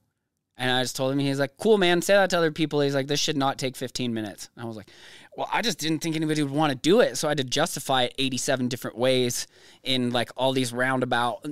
[0.58, 2.00] And I just told him, he's like, "Cool, man.
[2.00, 4.66] Say that to other people." He's like, "This should not take 15 minutes." And I
[4.66, 4.90] was like,
[5.36, 7.44] "Well, I just didn't think anybody would want to do it, so I had to
[7.44, 9.46] justify it 87 different ways
[9.82, 11.46] in like all these roundabout."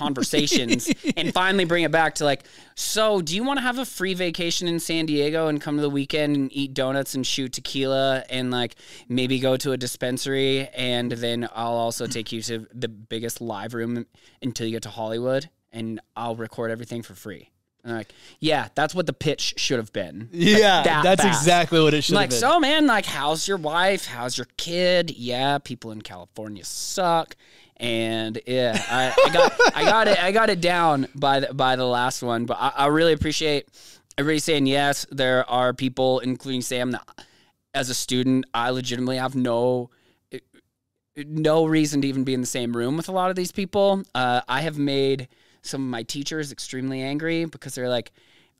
[0.00, 2.44] Conversations and finally bring it back to like
[2.74, 5.82] so do you want to have a free vacation in san diego and come to
[5.82, 8.76] the weekend and eat donuts and shoot tequila and like
[9.08, 13.74] maybe go to a dispensary and then i'll also take you to the biggest live
[13.74, 14.06] room
[14.40, 17.50] until you get to hollywood and i'll record everything for free?
[17.82, 20.28] And like yeah that's what the pitch should have been.
[20.32, 21.40] Yeah, that that's fast.
[21.40, 22.48] exactly what it should like have been.
[22.48, 24.06] Like, so man like how's your wife?
[24.06, 25.10] How's your kid?
[25.12, 27.36] Yeah people in california suck
[27.80, 31.76] and yeah i, I got i got it i got it down by the by
[31.76, 33.68] the last one but i, I really appreciate
[34.16, 37.08] everybody saying yes there are people including sam that
[37.74, 39.90] as a student, I legitimately have no
[41.16, 44.02] no reason to even be in the same room with a lot of these people.
[44.14, 45.28] Uh, I have made
[45.60, 48.12] some of my teachers extremely angry because they're like,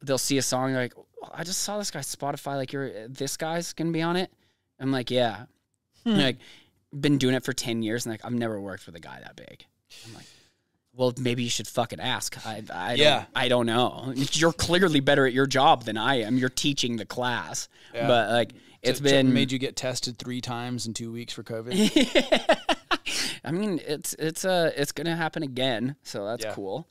[0.02, 0.94] they'll see a song they're like,
[1.32, 2.56] I just saw this guy Spotify.
[2.56, 4.30] Like, you're this guy's gonna be on it.
[4.78, 5.44] I'm like, yeah.
[6.04, 6.16] Hmm.
[6.16, 6.36] Like,
[6.98, 9.36] been doing it for ten years, and like, I've never worked with a guy that
[9.36, 9.64] big.
[10.06, 10.26] I'm like,
[10.94, 12.44] well, maybe you should fucking ask.
[12.46, 13.14] I, I Yeah.
[13.18, 14.12] don't, I don't know.
[14.32, 16.36] You're clearly better at your job than I am.
[16.36, 18.06] You're teaching the class, Yeah.
[18.08, 18.52] but like,
[18.82, 22.56] it's so been made you get tested three times in two weeks for COVID.
[23.44, 26.54] I mean, it's it's uh it's gonna happen again, so that's Yeah.
[26.54, 26.86] cool.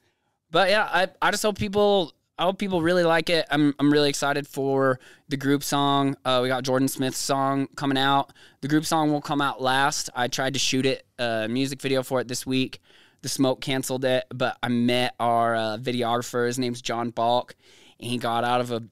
[0.51, 3.45] But yeah, I I just hope people I hope people really like it.
[3.51, 4.97] I'm I'm really excited for
[5.27, 6.15] the group song.
[6.23, 8.31] Uh, we got Jordan Smith's song coming out.
[8.61, 10.09] The group song will come out last.
[10.15, 12.79] I tried to shoot it, uh, music video for it this week.
[13.23, 16.47] The smoke canceled it, but I met our uh, videographer.
[16.47, 17.55] His name's John Balk,
[17.99, 18.83] and he got out of a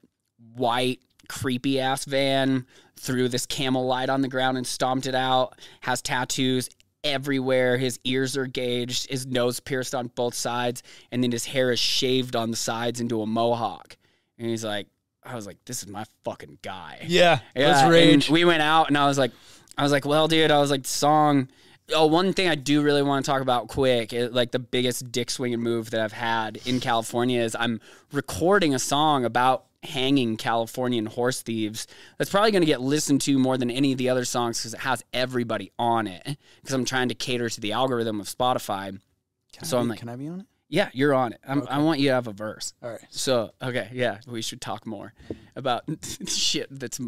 [0.54, 1.00] white
[1.30, 2.66] creepy ass van,
[2.96, 5.58] threw this camel light on the ground and stomped it out.
[5.80, 6.68] Has tattoos
[7.08, 7.76] everywhere.
[7.78, 11.78] His ears are gauged, his nose pierced on both sides, and then his hair is
[11.78, 13.96] shaved on the sides into a mohawk.
[14.38, 14.86] And he's like,
[15.24, 16.98] I was like, this is my fucking guy.
[17.06, 18.30] yeah, Yeah, and rage.
[18.30, 19.32] we went out, and I was like,
[19.76, 21.48] I was like, well, dude, I was like, song.
[21.94, 25.10] Oh, one thing I do really want to talk about quick, it, like the biggest
[25.10, 27.80] dick swinging move that I've had in California is I'm
[28.12, 31.86] recording a song about hanging Californian horse thieves.
[32.18, 34.74] That's probably going to get listened to more than any of the other songs because
[34.74, 36.36] it has everybody on it.
[36.60, 38.98] Because I'm trying to cater to the algorithm of Spotify.
[39.52, 40.46] Can so I I'm like- can I be on it?
[40.70, 41.40] Yeah, you're on it.
[41.48, 42.74] I'm, I want you to have a verse.
[42.82, 43.00] All right.
[43.08, 45.14] So okay, yeah, we should talk more
[45.56, 45.84] about
[46.28, 47.00] shit that's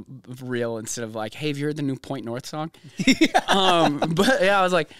[0.43, 2.71] real instead of like, hey, have you heard the new Point North song?
[3.49, 4.91] um, but yeah, I was like,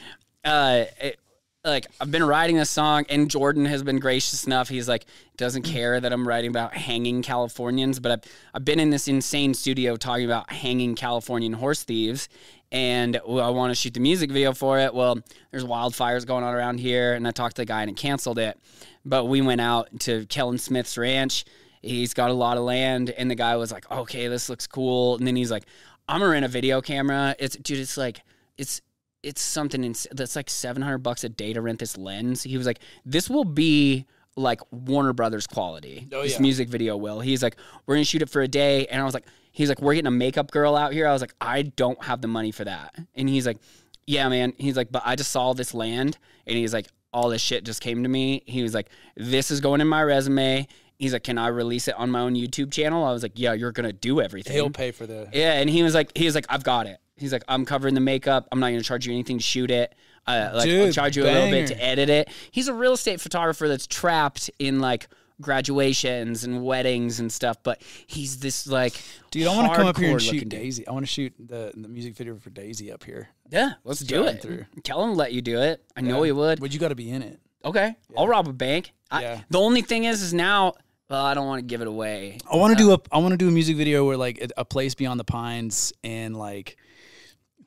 [0.45, 1.19] uh, it,
[1.65, 4.69] like I've been writing this song, and Jordan has been gracious enough.
[4.69, 5.05] He's like
[5.37, 5.73] doesn't mm-hmm.
[5.73, 9.97] care that I'm writing about hanging Californians, but I've I've been in this insane studio
[9.97, 12.29] talking about hanging Californian horse thieves.
[12.73, 14.95] And well, I want to shoot the music video for it.
[14.95, 15.19] Well,
[15.51, 18.39] there's wildfires going on around here, and I talked to the guy and it canceled
[18.39, 18.59] it.
[19.05, 21.45] But we went out to Kellen Smith's ranch.
[21.83, 25.17] He's got a lot of land, and the guy was like, "Okay, this looks cool."
[25.17, 25.65] And then he's like,
[26.09, 28.23] "I'm gonna rent a video camera." It's dude, it's like
[28.57, 28.81] it's
[29.23, 32.43] it's something in, that's like 700 bucks a day to rent this lens.
[32.43, 34.07] He was like, "This will be."
[34.37, 36.07] Like Warner Brothers quality.
[36.13, 36.41] Oh, this yeah.
[36.41, 37.19] music video will.
[37.21, 39.83] He's like, we're gonna shoot it for a day, and I was like, he's like,
[39.83, 41.07] we're getting a makeup girl out here.
[41.07, 43.59] I was like, I don't have the money for that, and he's like,
[44.07, 44.53] yeah, man.
[44.57, 46.17] He's like, but I just saw this land,
[46.47, 48.43] and he's like, all this shit just came to me.
[48.47, 50.67] He was like, this is going in my resume.
[50.99, 53.05] He's like, can I release it on my own YouTube channel?
[53.05, 54.53] I was like, yeah, you're gonna do everything.
[54.53, 55.29] He'll pay for the.
[55.33, 56.99] Yeah, and he was like, he was like, I've got it.
[57.21, 58.49] He's like, I'm covering the makeup.
[58.51, 59.95] I'm not gonna charge you anything to shoot it.
[60.27, 62.29] Uh, like, I'll charge you a little bit to edit it.
[62.51, 65.09] He's a real estate photographer that's trapped in like
[65.41, 67.57] graduations and weddings and stuff.
[67.63, 70.49] But he's this like, Dude, I want to come up here and shoot.
[70.49, 70.87] Daisy.
[70.87, 73.29] I want to shoot the the music video for Daisy up here.
[73.51, 74.43] Yeah, let's do it.
[74.43, 74.67] through.
[74.85, 75.85] Tell him to let you do it.
[75.97, 76.61] I know he would.
[76.61, 77.41] But you got to be in it.
[77.65, 78.93] Okay, I'll rob a bank.
[79.11, 79.41] I, Yeah.
[79.51, 80.75] The only thing is, is now.
[81.11, 82.39] Well, I don't want to give it away.
[82.51, 84.61] I want to do a I want to do a music video where like a,
[84.61, 86.77] a place beyond the pines and like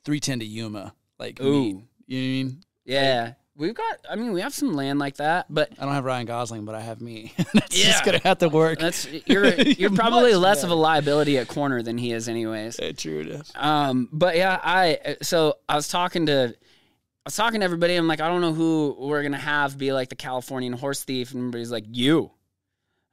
[0.04, 0.94] 310 to Yuma.
[1.18, 1.60] Like Ooh.
[1.60, 1.76] meet.
[2.06, 2.64] You know I mean?
[2.84, 3.98] Yeah, we've got.
[4.10, 6.74] I mean, we have some land like that, but I don't have Ryan Gosling, but
[6.74, 7.32] I have me.
[7.54, 7.92] That's Yeah.
[7.92, 8.78] just gonna have to work.
[8.78, 12.78] that's you're you're probably less of a liability at corner than he is, anyways.
[12.82, 13.50] Yeah, true enough.
[13.54, 17.94] Um, but yeah, I so I was talking to I was talking to everybody.
[17.94, 21.30] I'm like, I don't know who we're gonna have be like the Californian horse thief,
[21.32, 22.30] and everybody's like, you.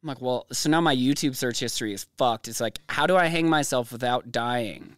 [0.04, 2.48] I'm like, well, so now my YouTube search history is fucked.
[2.50, 4.98] It's like, how do I hang myself without dying?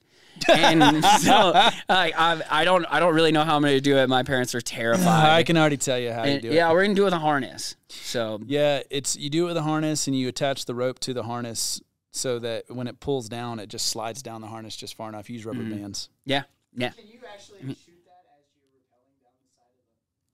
[0.50, 1.52] And so
[1.90, 4.08] like, I, I don't I don't really know how I'm gonna do it.
[4.10, 5.30] My parents are terrified.
[5.30, 6.54] I can already tell you how you And, do it.
[6.54, 7.76] yeah, we're gonna do it with a harness.
[7.90, 11.14] So Yeah, it's you do it with a harness and you attach the rope to
[11.14, 11.82] the harness
[12.12, 15.30] so that when it pulls down, it just slides down the harness just far enough.
[15.30, 15.82] Use rubber Mm-hmm.
[15.82, 16.10] bands.
[16.26, 16.44] yeah,
[16.76, 16.92] yeah.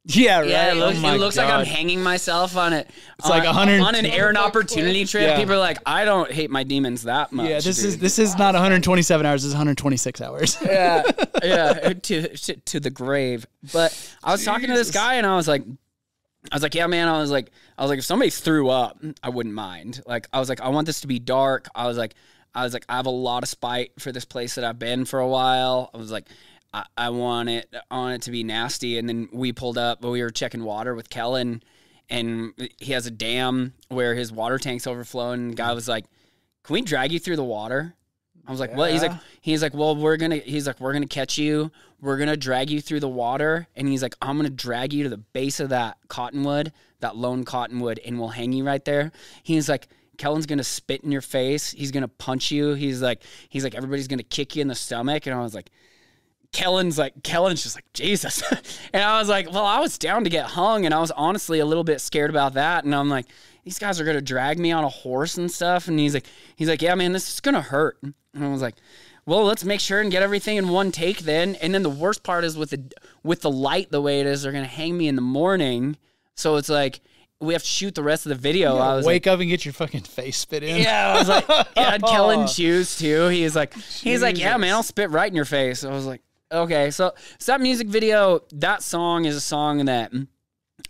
[0.10, 0.50] Yeah, right.
[0.50, 2.90] Yeah, it oh looks, Oh it looks like I'm hanging myself on it.
[3.20, 5.24] It's like 100 on an air and opportunity trip.
[5.24, 5.38] Yeah.
[5.38, 7.48] People are like, I don't hate my demons that much.
[7.48, 9.44] Yeah, this is this is not 127 hours.
[9.44, 10.58] This is 126 hours.
[10.66, 11.04] yeah,
[11.44, 13.46] yeah, uh, to, to to the grave.
[13.72, 15.64] But I was talking to this guy, and I was like,
[16.52, 17.08] I was like, yeah, man.
[17.08, 20.02] I was like, I was like, if somebody threw up, I wouldn't mind.
[20.08, 21.68] Like, I was like, I want this to be dark.
[21.76, 22.16] I was like,
[22.56, 25.06] I was like, I have a lot of spite for this place that I've been
[25.06, 25.92] for a while.
[25.94, 26.28] I was like.
[26.74, 30.02] I, I want it want it to be nasty, and then we pulled up.
[30.02, 31.64] But we were checking water with Kellen,
[32.10, 35.42] and he has a dam where his water tank's overflowing.
[35.42, 36.06] And the guy was like,
[36.64, 37.96] "Can we drag you through the water?"
[38.48, 41.08] I was like, "What?" He's like, "He's like, well, we're gonna." He's like, "We're gonna
[41.08, 41.72] catch you.
[42.02, 45.10] We're gonna drag you through the water." And he's like, "I'm gonna drag you to
[45.10, 49.12] the base of that cottonwood, that lone cottonwood, and we'll hang you right there."
[49.44, 49.88] He's like,
[50.20, 51.72] Kellen's gonna spit in your face.
[51.72, 52.74] He's gonna punch you.
[52.74, 55.26] He's like, he's like, everybody's gonna kick you in the stomach.
[55.26, 55.72] And I was like,
[56.52, 58.42] Kellen's like, Kellen's just like, Jesus.
[58.94, 60.86] and I was like, well, I was down to get hung.
[60.86, 62.84] And I was honestly a little bit scared about that.
[62.86, 63.28] And I'm like,
[63.64, 65.88] these guys are gonna drag me on a horse and stuff.
[65.88, 68.00] And he's like, he's like, yeah, man, this is gonna hurt.
[68.02, 68.76] And I was like,
[69.26, 71.56] well, let's make sure and get everything in one take then.
[71.56, 72.82] And then the worst part is with the
[73.24, 75.98] with the light the way it is, they're gonna hang me in the morning.
[76.36, 77.02] So it's like
[77.40, 78.78] we have to shoot the rest of the video.
[78.78, 80.82] I was Wake up and get your fucking face spit in.
[80.82, 81.48] yeah, I was like,
[81.78, 82.48] yeah, Kellen oh.
[82.48, 83.28] shoes too.
[83.28, 85.84] He's like, he's like, yeah, man, I'll spit right in your face.
[85.84, 86.22] I was like,
[86.52, 90.12] okay, so so that music video, that song is a song that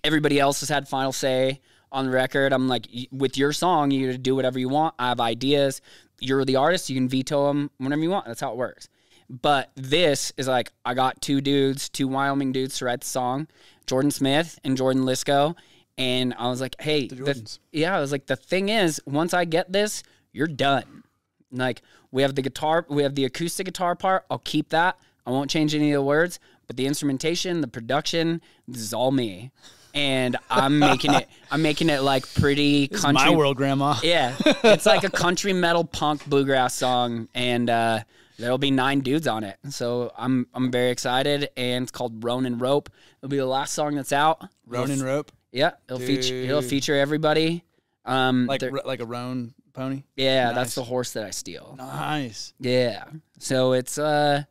[0.04, 1.62] everybody else has had final say
[1.92, 2.54] on the record.
[2.54, 4.96] I'm like, with your song, you do whatever you want.
[5.00, 5.82] I have ideas.
[6.20, 6.90] You're the artist.
[6.90, 8.26] You can veto them whenever you want.
[8.26, 8.90] That's how it works.
[9.30, 13.48] But this is like, I got two dudes, two Wyoming dudes to write the song,
[13.86, 15.56] Jordan Smith and Jordan Lisco.
[15.98, 19.46] And I was like, hey, the- yeah, I was like, the thing is, once I
[19.46, 21.04] get this, you're done.
[21.52, 21.82] Like,
[22.12, 24.26] we have the guitar, we have the acoustic guitar part.
[24.32, 24.98] I'll keep that.
[25.30, 29.12] I won't change any of the words, but the instrumentation, the production, this is all
[29.12, 29.52] me.
[29.94, 33.26] And I'm making it, I'm making it like pretty This country.
[33.30, 33.96] my world, Grandma.
[34.04, 38.00] Yeah, it's like a country metal punk bluegrass song, and uh,
[38.40, 39.58] there'll be nine dudes on it.
[39.70, 42.90] So I'm I'm very excited, and it's called Ronin Rope.
[43.20, 44.44] It'll be the last song that's out.
[44.66, 47.64] Ronin rope, Yeah, it'll feature it'll feature everybody.
[48.04, 50.04] Um, like like a roan pony.
[50.16, 50.56] yeah, nice.
[50.56, 51.76] that's the horse that I steal.
[51.78, 52.54] Nice.
[52.60, 53.04] Yeah,
[53.38, 54.44] so it's uh,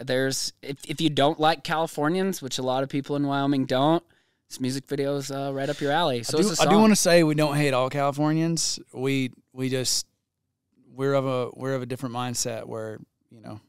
[0.00, 4.02] there's if if you don't like Californians, which a lot of people in Wyoming don't,
[4.48, 6.22] this music video is uh, right up your alley.
[6.22, 6.74] So I do, it's a I song.
[6.74, 8.78] do want to say we don't hate all Californians.
[8.92, 10.06] We we just
[10.92, 12.98] we're of a we're of a different mindset where
[13.30, 13.60] you know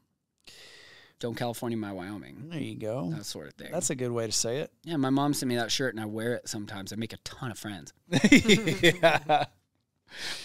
[1.20, 3.10] don't California my Wyoming, there you go.
[3.10, 3.70] that sort of thing.
[3.70, 4.72] That's a good way to say it.
[4.82, 6.92] Yeah, my mom sent me that shirt and I wear it sometimes.
[6.92, 7.92] I make a ton of friends.
[8.30, 9.44] yeah.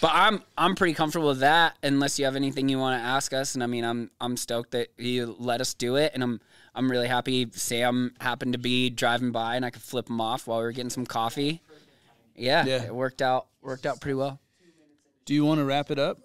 [0.00, 3.32] But I'm I'm pretty comfortable with that unless you have anything you want to ask
[3.32, 6.40] us and I mean I'm I'm stoked that you let us do it and I'm
[6.74, 10.46] I'm really happy Sam happened to be driving by and I could flip him off
[10.46, 11.60] while we were getting some coffee.
[12.34, 12.84] Yeah, Yeah.
[12.84, 14.40] it worked out worked out pretty well.
[15.24, 16.18] Do you want to wrap it up?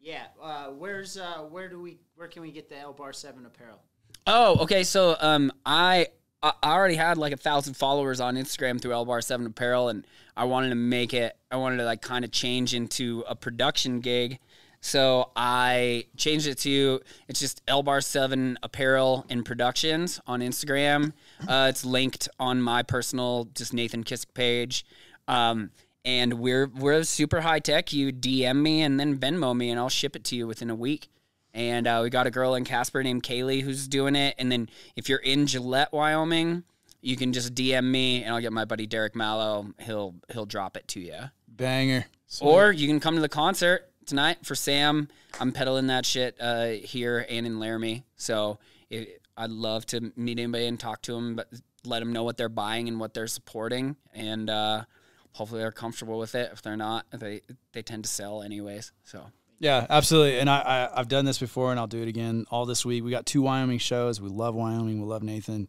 [0.00, 0.24] Yeah.
[0.42, 3.80] Uh, where's uh, where do we where can we get the L Bar Seven apparel?
[4.26, 4.84] Oh, okay.
[4.84, 6.08] So um, I
[6.42, 10.06] I already had like a thousand followers on Instagram through L Bar Seven Apparel, and
[10.36, 11.36] I wanted to make it.
[11.50, 14.38] I wanted to like kind of change into a production gig.
[14.80, 21.12] So I changed it to it's just L Bar Seven Apparel and Productions on Instagram.
[21.46, 24.86] Uh, it's linked on my personal just Nathan Kissick page.
[25.28, 25.70] Um,
[26.06, 27.92] and we're we're super high tech.
[27.92, 30.74] You DM me and then Venmo me, and I'll ship it to you within a
[30.74, 31.10] week.
[31.52, 34.34] And uh, we got a girl in Casper named Kaylee who's doing it.
[34.38, 36.64] And then if you're in Gillette, Wyoming,
[37.00, 39.72] you can just DM me, and I'll get my buddy Derek Mallow.
[39.80, 41.16] He'll he'll drop it to you.
[41.48, 42.06] Banger.
[42.40, 45.08] Or you can come to the concert tonight for Sam.
[45.40, 48.04] I'm peddling that shit uh, here and in Laramie.
[48.16, 48.58] So
[48.88, 51.48] it, I'd love to meet anybody and talk to them, but
[51.84, 54.84] let them know what they're buying and what they're supporting, and uh,
[55.32, 56.50] hopefully they're comfortable with it.
[56.52, 57.40] If they're not, they
[57.72, 58.92] they tend to sell anyways.
[59.04, 59.30] So
[59.60, 60.38] Yeah, absolutely.
[60.40, 63.04] And I, I I've done this before, and I'll do it again all this week.
[63.04, 64.20] We got two Wyoming shows.
[64.20, 65.00] We love Wyoming.
[65.00, 65.68] We love Nathan.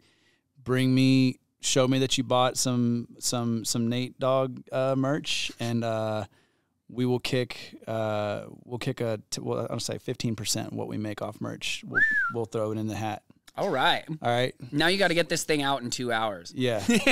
[0.63, 5.83] Bring me, show me that you bought some some some Nate Dog uh, merch, and
[5.83, 6.23] uh,
[6.87, 10.97] we will kick uh, we'll kick a t- well, I'll say fifteen percent what we
[10.97, 11.83] make off merch.
[11.85, 12.01] We'll
[12.33, 13.23] we'll throw it in the hat.
[13.57, 14.55] all right, All right.
[14.71, 16.53] now you got to get this thing out in two hours.
[16.55, 17.09] Yeah, we can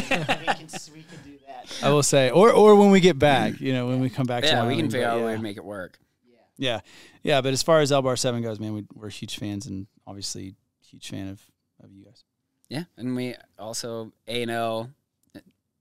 [0.93, 1.65] we can do that.
[1.83, 4.43] I will say, or or when we get back, you know, when we come back.
[4.43, 5.99] to Yeah, we can figure out a way to make it work.
[6.59, 6.81] Yeah,
[7.23, 9.87] yeah, but as far as L Bar Seven goes, man, we, we're huge fans, and
[10.05, 10.55] obviously
[10.85, 11.41] huge fan of,
[11.81, 12.25] of you guys.
[12.67, 14.51] Yeah, and we also A and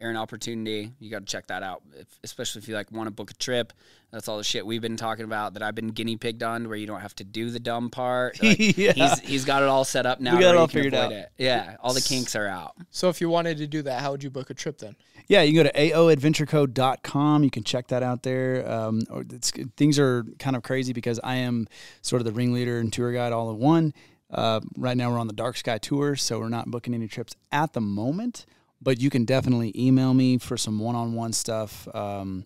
[0.00, 0.92] O, Aaron Opportunity.
[0.98, 3.34] You got to check that out, if, especially if you like want to book a
[3.34, 3.72] trip.
[4.10, 6.76] That's all the shit we've been talking about that I've been guinea pigged on, where
[6.76, 8.38] you don't have to do the dumb part.
[8.48, 8.92] Like, Yeah.
[8.92, 10.34] He's he's got it all set up now.
[10.36, 11.12] We got it all figured out.
[11.12, 11.30] It.
[11.36, 12.74] Yeah, all the kinks are out.
[12.90, 14.96] So if you wanted to do that, how would you book a trip then?
[15.26, 17.44] Yeah, you can go to aoadventureco.com.
[17.44, 18.70] You can check that out there.
[18.70, 21.68] Um, or it's, things are kind of crazy because I am
[22.00, 23.92] sort of the ringleader and tour guide all in one.
[24.30, 27.34] Uh, right now, we're on the Dark Sky Tour, so we're not booking any trips
[27.52, 28.46] at the moment.
[28.80, 32.44] But you can definitely email me for some one on one stuff, um,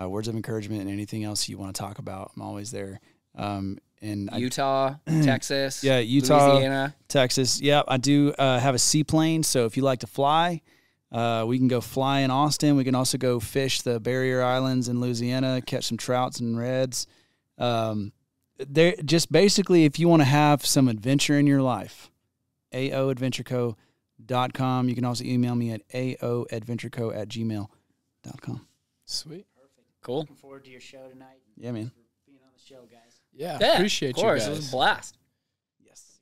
[0.00, 2.32] uh, words of encouragement, and anything else you want to talk about.
[2.36, 3.00] I'm always there.
[3.34, 6.52] Um, and I, Utah, Texas, Yeah, Utah.
[6.54, 6.94] Louisiana.
[7.08, 7.60] Texas.
[7.60, 9.42] Yeah, I do uh, have a seaplane.
[9.42, 10.60] So if you like to fly,
[11.12, 12.76] uh, we can go fly in Austin.
[12.76, 17.06] We can also go fish the barrier islands in Louisiana, catch some trouts and reds.
[17.58, 18.12] Um,
[18.58, 22.10] there, just basically, if you want to have some adventure in your life,
[24.26, 24.88] gmail.com.
[24.88, 28.66] You can also email me at aoadventureco at gmail.com.
[29.04, 29.46] Sweet.
[29.54, 29.86] Perfect.
[30.02, 30.20] Cool.
[30.20, 31.40] Looking forward to your show tonight.
[31.56, 31.92] Yeah, man.
[32.26, 33.20] being on the show, guys.
[33.32, 34.42] Yeah, yeah appreciate of course.
[34.42, 34.56] you guys.
[34.56, 35.18] It was a blast.
[35.84, 36.18] Yes.